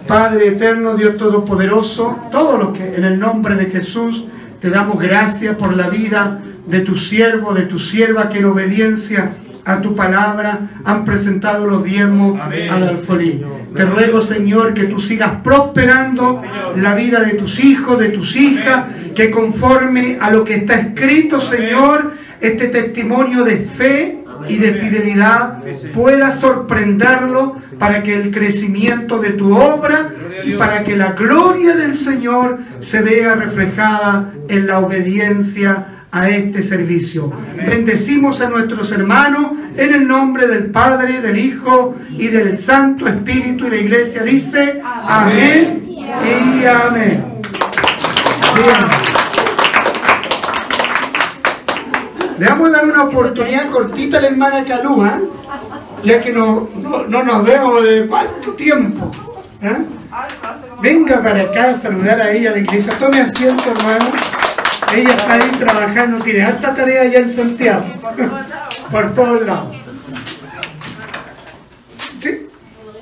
Padre 0.07 0.47
eterno, 0.47 0.95
Dios 0.95 1.17
todopoderoso, 1.17 2.17
todos 2.31 2.59
los 2.59 2.77
que 2.77 2.95
en 2.95 3.05
el 3.05 3.19
nombre 3.19 3.55
de 3.55 3.67
Jesús 3.67 4.25
te 4.59 4.69
damos 4.69 5.01
gracias 5.01 5.55
por 5.55 5.75
la 5.75 5.89
vida 5.89 6.39
de 6.67 6.81
tu 6.81 6.95
siervo, 6.95 7.53
de 7.53 7.63
tu 7.63 7.79
sierva, 7.79 8.29
que 8.29 8.39
en 8.39 8.45
obediencia 8.45 9.31
a 9.65 9.79
tu 9.79 9.95
palabra 9.95 10.59
han 10.83 11.05
presentado 11.05 11.65
los 11.65 11.83
diezmos 11.83 12.39
Amén. 12.39 12.69
al 12.69 12.83
alfolí. 12.89 13.43
Te 13.73 13.85
ruego, 13.85 14.21
Señor, 14.21 14.73
que 14.73 14.83
tú 14.83 14.99
sigas 14.99 15.31
prosperando 15.41 16.41
la 16.75 16.95
vida 16.95 17.21
de 17.21 17.35
tus 17.35 17.63
hijos, 17.63 17.99
de 17.99 18.09
tus 18.09 18.35
hijas, 18.35 18.85
que 19.15 19.31
conforme 19.31 20.17
a 20.19 20.31
lo 20.31 20.43
que 20.43 20.55
está 20.55 20.75
escrito, 20.75 21.39
Señor, 21.39 22.13
este 22.41 22.67
testimonio 22.67 23.43
de 23.43 23.57
fe 23.57 24.22
y 24.47 24.57
de 24.57 24.73
fidelidad 24.73 25.59
pueda 25.93 26.31
sorprenderlo 26.31 27.55
para 27.79 28.03
que 28.03 28.15
el 28.15 28.31
crecimiento 28.31 29.19
de 29.19 29.31
tu 29.31 29.55
obra 29.55 30.09
y 30.43 30.53
para 30.53 30.83
que 30.83 30.95
la 30.95 31.13
gloria 31.13 31.75
del 31.75 31.97
Señor 31.97 32.59
se 32.79 33.01
vea 33.01 33.35
reflejada 33.35 34.31
en 34.47 34.67
la 34.67 34.79
obediencia 34.79 35.87
a 36.11 36.29
este 36.29 36.61
servicio. 36.61 37.33
Bendecimos 37.55 38.39
a 38.41 38.49
nuestros 38.49 38.91
hermanos 38.91 39.51
en 39.75 39.93
el 39.93 40.07
nombre 40.07 40.45
del 40.45 40.65
Padre, 40.67 41.21
del 41.21 41.39
Hijo 41.39 41.95
y 42.11 42.27
del 42.27 42.57
Santo 42.57 43.07
Espíritu 43.07 43.65
y 43.65 43.69
la 43.71 43.77
iglesia 43.77 44.21
dice 44.21 44.79
amén 44.83 45.83
y 45.87 46.65
amén. 46.65 47.25
Bien. 48.55 48.82
Le 52.43 52.49
vamos 52.49 52.67
a 52.67 52.71
dar 52.71 52.85
una 52.85 53.03
oportunidad 53.05 53.69
cortita 53.69 54.17
a 54.17 54.21
la 54.21 54.27
hermana 54.27 54.65
Calúa, 54.65 55.17
ya 56.03 56.19
que 56.19 56.29
no, 56.29 56.67
no, 56.75 57.05
no 57.05 57.23
nos 57.23 57.45
vemos 57.45 57.81
de 57.85 58.05
cuánto 58.05 58.51
tiempo. 58.51 59.09
¿eh? 59.61 59.85
Venga 60.81 61.23
para 61.23 61.43
acá 61.43 61.69
a 61.69 61.73
saludar 61.73 62.19
a 62.21 62.31
ella 62.31 62.49
a 62.49 62.51
la 62.51 62.59
iglesia. 62.59 62.91
Tome 62.99 63.21
asiento, 63.21 63.63
hermano. 63.71 64.11
Ella 64.93 65.11
está 65.11 65.33
ahí 65.35 65.49
trabajando, 65.51 66.21
tiene 66.21 66.43
alta 66.43 66.75
tarea 66.75 67.03
allá 67.03 67.19
en 67.19 67.29
Santiago. 67.29 67.85
Por 68.91 69.15
todos 69.15 69.41
lados. 69.47 69.77
¿Sí? 72.19 72.49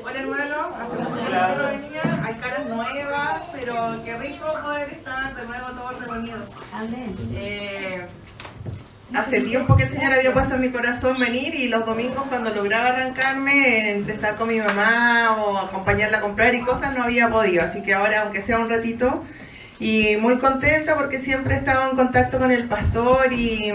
Hola 0.03 0.19
hermano, 0.19 0.55
hace 0.79 0.97
mucho 0.97 1.17
tiempo 1.17 1.47
que 1.47 1.57
no 1.57 1.67
venía, 1.67 2.23
hay 2.23 2.35
caras 2.35 2.65
nuevas, 2.69 3.41
pero 3.53 4.03
qué 4.05 4.17
rico 4.19 4.45
poder 4.63 4.89
estar 4.91 5.35
de 5.35 5.47
nuevo 5.47 5.65
todos 5.69 5.99
reunidos. 5.99 6.41
Amén. 6.71 7.15
Eh, 7.33 8.05
hace 9.13 9.41
tiempo 9.41 9.75
que 9.75 9.83
el 9.83 9.89
Señor 9.89 10.13
había 10.13 10.33
puesto 10.33 10.55
en 10.55 10.61
mi 10.61 10.69
corazón 10.69 11.19
venir 11.19 11.53
y 11.55 11.67
los 11.67 11.85
domingos 11.85 12.23
cuando 12.29 12.49
lograba 12.49 12.89
arrancarme, 12.89 13.91
entre 13.91 14.13
estar 14.13 14.35
con 14.35 14.47
mi 14.47 14.59
mamá 14.59 15.35
o 15.37 15.57
acompañarla 15.57 16.19
a 16.19 16.21
comprar 16.21 16.55
y 16.55 16.61
cosas, 16.61 16.95
no 16.97 17.03
había 17.03 17.29
podido. 17.29 17.63
Así 17.63 17.81
que 17.81 17.93
ahora, 17.93 18.23
aunque 18.23 18.41
sea 18.41 18.59
un 18.59 18.69
ratito, 18.69 19.23
y 19.81 20.15
muy 20.17 20.37
contenta 20.37 20.93
porque 20.95 21.19
siempre 21.19 21.55
he 21.55 21.57
estado 21.57 21.89
en 21.89 21.97
contacto 21.97 22.37
con 22.37 22.51
el 22.51 22.65
pastor 22.65 23.33
y 23.33 23.73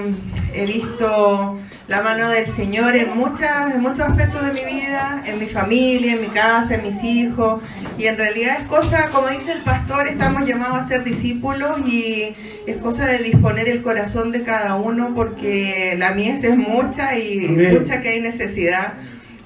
he 0.54 0.64
visto 0.64 1.58
la 1.88 2.00
mano 2.00 2.30
del 2.30 2.46
Señor 2.46 2.94
en, 2.94 3.16
muchas, 3.16 3.74
en 3.74 3.80
muchos 3.80 4.00
aspectos 4.00 4.40
de 4.46 4.52
mi 4.52 4.72
vida, 4.72 5.24
en 5.26 5.40
mi 5.40 5.46
familia, 5.46 6.14
en 6.14 6.20
mi 6.20 6.28
casa, 6.28 6.76
en 6.76 6.84
mis 6.84 7.02
hijos. 7.02 7.60
Y 7.98 8.06
en 8.06 8.16
realidad 8.16 8.58
es 8.60 8.68
cosa, 8.68 9.08
como 9.10 9.28
dice 9.30 9.50
el 9.50 9.62
pastor, 9.62 10.06
estamos 10.06 10.46
llamados 10.46 10.78
a 10.78 10.86
ser 10.86 11.02
discípulos 11.02 11.80
y 11.84 12.36
es 12.68 12.76
cosa 12.76 13.06
de 13.06 13.18
disponer 13.18 13.68
el 13.68 13.82
corazón 13.82 14.30
de 14.30 14.44
cada 14.44 14.76
uno 14.76 15.12
porque 15.12 15.96
la 15.98 16.12
mies 16.12 16.44
es 16.44 16.56
mucha 16.56 17.18
y 17.18 17.46
Amén. 17.46 17.80
mucha 17.80 18.00
que 18.00 18.10
hay 18.10 18.20
necesidad. 18.20 18.92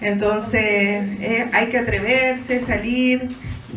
Entonces 0.02 0.62
eh, 0.62 1.48
hay 1.52 1.68
que 1.68 1.78
atreverse, 1.78 2.61
salir. 2.66 3.28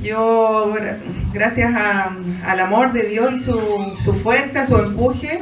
Yo, 0.03 0.73
gra- 0.75 0.97
gracias 1.33 1.73
a- 1.73 2.15
al 2.45 2.59
amor 2.59 2.91
de 2.91 3.03
Dios 3.03 3.33
y 3.33 3.39
su, 3.39 3.57
su 4.03 4.13
fuerza, 4.15 4.65
su 4.67 4.75
empuje, 4.75 5.41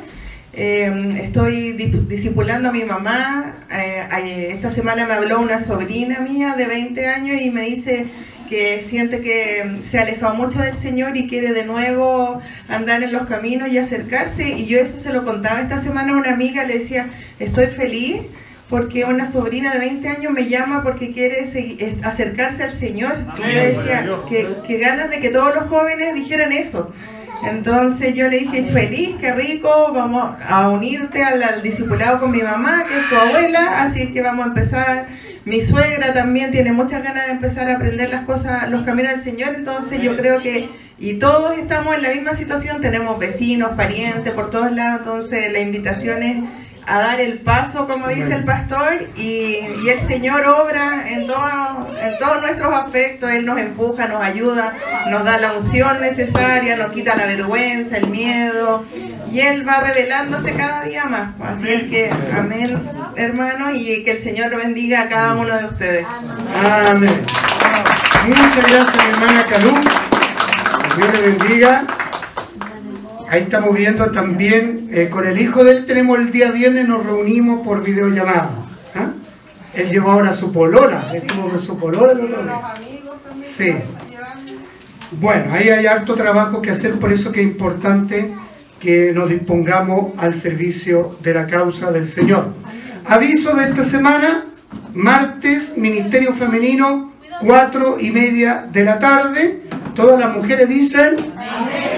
eh, 0.53 1.22
estoy 1.24 1.72
di- 1.74 2.05
discipulando 2.07 2.70
a 2.70 2.72
mi 2.72 2.84
mamá. 2.84 3.53
Eh, 3.72 4.49
esta 4.53 4.72
semana 4.72 5.07
me 5.07 5.14
habló 5.14 5.39
una 5.39 5.59
sobrina 5.62 6.20
mía 6.20 6.53
de 6.55 6.68
20 6.68 7.07
años 7.07 7.41
y 7.41 7.49
me 7.49 7.64
dice 7.64 8.05
que 8.49 8.86
siente 8.89 9.22
que 9.22 9.78
se 9.89 9.97
ha 9.97 10.01
alejado 10.03 10.36
mucho 10.36 10.59
del 10.59 10.76
Señor 10.78 11.16
y 11.18 11.28
quiere 11.28 11.53
de 11.53 11.64
nuevo 11.66 12.41
andar 12.68 13.01
en 13.01 13.14
los 13.14 13.26
caminos 13.26 13.70
y 13.70 13.78
acercarse. 13.80 14.47
Y 14.49 14.66
yo 14.68 14.80
eso 14.80 14.99
se 14.99 15.12
lo 15.14 15.24
contaba 15.26 15.62
esta 15.62 15.82
semana 15.82 16.12
a 16.12 16.18
una 16.18 16.34
amiga, 16.34 16.66
le 16.66 16.80
decía, 16.80 17.07
estoy 17.39 17.68
feliz 17.68 18.22
porque 18.72 19.04
una 19.04 19.30
sobrina 19.30 19.74
de 19.74 19.80
20 19.80 20.08
años 20.08 20.32
me 20.32 20.48
llama 20.48 20.82
porque 20.82 21.12
quiere 21.12 21.44
eh, 21.54 21.98
acercarse 22.04 22.64
al 22.64 22.80
Señor. 22.80 23.18
Y 23.38 23.54
yo 23.54 23.60
decía, 23.60 24.08
que, 24.30 24.48
que 24.66 24.78
ganas 24.78 25.10
de 25.10 25.20
que 25.20 25.28
todos 25.28 25.54
los 25.54 25.66
jóvenes 25.66 26.16
dijeran 26.16 26.54
eso. 26.54 26.94
Entonces 27.44 28.16
yo 28.16 28.30
le 28.30 28.40
dije, 28.40 28.70
feliz, 28.72 29.18
qué 29.20 29.34
rico, 29.34 29.92
vamos 29.94 30.36
a 30.48 30.70
unirte 30.70 31.22
al, 31.22 31.44
al 31.44 31.62
discipulado 31.62 32.22
con 32.22 32.32
mi 32.32 32.42
mamá, 32.42 32.86
que 32.88 32.98
es 32.98 33.10
tu 33.10 33.16
abuela, 33.16 33.84
así 33.84 34.14
que 34.14 34.22
vamos 34.22 34.46
a 34.46 34.50
empezar. 34.50 35.08
Mi 35.44 35.62
suegra 35.62 36.14
también 36.14 36.52
tiene 36.52 36.72
muchas 36.72 37.04
ganas 37.04 37.26
de 37.26 37.34
empezar 37.34 37.68
a 37.68 37.76
aprender 37.76 38.10
las 38.10 38.26
cosas, 38.26 38.70
los 38.70 38.84
caminos 38.84 39.12
del 39.12 39.24
Señor, 39.24 39.56
entonces 39.56 40.02
yo 40.02 40.16
creo 40.16 40.40
que, 40.40 40.70
y 40.98 41.16
todos 41.16 41.58
estamos 41.58 41.96
en 41.96 42.04
la 42.04 42.10
misma 42.10 42.38
situación, 42.38 42.80
tenemos 42.80 43.20
vecinos, 43.20 43.72
parientes 43.76 44.32
por 44.32 44.50
todos 44.50 44.72
lados, 44.72 45.02
entonces 45.02 45.52
la 45.52 45.60
invitación 45.60 46.24
es 46.24 46.38
a 46.88 47.00
dar 47.00 47.20
el 47.22 47.40
paso, 47.40 47.88
como 47.88 48.08
dice 48.08 48.34
el 48.34 48.44
pastor, 48.44 49.08
y, 49.16 49.60
y 49.84 49.90
el 49.90 50.06
Señor 50.08 50.46
obra 50.48 51.04
en, 51.08 51.28
todo- 51.28 51.88
en 52.02 52.18
todos 52.20 52.42
nuestros 52.42 52.74
aspectos, 52.74 53.30
Él 53.32 53.46
nos 53.46 53.60
empuja, 53.60 54.08
nos 54.08 54.22
ayuda, 54.22 54.74
nos 55.10 55.24
da 55.24 55.38
la 55.38 55.54
unción 55.54 56.02
necesaria, 56.02 56.78
nos 56.78 56.92
quita 56.92 57.16
la 57.16 57.26
vergüenza, 57.28 57.98
el 57.98 58.08
miedo, 58.08 58.84
y 59.32 59.40
Él 59.40 59.68
va 59.68 59.80
revelándose 59.82 60.54
cada 60.54 60.82
día 60.84 61.06
más. 61.06 61.30
Así 61.42 61.70
es 61.70 61.84
que, 61.84 62.12
amén, 62.38 62.78
hermanos, 63.16 63.72
y 63.76 64.04
que 64.04 64.12
el 64.12 64.24
Señor 64.24 64.56
bendiga 64.56 65.02
a 65.04 65.10
cada 65.10 65.34
uno 65.36 65.56
de 65.58 65.66
ustedes. 65.66 66.06
Amén. 66.90 67.22
Muchas 68.28 68.56
gracias, 68.58 68.96
mi 68.96 69.12
hermana 69.24 69.44
Calú. 69.50 69.72
Dios 70.98 71.10
le 71.14 71.22
bendiga. 71.32 71.84
Ahí 73.32 73.44
estamos 73.44 73.74
viendo 73.74 74.12
también, 74.12 74.90
eh, 74.92 75.08
con 75.10 75.26
el 75.26 75.40
hijo 75.40 75.64
de 75.64 75.72
él 75.72 75.86
tenemos 75.86 76.20
el 76.20 76.34
día 76.34 76.52
viernes, 76.52 76.86
nos 76.86 77.06
reunimos 77.06 77.66
por 77.66 77.82
videollamada. 77.82 78.50
¿ah? 78.94 79.12
Él 79.74 79.90
llevó 79.90 80.12
ahora 80.12 80.34
su 80.34 80.52
polola, 80.52 81.10
estuvo 81.14 81.48
con 81.48 81.58
su 81.58 81.78
polola 81.78 82.12
el 82.12 82.20
otro 82.20 82.44
día. 82.44 82.62
Sí. 83.42 83.74
Bueno, 85.12 85.54
ahí 85.54 85.70
hay 85.70 85.86
harto 85.86 86.14
trabajo 86.14 86.62
que 86.62 86.72
hacer, 86.72 87.00
por 87.00 87.14
eso 87.14 87.32
que 87.32 87.40
es 87.40 87.48
importante 87.48 88.34
que 88.82 89.14
nos 89.14 89.30
dispongamos 89.30 90.12
al 90.18 90.34
servicio 90.34 91.16
de 91.22 91.34
la 91.34 91.48
causa 91.48 91.90
del 91.90 92.08
Señor. 92.08 92.50
Aviso 93.06 93.56
de 93.56 93.64
esta 93.64 93.86
semana, 93.86 94.44
martes, 94.94 95.78
Ministerio 95.78 96.34
Femenino, 96.34 97.14
cuatro 97.40 97.98
y 97.98 98.12
media 98.12 98.68
de 98.70 98.84
la 98.84 99.00
tarde. 99.00 99.62
Todas 99.96 100.20
las 100.20 100.36
mujeres 100.36 100.70
dicen, 100.70 101.16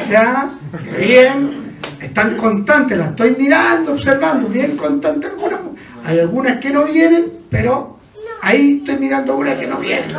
ya, 0.09 0.49
bien, 0.97 1.75
están 2.01 2.37
constantes, 2.37 2.97
las 2.97 3.09
estoy 3.09 3.35
mirando, 3.37 3.93
observando, 3.93 4.47
bien 4.47 4.75
constantes 4.75 5.31
algunas. 5.31 5.59
Hay 6.05 6.19
algunas 6.19 6.57
que 6.57 6.71
no 6.71 6.85
vienen, 6.85 7.31
pero 7.49 7.99
ahí 8.41 8.79
estoy 8.79 8.97
mirando 8.97 9.37
una 9.37 9.57
que 9.57 9.67
no 9.67 9.77
viene. 9.77 10.07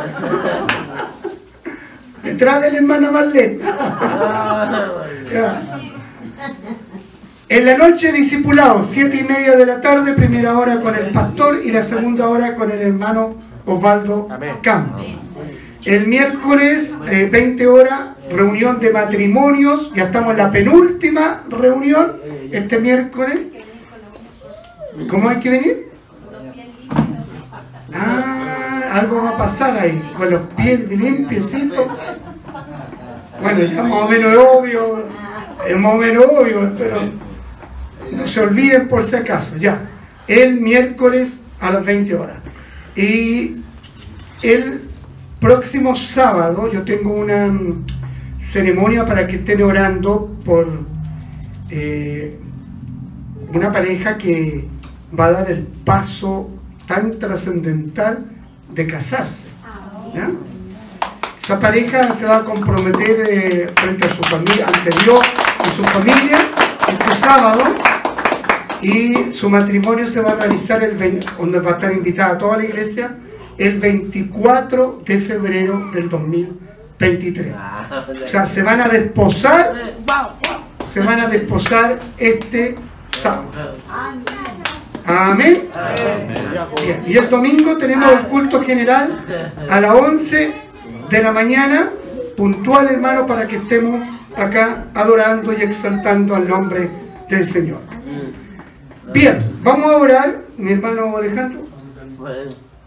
Detrás 2.23 2.61
de 2.61 2.71
la 2.71 2.77
hermana 2.77 3.11
Marlene. 3.11 3.59
Ya. 5.31 5.59
En 7.49 7.65
la 7.65 7.77
noche 7.77 8.11
discipulado, 8.11 8.83
siete 8.83 9.17
y 9.17 9.23
media 9.23 9.55
de 9.55 9.65
la 9.65 9.81
tarde, 9.81 10.13
primera 10.13 10.57
hora 10.57 10.79
con 10.79 10.95
el 10.95 11.11
pastor 11.11 11.61
y 11.63 11.71
la 11.71 11.81
segunda 11.81 12.27
hora 12.27 12.55
con 12.55 12.69
el 12.71 12.79
hermano 12.79 13.31
Osvaldo 13.65 14.27
Campos. 14.61 15.05
El 15.85 16.07
miércoles, 16.07 16.97
eh, 17.11 17.29
20 17.31 17.67
horas, 17.67 18.09
reunión 18.31 18.79
de 18.79 18.89
matrimonios, 18.89 19.93
ya 19.93 20.05
estamos 20.05 20.31
en 20.31 20.37
la 20.37 20.49
penúltima 20.49 21.43
reunión, 21.47 22.17
este 22.51 22.79
miércoles. 22.79 23.39
¿Cómo 25.07 25.29
hay 25.29 25.39
que 25.39 25.49
venir? 25.51 25.89
Ah, 27.93 28.81
algo 28.93 29.21
va 29.21 29.31
a 29.31 29.37
pasar 29.37 29.77
ahí, 29.77 30.01
con 30.17 30.31
los 30.31 30.41
pies 30.55 30.89
limpiecitos. 30.89 31.85
Bueno, 33.43 33.63
ya 33.65 33.83
más 33.83 33.91
o 33.91 34.09
menos 34.09 34.37
obvio, 34.37 35.03
es 35.67 35.77
más 35.77 35.93
o 35.93 35.97
menos 35.97 36.25
obvio, 36.25 36.71
pero 36.79 37.09
no 38.11 38.25
se 38.25 38.39
olviden 38.39 38.87
por 38.87 39.03
si 39.03 39.17
acaso, 39.17 39.55
ya. 39.57 39.81
El 40.27 40.61
miércoles 40.61 41.41
a 41.59 41.69
las 41.69 41.85
20 41.85 42.15
horas. 42.15 42.37
Y 42.95 43.57
el 44.41 44.84
próximo 45.39 45.95
sábado 45.95 46.71
yo 46.71 46.83
tengo 46.83 47.13
una 47.13 47.47
mm, 47.47 47.85
ceremonia 48.39 49.05
para 49.05 49.27
que 49.27 49.37
estén 49.37 49.61
orando 49.63 50.37
por 50.45 50.67
eh, 51.69 52.39
una 53.53 53.71
pareja 53.71 54.17
que 54.17 54.67
va 55.17 55.27
a 55.27 55.31
dar 55.31 55.51
el 55.51 55.63
paso 55.63 56.49
tan 56.87 57.11
trascendental 57.11 58.25
de 58.73 58.87
casarse. 58.87 59.47
Esa 61.41 61.59
pareja 61.59 62.13
se 62.13 62.25
va 62.25 62.37
a 62.37 62.43
comprometer 62.43 63.23
eh, 63.29 63.67
frente 63.75 64.07
a 64.07 64.09
su 64.09 64.23
familia, 64.23 64.65
ante 64.65 64.89
Dios 65.03 65.19
y 65.65 65.75
su 65.75 65.83
familia, 65.83 66.37
este 66.87 67.15
sábado, 67.15 67.61
y 68.81 69.31
su 69.31 69.49
matrimonio 69.49 70.07
se 70.07 70.21
va 70.21 70.31
a 70.31 70.35
realizar 70.35 70.83
el 70.83 70.95
20, 70.95 71.27
donde 71.37 71.59
va 71.59 71.71
a 71.71 71.73
estar 71.75 71.91
invitada 71.91 72.37
toda 72.37 72.57
la 72.57 72.65
iglesia, 72.65 73.15
el 73.57 73.79
24 73.79 75.03
de 75.05 75.19
febrero 75.19 75.91
del 75.93 76.09
2023. 76.09 77.53
O 78.25 78.27
sea, 78.27 78.45
se 78.45 78.63
van 78.63 78.81
a 78.81 78.87
desposar, 78.87 79.73
se 80.93 80.99
van 81.01 81.19
a 81.19 81.27
desposar 81.27 81.99
este 82.17 82.75
sábado. 83.09 83.49
Amén. 85.05 85.69
Bien, 86.81 87.03
Y 87.05 87.17
el 87.17 87.29
domingo 87.29 87.77
tenemos 87.77 88.05
el 88.11 88.27
culto 88.27 88.61
general 88.63 89.17
a 89.69 89.79
las 89.79 89.93
11 89.93 90.53
de 91.09 91.23
la 91.23 91.31
mañana, 91.31 91.89
puntual 92.35 92.87
hermano, 92.87 93.27
para 93.27 93.47
que 93.47 93.57
estemos 93.57 94.01
acá 94.35 94.85
adorando 94.93 95.53
y 95.53 95.61
exaltando 95.61 96.35
al 96.35 96.47
nombre 96.47 96.89
del 97.29 97.45
Señor. 97.45 97.79
Bien, 99.13 99.37
vamos 99.61 99.91
a 99.91 99.97
orar, 99.97 100.37
mi 100.57 100.71
hermano 100.71 101.17
Alejandro. 101.17 101.67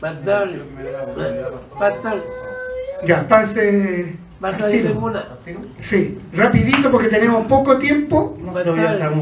Pastor, 0.01 0.49
pastor, 1.79 2.25
Ya, 3.05 3.27
pase. 3.27 4.15
pastor, 4.41 4.67
al 4.67 4.73
yo 4.73 4.79
tiro. 4.79 4.93
tengo 4.93 5.07
una. 5.07 5.25
Sí, 5.81 6.19
rapidito 6.33 6.91
porque 6.93 7.09
tenemos 7.09 7.47
poco 7.47 7.79
tiempo. 7.79 8.39
Pastor, 8.55 8.75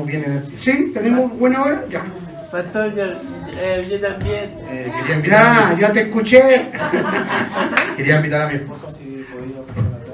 bien 0.07 0.25
en 0.25 0.33
el 0.33 0.59
¿Sí? 0.59 0.91
¿Tenemos 0.93 1.33
buena 1.39 1.63
hora? 1.63 1.85
Ya. 1.89 2.03
pastor, 2.51 2.95
yo, 2.95 3.05
eh, 3.59 3.87
yo 3.91 4.01
también. 4.01 4.51
Eh, 4.69 4.93
quería, 5.01 5.17
invitar 5.17 5.43
a 5.47 5.55
Ya, 5.71 5.75
mi, 5.75 5.81
ya 5.81 5.93
te 5.93 6.01
escuché. 6.03 6.71
quería 7.97 8.17
invitar 8.17 8.43
a 8.43 8.47
mi 8.49 8.55
esposa 8.57 8.93
si 8.93 9.25
podía 9.33 9.63
pasar 9.67 9.85
acá. 9.85 10.13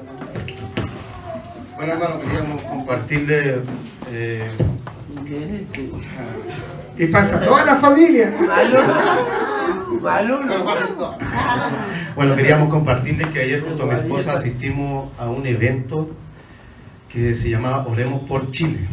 Bueno, 1.75 1.93
hermano, 1.93 2.19
queríamos 2.21 2.61
compartirle. 2.61 3.61
eh, 4.11 4.47
Y 6.97 7.07
pasa 7.07 7.41
toda 7.41 7.65
la 7.65 7.75
familia. 7.75 8.33
Malo, 10.03 10.41
bueno, 12.15 12.35
queríamos 12.35 12.69
compartirle 12.69 13.23
que 13.29 13.39
ayer 13.39 13.61
junto 13.61 13.83
a 13.83 13.85
mi 13.85 14.01
esposa 14.01 14.33
asistimos 14.33 15.09
a 15.17 15.29
un 15.29 15.47
evento 15.47 16.09
que 17.07 17.33
se 17.33 17.49
llamaba 17.49 17.87
Oremos 17.87 18.21
por 18.23 18.51
Chile, 18.51 18.89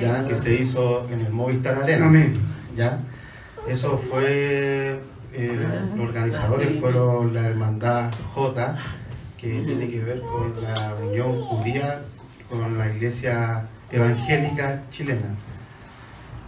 ya 0.00 0.28
que 0.28 0.36
se 0.36 0.54
hizo 0.54 1.08
en 1.10 1.22
el 1.22 1.32
Movistar 1.32 1.82
Arena. 1.82 2.08
¿ya? 2.76 3.00
Eso 3.66 3.98
fue, 3.98 5.00
eh, 5.32 5.58
los 5.96 6.06
organizadores 6.06 6.78
fueron 6.78 7.34
la 7.34 7.48
Hermandad 7.48 8.12
J, 8.34 8.76
que 9.36 9.60
tiene 9.60 9.88
que 9.88 10.04
ver 10.04 10.20
con 10.20 10.54
la 10.62 10.94
unión 11.04 11.40
judía 11.40 12.02
con 12.48 12.78
la 12.78 12.92
iglesia 12.92 13.66
evangélica 13.90 14.82
chilena. 14.92 15.34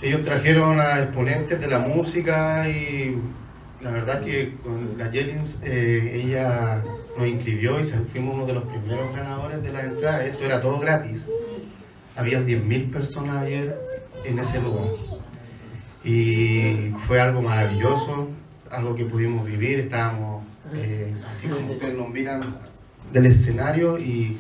Ellos 0.00 0.24
trajeron 0.24 0.78
a 0.78 1.00
exponentes 1.00 1.58
de 1.58 1.66
la 1.66 1.80
música 1.80 2.68
y 2.68 3.16
la 3.86 3.92
verdad 3.92 4.20
que 4.20 4.56
con 4.64 4.98
la 4.98 5.12
Jellins 5.12 5.60
eh, 5.62 6.10
ella 6.24 6.82
nos 7.16 7.28
inscribió 7.28 7.78
y 7.78 7.84
fuimos 7.84 8.34
uno 8.34 8.44
de 8.44 8.52
los 8.52 8.64
primeros 8.64 9.14
ganadores 9.14 9.62
de 9.62 9.72
la 9.72 9.84
entrada. 9.84 10.26
Esto 10.26 10.44
era 10.44 10.60
todo 10.60 10.80
gratis. 10.80 11.28
Habían 12.16 12.46
10.000 12.46 12.90
personas 12.90 13.44
ayer 13.44 13.76
en 14.24 14.38
ese 14.40 14.60
lugar. 14.60 14.88
Y 16.02 16.90
fue 17.06 17.20
algo 17.20 17.42
maravilloso, 17.42 18.28
algo 18.70 18.96
que 18.96 19.04
pudimos 19.04 19.46
vivir. 19.46 19.78
Estábamos 19.78 20.44
eh, 20.74 21.14
así 21.30 21.46
como 21.46 21.72
ustedes 21.72 21.94
nos 21.94 22.08
miran 22.08 22.58
del 23.12 23.26
escenario 23.26 23.98
y 23.98 24.36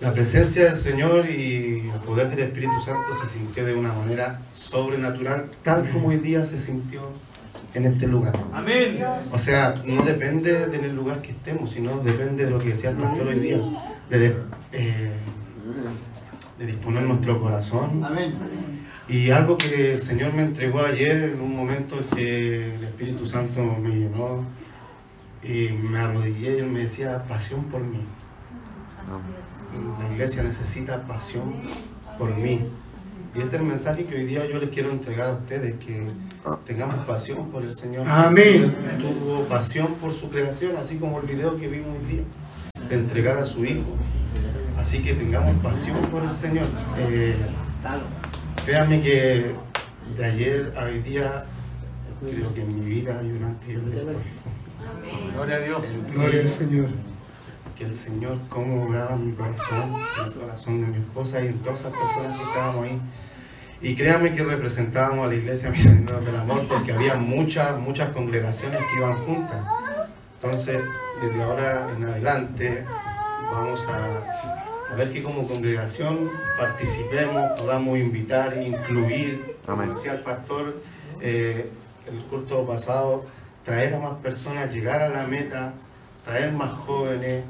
la 0.00 0.14
presencia 0.14 0.64
del 0.64 0.76
Señor 0.76 1.28
y 1.28 1.90
el 1.92 2.00
poder 2.00 2.30
del 2.30 2.46
Espíritu 2.46 2.80
Santo 2.82 3.14
se 3.22 3.28
sintió 3.28 3.66
de 3.66 3.74
una 3.74 3.92
manera 3.92 4.40
sobrenatural, 4.54 5.50
tal 5.62 5.90
como 5.90 6.08
hoy 6.08 6.16
día 6.16 6.42
se 6.44 6.58
sintió 6.58 7.02
en 7.74 7.86
este 7.86 8.06
lugar. 8.06 8.34
Amén. 8.52 9.04
O 9.32 9.38
sea, 9.38 9.74
no 9.84 10.02
depende 10.04 10.66
del 10.66 10.94
lugar 10.94 11.20
que 11.20 11.32
estemos, 11.32 11.70
sino 11.72 11.98
depende 11.98 12.44
de 12.44 12.50
lo 12.50 12.58
que 12.58 12.68
decía 12.68 12.90
el 12.90 12.96
pastor 12.96 13.26
hoy 13.26 13.40
día, 13.40 13.58
de, 14.08 14.18
de, 14.18 14.36
eh, 14.72 15.12
de 16.58 16.66
disponer 16.66 17.02
nuestro 17.02 17.40
corazón. 17.40 18.02
Y 19.08 19.30
algo 19.30 19.58
que 19.58 19.94
el 19.94 20.00
Señor 20.00 20.32
me 20.32 20.42
entregó 20.42 20.80
ayer 20.80 21.30
en 21.30 21.40
un 21.40 21.54
momento 21.54 21.98
en 21.98 22.04
que 22.04 22.74
el 22.74 22.84
Espíritu 22.84 23.26
Santo 23.26 23.62
me 23.62 23.90
llenó 23.90 24.44
y 25.42 25.72
me 25.72 25.98
arrodillé 25.98 26.56
y 26.56 26.60
él 26.60 26.66
me 26.68 26.80
decía, 26.80 27.24
pasión 27.24 27.64
por 27.64 27.82
mí. 27.84 28.00
La 30.00 30.14
iglesia 30.14 30.42
necesita 30.42 31.02
pasión 31.06 31.52
por 32.18 32.34
mí. 32.36 32.62
Y 33.34 33.40
este 33.40 33.56
es 33.56 33.62
el 33.62 33.66
mensaje 33.66 34.04
que 34.04 34.14
hoy 34.14 34.26
día 34.26 34.46
yo 34.46 34.58
les 34.60 34.70
quiero 34.70 34.90
entregar 34.90 35.30
a 35.30 35.32
ustedes, 35.32 35.74
que 35.84 36.06
tengamos 36.66 37.04
pasión 37.04 37.50
por 37.50 37.64
el 37.64 37.72
Señor. 37.72 38.06
Amén. 38.08 38.72
Él 38.92 39.02
tuvo 39.02 39.42
pasión 39.44 39.94
por 40.00 40.12
su 40.12 40.30
creación, 40.30 40.76
así 40.76 40.98
como 40.98 41.20
el 41.20 41.26
video 41.26 41.56
que 41.58 41.66
vimos 41.66 41.88
hoy 41.98 42.14
día, 42.14 42.22
de 42.88 42.94
entregar 42.94 43.38
a 43.38 43.44
su 43.44 43.64
Hijo. 43.64 43.96
Así 44.78 45.02
que 45.02 45.14
tengamos 45.14 45.60
pasión 45.64 46.00
por 46.12 46.22
el 46.22 46.32
Señor. 46.32 46.66
Eh, 46.96 47.34
créanme 48.64 49.02
que 49.02 49.56
de 50.16 50.24
ayer 50.24 50.72
a 50.76 50.84
hoy 50.84 51.00
día, 51.00 51.44
creo 52.20 52.54
que 52.54 52.62
en 52.62 52.78
mi 52.78 52.88
vida 52.88 53.18
hay 53.18 53.32
un 53.32 53.42
antes 53.42 53.68
y 53.68 53.76
un 53.76 53.90
después. 53.90 54.16
Gloria 55.34 55.56
a 55.56 55.60
Dios. 55.60 55.82
Gloria 56.12 56.40
al 56.40 56.48
Señor. 56.48 57.13
Que 57.76 57.84
el 57.84 57.94
Señor 57.94 58.38
cómo 58.48 58.84
obraba 58.84 59.16
mi 59.16 59.32
corazón, 59.32 59.94
el 60.24 60.32
corazón 60.32 60.80
de 60.80 60.86
mi 60.86 60.98
esposa 60.98 61.42
y 61.42 61.48
en 61.48 61.58
todas 61.58 61.80
esas 61.80 61.92
personas 61.92 62.38
que 62.38 62.44
estábamos 62.44 62.84
ahí. 62.84 63.00
Y 63.82 63.96
créanme 63.96 64.34
que 64.34 64.42
representábamos 64.42 65.26
a 65.26 65.28
la 65.28 65.34
iglesia 65.34 65.70
Misioneros 65.70 66.24
del 66.24 66.36
Amor 66.36 66.66
porque 66.68 66.92
había 66.92 67.16
muchas, 67.16 67.78
muchas 67.78 68.10
congregaciones 68.10 68.78
que 68.78 68.98
iban 68.98 69.14
juntas. 69.24 69.64
Entonces, 70.40 70.82
desde 71.20 71.42
ahora 71.42 71.90
en 71.96 72.04
adelante, 72.04 72.84
vamos 73.52 73.86
a, 73.88 74.92
a 74.92 74.96
ver 74.96 75.12
que 75.12 75.22
como 75.22 75.46
congregación 75.46 76.30
participemos, 76.58 77.58
podamos 77.58 77.98
invitar, 77.98 78.56
incluir, 78.56 79.56
como 79.66 79.82
decía 79.82 80.12
el 80.12 80.20
pastor, 80.20 80.82
eh, 81.20 81.70
el 82.06 82.18
culto 82.24 82.66
pasado, 82.66 83.24
traer 83.64 83.94
a 83.94 83.98
más 83.98 84.18
personas, 84.18 84.72
llegar 84.72 85.00
a 85.00 85.08
la 85.08 85.26
meta, 85.26 85.72
traer 86.24 86.52
más 86.52 86.72
jóvenes, 86.72 87.44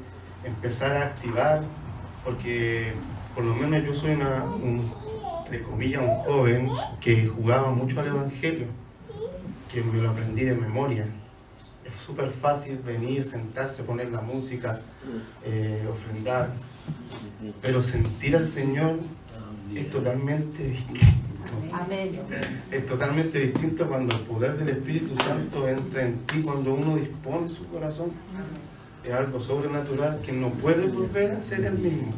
empezar 0.45 0.95
a 0.95 1.05
activar, 1.07 1.63
porque 2.23 2.93
por 3.33 3.43
lo 3.43 3.55
menos 3.55 3.85
yo 3.85 3.93
soy 3.93 4.11
una, 4.11 4.43
un, 4.43 4.91
entre 5.43 5.61
comillas, 5.63 6.01
un 6.01 6.15
joven 6.23 6.69
que 7.01 7.27
jugaba 7.27 7.71
mucho 7.71 7.99
al 7.99 8.07
Evangelio, 8.07 8.67
que 9.71 9.81
me 9.81 10.01
lo 10.01 10.09
aprendí 10.09 10.43
de 10.43 10.55
memoria. 10.55 11.05
Es 11.83 12.03
súper 12.03 12.29
fácil 12.29 12.79
venir, 12.79 13.25
sentarse, 13.25 13.83
poner 13.83 14.11
la 14.11 14.21
música, 14.21 14.79
eh, 15.43 15.87
ofrendar, 15.91 16.51
pero 17.61 17.81
sentir 17.81 18.35
al 18.35 18.45
Señor 18.45 18.99
es 19.75 19.89
totalmente 19.91 20.63
distinto. 20.63 21.05
Es 22.71 22.85
totalmente 22.85 23.39
distinto 23.39 23.87
cuando 23.87 24.15
el 24.15 24.21
poder 24.21 24.57
del 24.57 24.69
Espíritu 24.69 25.15
Santo 25.23 25.67
entra 25.67 26.03
en 26.03 26.17
ti, 26.25 26.41
cuando 26.41 26.73
uno 26.73 26.95
dispone 26.95 27.47
su 27.47 27.67
corazón. 27.67 28.11
Es 29.05 29.13
algo 29.13 29.39
sobrenatural 29.39 30.19
que 30.25 30.31
no 30.31 30.49
puede 30.49 30.87
volver 30.87 31.31
a 31.31 31.39
ser 31.39 31.63
el 31.65 31.77
mismo. 31.77 32.13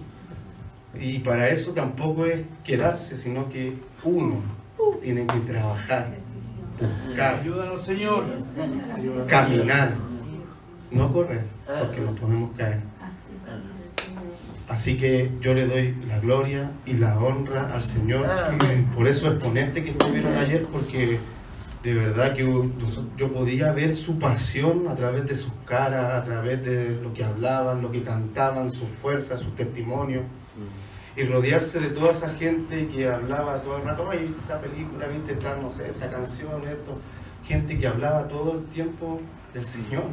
Y 1.00 1.20
para 1.20 1.50
eso 1.50 1.74
tampoco 1.74 2.26
es 2.26 2.42
quedarse, 2.64 3.18
sino 3.18 3.50
que 3.50 3.74
uno 4.04 4.36
tiene 5.02 5.28
que 5.28 5.40
trabajar, 5.40 6.10
buscar, 7.06 7.40
Ayúdanos, 7.42 7.82
Señor. 7.82 8.26
caminar, 9.28 9.96
no 10.92 11.12
correr, 11.12 11.42
porque 11.66 12.02
nos 12.02 12.20
podemos 12.20 12.56
caer. 12.58 12.80
Así 14.70 14.98
que 14.98 15.32
yo 15.42 15.54
le 15.54 15.68
doy 15.68 15.96
la 16.08 16.20
gloria 16.20 16.72
y 16.86 16.94
la 16.94 17.20
honra 17.20 17.74
al 17.74 17.82
Señor 17.82 18.28
por 18.96 19.08
esos 19.08 19.34
exponentes 19.34 19.84
que 19.84 19.92
estuvieron 19.92 20.36
ayer, 20.36 20.66
porque 20.72 21.20
de 21.88 21.94
verdad 21.94 22.34
que 22.34 22.44
yo 23.16 23.32
podía 23.32 23.72
ver 23.72 23.94
su 23.96 24.20
pasión 24.20 24.90
a 24.90 24.96
través 24.96 25.26
de 25.26 25.34
sus 25.34 25.54
caras, 25.66 26.16
a 26.16 26.24
través 26.26 26.62
de 26.62 27.00
lo 27.02 27.14
que 27.14 27.24
hablaban, 27.24 27.82
lo 27.82 27.90
que 27.90 28.04
cantaban, 28.04 28.70
su 28.70 28.88
fuerza, 29.02 29.38
sus 29.38 29.56
testimonios. 29.56 30.26
Y 31.16 31.24
rodearse 31.24 31.80
de 31.80 31.92
toda 31.92 32.12
esa 32.12 32.34
gente 32.34 32.90
que 32.90 33.08
hablaba 33.08 33.62
todo 33.62 33.78
el 33.78 33.86
rato, 33.86 34.06
ay, 34.12 34.20
viste 34.24 34.42
esta 34.42 34.60
película, 34.60 35.08
viste 35.08 35.32
esta, 35.32 35.56
no 35.56 35.70
sé, 35.70 35.88
esta 35.88 36.10
canción, 36.10 36.62
esto. 36.68 37.00
Gente 37.46 37.80
que 37.80 37.88
hablaba 37.88 38.28
todo 38.28 38.60
el 38.60 38.66
tiempo 38.66 39.22
del 39.54 39.64
Señor, 39.64 40.04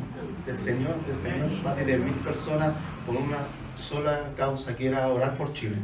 del 0.47 0.57
Señor, 0.57 0.95
del 1.05 1.17
Señor, 1.17 1.51
más 1.65 1.77
de 1.77 1.99
10.000 1.99 2.13
personas 2.23 2.73
por 3.05 3.17
una 3.17 3.39
sola 3.75 4.31
causa 4.37 4.77
que 4.77 4.87
era 4.87 5.09
orar 5.09 5.37
por 5.37 5.53
Chile. 5.53 5.79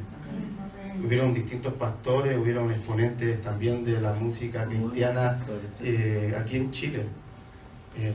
Hubieron 1.04 1.34
distintos 1.34 1.72
pastores, 1.74 2.36
hubieron 2.36 2.70
exponentes 2.70 3.40
también 3.42 3.84
de 3.84 4.00
la 4.00 4.12
música 4.12 4.64
cristiana 4.66 5.38
eh, 5.82 6.34
aquí 6.38 6.56
en 6.56 6.70
Chile. 6.70 7.04
Eh, 7.96 8.12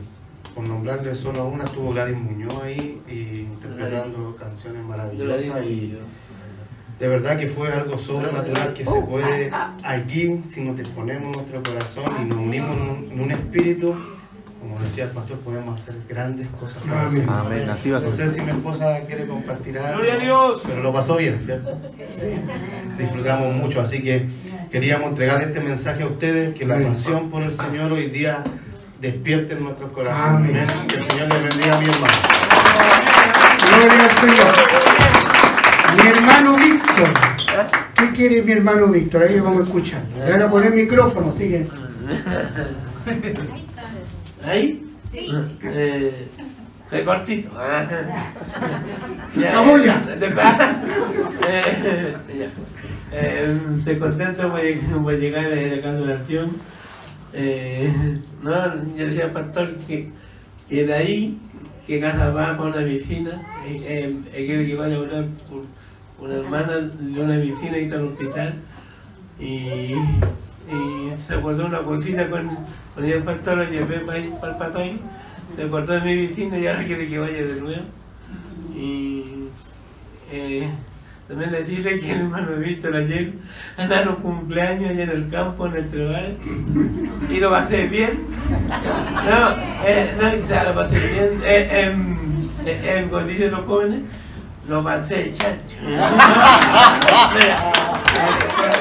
por 0.53 0.67
nombrarle 0.67 1.13
solo 1.15 1.41
a 1.41 1.45
una, 1.45 1.63
estuvo 1.65 1.91
Gladys 1.91 2.17
Muñoz 2.17 2.63
ahí 2.63 3.01
y 3.09 3.41
interpretando 3.41 4.35
canciones 4.37 4.83
maravillosas 4.83 5.65
y 5.65 5.97
de 6.99 7.07
verdad 7.09 7.37
que 7.37 7.47
fue 7.47 7.71
algo 7.73 7.97
sobrenatural 7.97 8.73
que 8.73 8.85
se 8.85 9.01
puede 9.01 9.51
aquí, 9.83 10.41
si 10.45 10.61
nos 10.61 10.77
disponemos 10.77 11.35
nuestro 11.35 11.61
corazón 11.61 12.05
y 12.21 12.25
nos 12.25 12.37
unimos 12.37 12.77
en 12.77 12.81
un, 12.81 13.11
en 13.11 13.19
un 13.19 13.31
espíritu, 13.31 13.95
como 14.59 14.79
decía 14.79 15.05
el 15.05 15.11
pastor, 15.11 15.37
podemos 15.39 15.79
hacer 15.79 15.95
grandes 16.07 16.47
cosas. 16.59 16.83
Señor. 17.11 17.29
Amén, 17.29 17.69
así 17.69 17.91
va 17.91 17.97
a 17.97 18.01
No 18.01 18.11
sé 18.11 18.29
si 18.29 18.41
mi 18.41 18.51
esposa 18.51 18.99
quiere 19.07 19.27
compartir 19.27 19.77
algo. 19.77 19.97
Gloria 19.99 20.13
a 20.13 20.17
Dios. 20.17 20.61
Pero 20.65 20.81
lo 20.81 20.93
pasó 20.93 21.17
bien, 21.17 21.39
¿cierto? 21.39 21.79
Sí. 22.17 22.27
Disfrutamos 22.97 23.53
mucho, 23.55 23.81
así 23.81 24.01
que 24.01 24.27
queríamos 24.71 25.09
entregar 25.09 25.41
este 25.41 25.59
mensaje 25.59 26.03
a 26.03 26.07
ustedes, 26.07 26.55
que 26.55 26.65
la 26.65 26.79
pasión 26.79 27.29
por 27.29 27.43
el 27.43 27.53
Señor 27.53 27.91
hoy 27.91 28.09
día 28.09 28.43
despierte 28.99 29.53
en 29.53 29.63
nuestros 29.63 29.91
corazones. 29.91 30.49
Amén. 30.49 30.67
Amén. 30.69 30.87
Que 30.87 30.95
el 30.95 31.05
Señor 31.05 31.27
les 31.29 31.43
bendiga 31.43 31.77
a 31.77 31.79
mi 31.79 31.85
hermano. 31.85 32.13
Gloria 33.69 34.03
al 34.03 34.11
Señor. 34.11 34.55
Mi 35.95 36.09
hermano 36.09 36.55
Víctor. 36.57 37.09
¿Qué 37.95 38.11
quiere 38.11 38.41
mi 38.41 38.51
hermano 38.51 38.87
Víctor? 38.87 39.23
Ahí 39.23 39.35
lo 39.37 39.43
vamos 39.43 39.61
a 39.61 39.63
escuchar. 39.63 40.01
Le 40.17 40.31
van 40.31 40.41
a 40.41 40.49
poner 40.49 40.71
micrófono, 40.71 41.31
sigue. 41.31 41.67
¿Ahí? 44.45 44.81
Eh, 45.13 46.27
recortito. 46.91 47.49
Se 49.29 49.47
acabó 49.47 49.77
ya. 49.77 50.03
Eh, 51.47 52.15
ya. 52.37 52.49
Eh, 53.11 53.59
Estoy 53.77 53.99
contento 53.99 54.49
por, 54.51 55.03
por 55.03 55.19
llegar 55.19 55.45
a 55.45 55.49
la 55.49 55.81
congregación. 55.81 56.51
Eh, 57.33 57.91
no, 58.41 58.75
yo 58.95 59.05
decía 59.07 59.25
al 59.25 59.31
pastor 59.31 59.75
que, 59.87 60.11
que 60.69 60.85
de 60.85 60.93
ahí 60.93 61.37
que 61.85 61.99
gana 61.99 62.29
va 62.29 62.57
para 62.57 62.69
una 62.69 62.81
vecina, 62.81 63.41
eh, 63.67 64.15
eh, 64.33 64.47
que 64.47 64.75
vaya 64.75 64.95
a 64.95 65.25
por 65.49 65.65
una 66.19 66.35
hermana 66.35 66.77
de 66.77 67.21
una 67.21 67.37
vecina 67.37 67.77
y 67.77 67.83
está 67.83 67.95
en 67.95 68.01
el 68.01 68.07
hospital. 68.07 68.53
Y, 69.39 69.93
y 70.71 71.27
se 71.27 71.33
acordó 71.35 71.65
una 71.65 71.79
cosita 71.79 72.29
con, 72.29 72.49
con 72.93 73.05
el 73.05 73.23
pastor, 73.23 73.57
lo 73.57 73.63
llevé 73.65 73.99
para, 73.99 74.17
el 74.17 74.31
patay, 74.57 74.99
se 75.55 75.63
acordó 75.63 75.93
de 75.93 76.01
mi 76.01 76.27
vecina 76.27 76.57
y 76.57 76.67
ahora 76.67 76.85
quiere 76.85 77.07
que 77.07 77.19
vaya 77.19 77.45
de 77.45 77.61
nuevo. 77.61 77.83
Y 78.75 79.49
eh, 80.31 80.69
También 81.27 81.51
decirle 81.51 81.99
que 81.99 82.11
el 82.11 82.21
hermano 82.21 82.55
Víctor 82.57 82.95
ayer 82.95 83.33
andaron 83.77 84.15
cumpleaños 84.17 84.91
allá 84.91 85.03
en 85.03 85.09
el 85.09 85.29
campo, 85.29 85.65
en 85.65 85.75
el 85.75 85.89
trabajo, 85.89 86.27
y 87.29 87.39
lo 87.39 87.49
pasé 87.49 87.83
bien. 87.85 88.19
No, 88.49 89.55
eh, 89.85 90.13
no, 90.19 90.63
lo 90.63 90.73
pasé 90.75 90.99
bien. 90.99 91.41
Eh, 91.43 91.81
em, 91.81 92.15
eh, 92.65 93.09
em, 93.11 93.51
los 93.51 93.65
jóvenes, 93.65 94.01
lo 94.69 94.83
pasé 94.83 95.33
chacho. 95.33 95.57
Mira, 95.81 97.71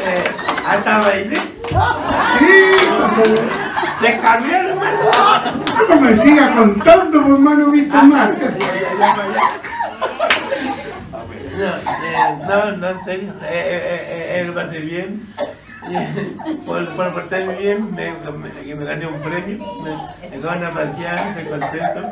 eh, 0.06 0.24
hasta 0.66 0.98
bailé. 0.98 1.53
Le 4.00 4.20
cambié 4.20 4.60
el 4.60 4.66
hermano. 4.68 5.64
No 5.88 6.00
me 6.00 6.16
sigas 6.16 6.50
contando, 6.56 7.20
hermano 7.20 7.70
Víctor 7.70 8.04
Márquez. 8.04 8.54
No, 12.48 12.72
no, 12.76 12.88
en 12.88 13.04
serio. 13.04 13.32
Eh, 13.42 13.46
eh, 13.50 14.42
eh, 14.42 14.50
eh, 14.72 14.80
bien. 14.80 15.26
Por, 16.64 16.88
por 16.96 17.12
portarme 17.12 17.56
bien, 17.56 17.94
me, 17.94 18.10
me, 18.10 18.74
me 18.74 18.84
gané 18.86 19.06
un 19.06 19.20
premio. 19.20 19.58
Me, 19.82 20.30
me 20.30 20.38
van 20.38 20.64
a 20.64 20.70
pasear, 20.70 21.18
estoy 21.36 21.44
contento. 21.44 22.10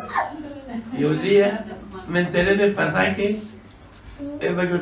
Y 0.93 1.05
un 1.05 1.23
día 1.23 1.65
me 2.07 2.21
enteré 2.21 2.55
del 2.57 2.75
pasaje. 2.75 3.41
Es 4.41 4.53
para 4.53 4.69
que 4.69 4.75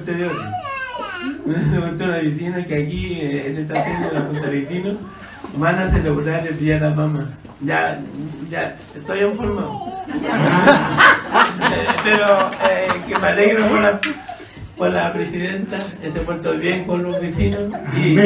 una 1.47 2.17
vecina 2.19 2.65
que 2.65 2.75
aquí, 2.83 3.19
eh, 3.21 3.47
en 3.49 3.57
esta 3.59 3.75
tienda 3.85 4.09
de 4.33 4.41
la 4.41 4.49
Vecinos, 4.49 4.95
van 5.57 5.79
a 5.79 5.91
celebrar 5.91 6.47
el 6.47 6.59
Día 6.59 6.75
de 6.75 6.81
la 6.81 6.91
Mamá. 6.95 7.29
Ya, 7.63 8.01
ya, 8.51 8.77
estoy 8.97 9.21
informado. 9.23 9.81
Eh, 11.63 11.87
Pero 12.03 12.27
eh, 12.69 12.89
que 13.07 13.17
me 13.19 13.27
alegro 13.29 13.65
por 13.69 13.81
la, 13.81 14.01
por 14.77 14.91
la 14.91 15.13
presidenta, 15.13 15.79
que 16.01 16.11
se 16.11 16.21
portó 16.21 16.53
bien 16.55 16.85
con 16.85 17.03
los 17.05 17.21
vecinos 17.21 17.63
y, 17.97 18.19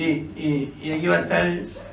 y, 0.00 0.30
y, 0.36 0.72
y 0.82 0.92
aquí 0.92 1.06
va 1.08 1.16
a 1.16 1.20
estar 1.22 1.44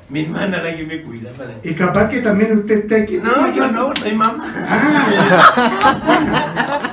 mi 0.08 0.20
hermana 0.22 0.62
la 0.62 0.76
que 0.76 0.84
me 0.84 1.02
cuida. 1.02 1.30
para- 1.32 1.54
Y 1.64 1.74
capaz 1.74 2.08
que 2.08 2.20
también 2.20 2.56
usted 2.58 2.78
esté 2.80 3.02
aquí. 3.02 3.18
No, 3.18 3.52
yo 3.52 3.66
no, 3.72 3.92
soy 3.96 4.12
mamá. 4.14 4.44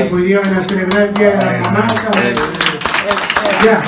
a 0.00 0.64
celebrar 0.64 1.02
el 1.08 1.14
día 1.14 1.30
de 1.30 1.46
la 1.46 1.60
mamá. 1.64 1.86
Ya, 3.64 3.82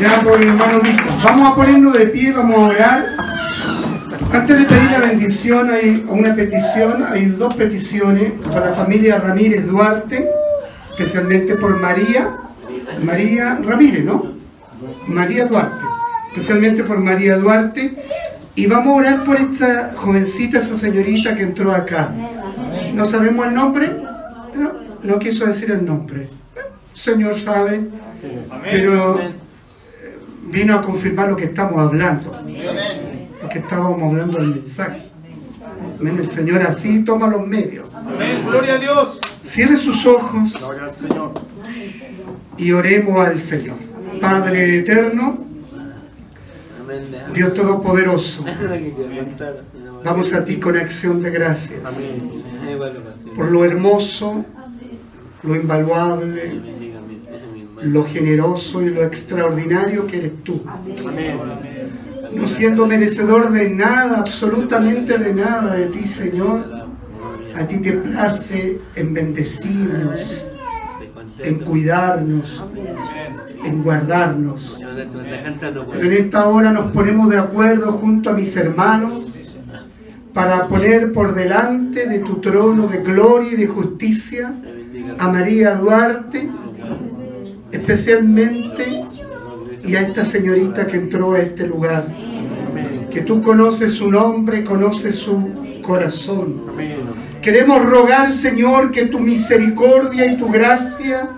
ya 0.00 0.20
por 0.20 0.38
mi 0.38 0.46
hermano 0.46 0.80
Víctor. 0.80 1.12
Vamos 1.22 1.52
a 1.52 1.54
ponernos 1.54 1.98
de 1.98 2.06
pie, 2.06 2.32
vamos 2.32 2.56
a 2.56 2.60
orar. 2.60 3.06
Antes 4.32 4.58
de 4.58 4.64
pedir 4.64 4.90
la 4.90 5.00
bendición, 5.00 5.70
hay 5.70 6.04
una 6.08 6.34
petición, 6.34 7.04
hay 7.06 7.26
dos 7.26 7.54
peticiones 7.54 8.32
para 8.50 8.70
la 8.70 8.72
familia 8.74 9.18
Ramírez 9.18 9.66
Duarte, 9.66 10.26
especialmente 10.92 11.54
por 11.56 11.78
María, 11.80 12.28
María 13.02 13.58
Ramírez, 13.62 14.04
¿no? 14.04 14.32
María 15.06 15.44
Duarte, 15.44 15.84
especialmente 16.28 16.82
por 16.82 16.98
María 16.98 17.36
Duarte. 17.36 17.94
Y 18.56 18.66
vamos 18.66 18.88
a 18.88 18.96
orar 18.96 19.24
por 19.24 19.36
esta 19.36 19.92
jovencita, 19.96 20.60
esa 20.60 20.76
señorita 20.76 21.34
que 21.34 21.42
entró 21.42 21.74
acá. 21.74 22.10
No 22.94 23.04
sabemos 23.04 23.46
el 23.46 23.54
nombre, 23.54 23.90
no, 24.56 24.83
no 25.04 25.18
quiso 25.18 25.46
decir 25.46 25.70
el 25.70 25.84
nombre. 25.84 26.28
Señor 26.94 27.38
sabe, 27.38 27.80
pero 28.70 29.14
Amén. 29.14 29.34
vino 30.50 30.74
a 30.74 30.82
confirmar 30.82 31.28
lo 31.28 31.36
que 31.36 31.44
estamos 31.46 31.78
hablando. 31.78 32.30
Lo 33.42 33.48
que 33.48 33.58
estábamos 33.58 34.02
hablando 34.02 34.38
del 34.38 34.54
mensaje. 34.56 35.02
Amén. 36.00 36.16
El 36.18 36.26
Señor 36.28 36.62
así 36.62 37.00
toma 37.04 37.26
los 37.28 37.46
medios. 37.46 37.86
Amén. 37.94 38.38
Gloria 38.46 38.74
a 38.74 38.78
Dios. 38.78 39.20
Cierre 39.42 39.76
sus 39.76 40.06
ojos 40.06 40.54
Gloria 40.58 40.84
al 40.84 40.92
Señor. 40.94 41.32
y 42.56 42.72
oremos 42.72 43.26
al 43.26 43.38
Señor. 43.38 43.76
Padre 44.20 44.78
eterno. 44.78 45.44
Dios 47.34 47.52
Todopoderoso, 47.54 48.44
vamos 50.04 50.32
a 50.32 50.44
ti 50.44 50.56
con 50.58 50.76
acción 50.76 51.20
de 51.20 51.30
gracias 51.30 51.80
Eh, 51.98 52.78
por 53.34 53.50
lo 53.50 53.64
hermoso, 53.64 54.44
lo 55.46 55.56
invaluable, 55.56 56.60
lo 57.82 58.04
generoso 58.04 58.82
y 58.82 58.90
lo 58.90 59.04
extraordinario 59.04 60.06
que 60.06 60.18
eres 60.18 60.42
tú. 60.42 60.62
No 62.32 62.46
siendo 62.46 62.86
merecedor 62.86 63.50
de 63.52 63.68
nada, 63.70 64.18
absolutamente 64.18 65.18
de 65.18 65.34
nada 65.34 65.74
de 65.74 65.86
ti, 65.86 66.06
Señor. 66.06 66.84
A 67.54 67.66
ti 67.66 67.78
te 67.78 67.92
place 67.92 68.80
en 68.96 69.14
bendecirnos, 69.14 70.46
en 71.38 71.58
cuidarnos, 71.60 72.64
en 73.64 73.82
guardarnos. 73.82 74.80
Pero 75.92 76.06
en 76.06 76.12
esta 76.12 76.48
hora 76.48 76.72
nos 76.72 76.90
ponemos 76.90 77.30
de 77.30 77.38
acuerdo 77.38 77.92
junto 77.92 78.30
a 78.30 78.32
mis 78.32 78.56
hermanos 78.56 79.32
para 80.32 80.66
poner 80.66 81.12
por 81.12 81.32
delante 81.32 82.08
de 82.08 82.18
tu 82.18 82.40
trono 82.40 82.88
de 82.88 82.98
gloria 82.98 83.52
y 83.52 83.56
de 83.56 83.68
justicia 83.68 84.52
a 85.18 85.28
María 85.28 85.74
Duarte, 85.74 86.48
especialmente, 87.70 89.04
y 89.84 89.96
a 89.96 90.02
esta 90.02 90.24
señorita 90.24 90.86
que 90.86 90.96
entró 90.96 91.32
a 91.32 91.40
este 91.40 91.66
lugar. 91.66 92.06
Que 93.10 93.20
tú 93.20 93.42
conoces 93.42 93.92
su 93.92 94.10
nombre, 94.10 94.64
conoces 94.64 95.16
su 95.16 95.80
corazón. 95.82 96.62
Queremos 97.42 97.84
rogar, 97.84 98.32
Señor, 98.32 98.90
que 98.90 99.06
tu 99.06 99.20
misericordia 99.20 100.26
y 100.26 100.38
tu 100.38 100.48
gracia 100.48 101.28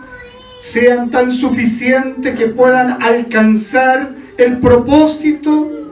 sean 0.63 1.11
tan 1.11 1.31
suficientes 1.31 2.39
que 2.39 2.47
puedan 2.47 3.03
alcanzar 3.03 4.15
el 4.39 4.59
propósito 4.59 5.86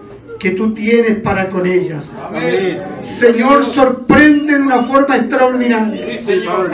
que 0.45 0.51
tú 0.51 0.75
tienes 0.75 1.21
para 1.21 1.49
con 1.49 1.67
ellas. 1.67 2.21
Amén. 2.29 2.79
Señor, 3.03 3.65
sorprende 3.65 4.53
de 4.53 4.61
una 4.61 4.83
forma 4.83 5.17
extraordinaria. 5.17 6.05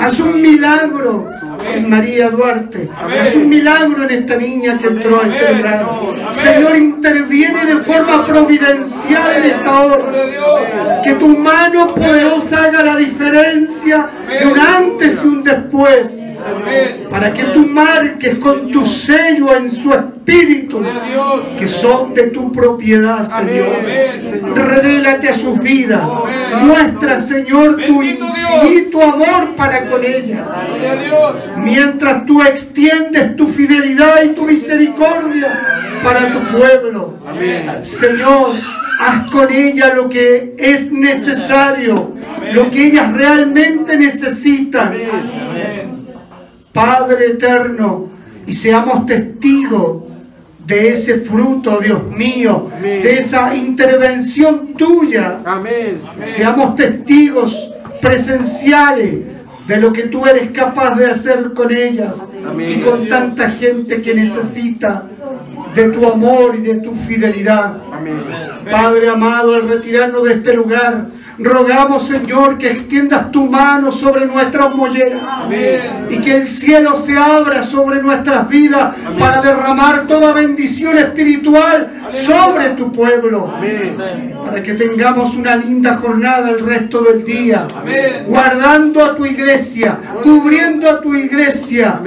Haz 0.01 0.18
un 0.18 0.42
milagro 0.42 1.24
en 1.72 1.88
María 1.88 2.30
Duarte. 2.30 2.88
Haz 3.01 3.36
un 3.36 3.48
milagro 3.48 4.02
en 4.02 4.10
esta 4.10 4.34
niña 4.34 4.76
que 4.76 4.88
entró 4.88 5.20
a 5.22 5.28
este 5.28 5.55
lugar. 5.55 5.88
Señor, 6.32 6.76
interviene 6.78 7.64
de 7.64 7.76
forma 7.76 8.26
providencial 8.26 9.36
en 9.36 9.44
esta 9.44 9.80
hora. 9.82 11.01
Que 11.05 11.12
tu 11.14 11.28
mano 11.28 11.86
poderosa 11.86 12.64
haga 12.64 12.82
la 12.82 12.97
diferencia 12.97 14.10
de 14.28 14.47
un 14.48 14.59
antes 14.59 15.20
y 15.22 15.26
un 15.28 15.44
después. 15.44 16.19
Amén. 16.45 17.07
Para 17.11 17.33
que 17.33 17.45
tú 17.45 17.67
marques 17.67 18.37
con 18.37 18.71
tu 18.71 18.87
sello 18.87 19.57
en 19.57 19.71
su 19.71 19.93
espíritu 19.93 20.83
que 21.59 21.67
son 21.67 22.15
de 22.15 22.29
tu 22.29 22.53
propiedad, 22.53 23.25
Señor. 23.25 23.69
Amén. 23.81 24.55
Revélate 24.55 25.29
a 25.29 25.35
sus 25.35 25.61
vidas. 25.61 26.03
Muestra, 26.62 27.21
Señor, 27.21 27.77
tu 27.87 28.03
infinito 28.03 29.03
amor 29.03 29.55
para 29.57 29.85
con 29.91 30.05
ellas. 30.05 30.47
Mientras 31.57 32.27
tú 32.27 32.43
extiendes 32.43 33.37
tu 33.37 33.49
fidelidad 33.49 34.23
y 34.25 34.29
tu 34.31 34.45
misericordia 34.45 35.62
para 36.03 36.33
tu 36.33 36.59
pueblo. 36.59 37.15
Señor, 37.83 38.57
haz 39.01 39.31
con 39.31 39.51
ella 39.51 39.95
lo 39.95 40.09
que 40.09 40.55
es 40.59 40.93
necesario, 40.93 42.12
lo 42.53 42.71
que 42.71 42.87
ellas 42.87 43.12
realmente 43.12 43.97
necesitan. 43.97 44.95
Padre 46.72 47.32
eterno, 47.32 48.09
y 48.47 48.52
seamos 48.52 49.06
testigos 49.06 50.02
de 50.66 50.90
ese 50.90 51.20
fruto, 51.20 51.80
Dios 51.80 52.05
mío, 52.10 52.68
de 52.80 53.18
esa 53.18 53.55
intervención 53.55 54.74
tuya. 54.74 55.38
Amén. 55.44 55.98
Seamos 56.24 56.76
testigos 56.76 57.70
presenciales 58.01 59.18
de 59.66 59.76
lo 59.76 59.92
que 59.92 60.05
tú 60.05 60.26
eres 60.26 60.51
capaz 60.51 60.97
de 60.97 61.06
hacer 61.06 61.52
con 61.55 61.72
ellas 61.72 62.26
y 62.66 62.80
con 62.80 63.09
tanta 63.09 63.51
gente 63.51 64.01
que 64.01 64.14
necesita 64.14 65.06
de 65.74 65.90
tu 65.90 66.06
amor 66.06 66.56
y 66.56 66.62
de 66.62 66.76
tu 66.76 66.94
fidelidad. 66.94 67.80
Amén. 67.92 68.16
Padre 68.70 69.09
amado, 69.09 69.55
al 69.55 69.68
retirarnos 69.68 70.24
de 70.24 70.34
este 70.34 70.55
lugar, 70.55 71.06
rogamos, 71.43 72.07
Señor, 72.07 72.59
que 72.59 72.71
extiendas 72.71 73.31
tu 73.31 73.47
mano 73.47 73.91
sobre 73.91 74.27
nuestras 74.27 74.75
molleras 74.75 75.23
y 76.09 76.19
que 76.19 76.37
el 76.37 76.47
cielo 76.47 76.97
se 76.97 77.17
abra 77.17 77.62
sobre 77.62 78.03
nuestras 78.03 78.49
vidas 78.49 78.95
para 79.19 79.41
derramar 79.41 80.07
toda 80.07 80.33
bendición 80.33 80.99
espiritual 80.99 81.91
sobre 82.12 82.71
tu 82.71 82.93
pueblo. 82.93 83.53
Para 84.45 84.62
que 84.62 84.75
tengamos 84.75 85.35
una 85.35 85.57
linda 85.57 85.97
jornada 85.97 86.51
el 86.51 86.65
resto 86.65 87.03
del 87.03 87.25
día, 87.25 87.67
guardando 88.27 89.03
a 89.03 89.17
tu 89.17 89.25
iglesia, 89.25 89.99
cubriendo 90.23 90.91
a 90.91 91.01
tu 91.01 91.15
iglesia 91.15 92.01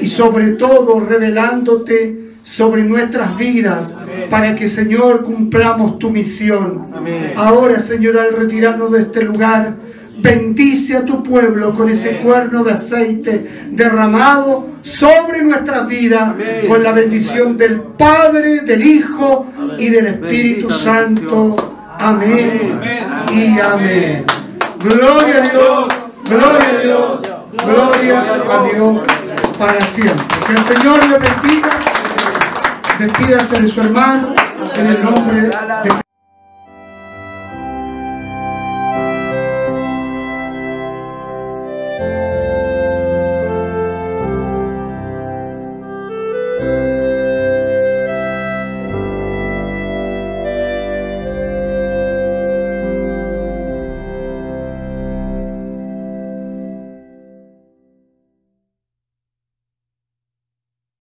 y 0.00 0.06
sobre 0.06 0.52
todo 0.52 1.00
revelándote 1.00 2.27
sobre 2.48 2.82
nuestras 2.82 3.36
vidas 3.36 3.94
para 4.30 4.54
que 4.54 4.66
Señor 4.66 5.22
cumplamos 5.22 5.98
tu 5.98 6.10
misión. 6.10 6.88
Amén. 6.94 7.32
Ahora 7.36 7.78
Señor 7.78 8.18
al 8.18 8.32
retirarnos 8.32 8.92
de 8.92 9.02
este 9.02 9.22
lugar 9.22 9.74
Bendice 10.20 10.96
a 10.96 11.04
tu 11.04 11.22
pueblo 11.22 11.72
con 11.74 11.88
ese 11.88 12.16
cuerno 12.16 12.64
de 12.64 12.72
aceite 12.72 13.66
derramado 13.70 14.66
sobre 14.82 15.42
nuestras 15.42 15.86
vidas 15.86 16.32
con 16.66 16.82
la 16.82 16.90
bendición 16.90 17.56
del 17.56 17.80
Padre, 17.80 18.62
del 18.62 18.84
Hijo 18.84 19.46
y 19.78 19.88
del 19.90 20.06
Espíritu 20.08 20.70
Santo. 20.70 21.54
Amén 21.98 22.80
y 23.32 23.60
amén. 23.60 24.24
Gloria 24.82 25.36
a 25.36 25.48
Dios, 25.48 25.88
gloria 26.24 26.68
a 26.68 26.82
Dios, 26.82 27.20
gloria 27.64 28.20
a 28.20 28.74
Dios 28.74 29.00
para 29.56 29.80
siempre. 29.82 30.24
Que 30.46 30.52
el 30.52 30.76
Señor 30.76 30.98
le 31.08 31.18
bendiga. 31.18 31.87
Despídase 32.98 33.62
de 33.62 33.68
su 33.68 33.80
hermano 33.80 34.34
en 34.76 34.86
el 34.88 35.04
nombre 35.04 35.42
de 35.42 36.07